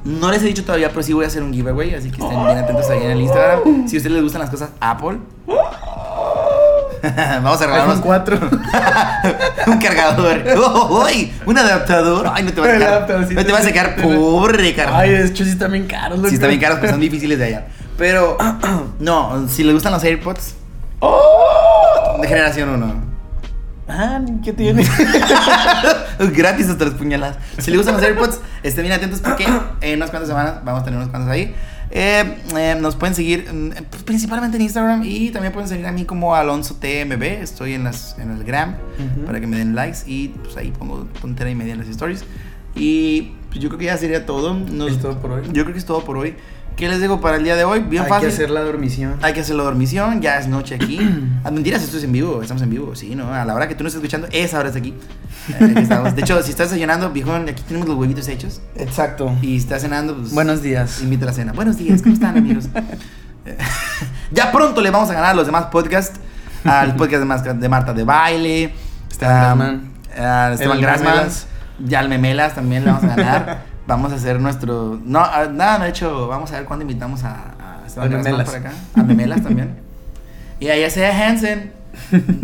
no 0.05 0.31
les 0.31 0.41
he 0.43 0.45
dicho 0.45 0.63
todavía, 0.63 0.89
pero 0.89 1.03
sí 1.03 1.13
voy 1.13 1.25
a 1.25 1.27
hacer 1.27 1.43
un 1.43 1.53
giveaway, 1.53 1.95
así 1.95 2.09
que 2.11 2.21
estén 2.21 2.45
bien 2.45 2.57
atentos 2.57 2.89
ahí 2.89 3.03
en 3.03 3.11
el 3.11 3.21
Instagram. 3.21 3.87
Si 3.87 3.95
a 3.95 3.97
ustedes 3.97 4.11
les 4.11 4.23
gustan 4.23 4.41
las 4.41 4.49
cosas 4.49 4.69
Apple. 4.79 5.17
Vamos 7.03 7.61
a 7.61 7.65
regalar 7.65 7.89
iPhone 7.89 8.01
4. 8.01 8.39
un 9.67 9.77
cargador. 9.79 10.43
¡Oh! 10.57 11.05
Un 11.45 11.57
adaptador. 11.57 12.31
Ay, 12.33 12.43
no 12.43 12.53
te 12.53 12.61
vas 12.61 12.69
a 12.69 12.75
adaptadorcito. 12.75 13.41
No 13.41 13.45
te 13.45 13.51
vas 13.51 13.61
a 13.61 13.67
sacar 13.67 13.95
pobre, 13.97 14.73
carnal. 14.73 15.01
Ay, 15.01 15.09
de 15.11 15.25
hecho 15.27 15.43
sí 15.43 15.51
están 15.51 15.71
bien 15.71 15.85
caros. 15.85 16.19
Sí, 16.29 16.35
está 16.35 16.47
bien 16.47 16.59
caros, 16.59 16.79
pero 16.79 16.93
son 16.93 17.01
difíciles 17.01 17.37
de 17.37 17.45
hallar. 17.45 17.67
Pero, 17.97 18.37
no, 18.99 19.47
si 19.47 19.63
les 19.63 19.73
gustan 19.73 19.91
los 19.91 20.03
AirPods, 20.03 20.55
¡Oh! 20.99 22.17
de 22.21 22.27
generación 22.27 22.69
1. 22.69 23.05
Ah, 23.87 24.19
¿qué 24.43 24.51
tiene? 24.53 24.83
Gratis 26.35 26.69
hasta 26.69 26.85
las 26.85 26.93
puñaladas. 26.95 27.37
Si 27.59 27.69
les 27.69 27.77
gustan 27.77 27.95
los 27.95 28.03
AirPods, 28.03 28.39
estén 28.63 28.83
bien 28.83 28.93
atentos 28.95 29.19
porque 29.21 29.45
en 29.81 29.97
unas 29.97 30.09
cuantas 30.09 30.27
semanas 30.27 30.55
vamos 30.63 30.81
a 30.81 30.85
tener 30.85 30.97
unos 30.97 31.09
cuantos 31.11 31.29
ahí. 31.31 31.53
Eh, 31.91 32.37
eh, 32.57 32.75
nos 32.81 32.95
pueden 32.95 33.13
seguir 33.13 33.47
mm, 33.53 33.69
pues, 33.91 34.03
principalmente 34.03 34.57
en 34.57 34.63
Instagram 34.63 35.03
y 35.03 35.29
también 35.29 35.53
pueden 35.53 35.69
seguir 35.69 35.85
a 35.85 35.91
mí 35.91 36.03
como 36.05 36.33
Alonso 36.35 36.75
TMB. 36.75 37.21
Estoy 37.23 37.73
en, 37.73 37.83
las, 37.83 38.17
en 38.17 38.31
el 38.31 38.43
gram 38.43 38.75
para 39.25 39.39
que 39.39 39.45
me 39.45 39.57
den 39.57 39.75
likes 39.75 39.99
y 40.07 40.29
pues 40.29 40.57
ahí 40.57 40.71
pongo 40.71 41.07
tontera 41.21 41.49
y 41.51 41.55
media 41.55 41.73
en 41.73 41.79
las 41.79 41.87
stories. 41.87 42.25
Y 42.73 43.33
pues, 43.49 43.59
yo 43.59 43.69
creo 43.69 43.77
que 43.79 43.85
ya 43.85 43.97
sería 43.97 44.25
todo. 44.25 44.55
Nos- 44.55 44.93
Es 44.93 44.99
todo 44.99 45.19
por 45.19 45.31
hoy. 45.31 45.43
Yo 45.53 45.61
creo 45.63 45.73
que 45.73 45.79
es 45.79 45.85
todo 45.85 46.03
por 46.03 46.17
hoy. 46.17 46.35
¿Qué 46.75 46.89
les 46.89 46.99
digo 46.99 47.21
para 47.21 47.37
el 47.37 47.43
día 47.45 47.55
de 47.55 47.63
hoy? 47.63 47.79
Bien 47.79 48.03
Hay 48.03 48.09
fácil. 48.09 48.27
que 48.27 48.33
hacer 48.33 48.49
la 48.49 48.61
dormición. 48.61 49.15
Hay 49.21 49.31
que 49.33 49.39
hacer 49.39 49.55
la 49.55 49.63
dormición, 49.63 50.21
ya 50.21 50.37
es 50.39 50.47
noche 50.47 50.75
aquí. 50.75 50.99
Ah, 51.45 51.51
mentiras, 51.51 51.83
esto 51.83 51.97
es 51.97 52.03
en 52.03 52.11
vivo, 52.11 52.41
estamos 52.41 52.63
en 52.63 52.71
vivo, 52.71 52.95
sí, 52.95 53.13
¿no? 53.15 53.31
A 53.31 53.45
la 53.45 53.53
hora 53.53 53.67
que 53.67 53.75
tú 53.75 53.83
no 53.83 53.87
estás 53.87 54.01
escuchando, 54.03 54.27
esa 54.31 54.57
hora 54.59 54.69
es 54.69 54.75
aquí. 54.75 54.95
Eh, 55.59 55.73
estamos. 55.77 56.15
De 56.15 56.21
hecho, 56.23 56.41
si 56.41 56.49
estás 56.49 56.69
desayunando, 56.71 57.11
viejón, 57.11 57.47
aquí 57.47 57.61
tenemos 57.67 57.87
los 57.87 57.95
huevitos 57.97 58.27
hechos. 58.27 58.61
Exacto. 58.75 59.31
Y 59.43 59.55
estás 59.57 59.83
cenando, 59.83 60.17
pues. 60.17 60.33
Buenos 60.33 60.63
días. 60.63 61.01
Invita 61.03 61.25
a 61.25 61.27
la 61.27 61.33
cena. 61.33 61.53
Buenos 61.53 61.77
días, 61.77 62.01
¿cómo 62.01 62.13
están, 62.15 62.37
amigos? 62.37 62.65
Eh, 63.47 63.55
ya 64.31 64.51
pronto 64.51 64.81
le 64.81 64.89
vamos 64.89 65.07
a 65.11 65.13
ganar 65.13 65.29
a 65.29 65.33
los 65.35 65.45
demás 65.45 65.65
podcasts. 65.65 66.19
Al 66.63 66.95
podcast 66.95 67.23
de, 67.45 67.53
de 67.53 67.69
Marta 67.69 67.93
de 67.93 68.03
Baile. 68.03 68.73
Esteban 69.11 69.35
a- 69.35 69.45
Grassman. 69.55 69.91
a 70.17 70.51
Esteban. 70.53 70.79
Memelas. 70.81 71.47
Ya 71.77 71.99
al 71.99 72.09
Memelas 72.09 72.55
también 72.55 72.83
le 72.85 72.91
vamos 72.91 73.03
a 73.03 73.15
ganar. 73.15 73.65
Vamos 73.87 74.11
a 74.11 74.15
hacer 74.15 74.39
nuestro. 74.39 74.99
No, 75.03 75.19
a- 75.19 75.45
nada, 75.47 75.83
de 75.83 75.89
hecho, 75.89 76.27
vamos 76.27 76.51
a 76.51 76.55
ver 76.57 76.65
cuándo 76.65 76.83
invitamos 76.83 77.23
a, 77.23 77.81
a 77.83 77.85
Esteban 77.85 78.09
Memelas. 78.11 78.49
por 78.49 78.57
acá. 78.57 78.71
A 78.95 79.03
Memelas 79.03 79.41
también. 79.43 79.75
Y 80.59 80.69
a 80.69 80.77
Yasea 80.77 81.27
Hansen. 81.27 81.73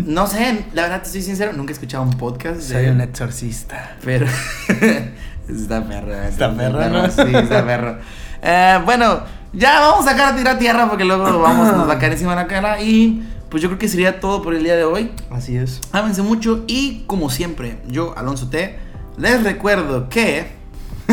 No 0.05 0.27
sé, 0.27 0.65
la 0.73 0.81
verdad 0.83 1.01
te 1.01 1.09
soy 1.09 1.21
sincero, 1.21 1.53
nunca 1.53 1.71
he 1.71 1.73
escuchado 1.73 2.03
un 2.03 2.11
podcast 2.11 2.57
de 2.57 2.61
Soy 2.63 2.87
un 2.87 2.99
exorcista. 2.99 3.95
pero. 4.03 4.25
está 5.49 5.83
perro. 5.85 6.13
Está 6.23 6.53
perro, 6.55 6.89
¿no? 6.89 7.09
Sí, 7.09 7.21
está 7.33 7.65
perro. 7.65 7.97
Eh, 8.41 8.79
bueno, 8.85 9.21
ya 9.53 9.79
vamos 9.79 10.05
a 10.05 10.11
sacar 10.11 10.33
a 10.33 10.35
tirar 10.35 10.57
tierra 10.59 10.89
porque 10.89 11.05
luego 11.05 11.39
vamos, 11.39 11.71
nos 11.75 11.87
va 11.87 11.93
a 11.93 11.99
caer 11.99 12.11
encima 12.13 12.31
de 12.31 12.41
la 12.41 12.47
cara. 12.47 12.81
Y 12.81 13.23
pues 13.49 13.61
yo 13.63 13.69
creo 13.69 13.79
que 13.79 13.87
sería 13.87 14.19
todo 14.19 14.41
por 14.41 14.53
el 14.53 14.63
día 14.63 14.75
de 14.75 14.83
hoy. 14.83 15.11
Así 15.29 15.55
es. 15.57 15.79
Ámense 15.93 16.21
mucho 16.21 16.63
y 16.67 17.03
como 17.07 17.29
siempre, 17.29 17.79
yo, 17.87 18.13
Alonso 18.17 18.49
T, 18.49 18.77
les 19.17 19.43
recuerdo 19.43 20.09
que. 20.09 20.59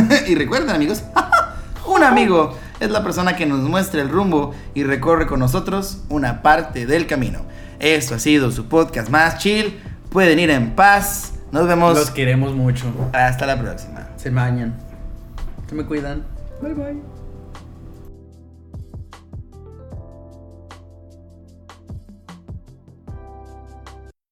y 0.26 0.34
recuerden, 0.34 0.70
amigos, 0.70 1.02
un 1.86 2.02
amigo 2.02 2.56
es 2.80 2.90
la 2.90 3.02
persona 3.02 3.36
que 3.36 3.46
nos 3.46 3.60
muestra 3.60 4.00
el 4.00 4.08
rumbo 4.08 4.54
y 4.74 4.84
recorre 4.84 5.26
con 5.26 5.40
nosotros 5.40 6.02
una 6.08 6.42
parte 6.42 6.86
del 6.86 7.06
camino. 7.06 7.40
Esto 7.78 8.14
ha 8.14 8.18
sido 8.18 8.50
su 8.50 8.66
podcast 8.66 9.08
más 9.08 9.38
chill. 9.38 9.78
Pueden 10.10 10.38
ir 10.38 10.50
en 10.50 10.74
paz. 10.74 11.34
Nos 11.52 11.66
vemos. 11.66 11.96
Los 11.96 12.10
queremos 12.10 12.54
mucho. 12.54 12.86
Hasta 13.12 13.46
la 13.46 13.60
próxima. 13.60 14.08
Se 14.16 14.30
bañan. 14.30 14.74
Se 15.68 15.74
me 15.74 15.84
cuidan. 15.84 16.24
Bye 16.60 16.74
bye. 16.74 17.17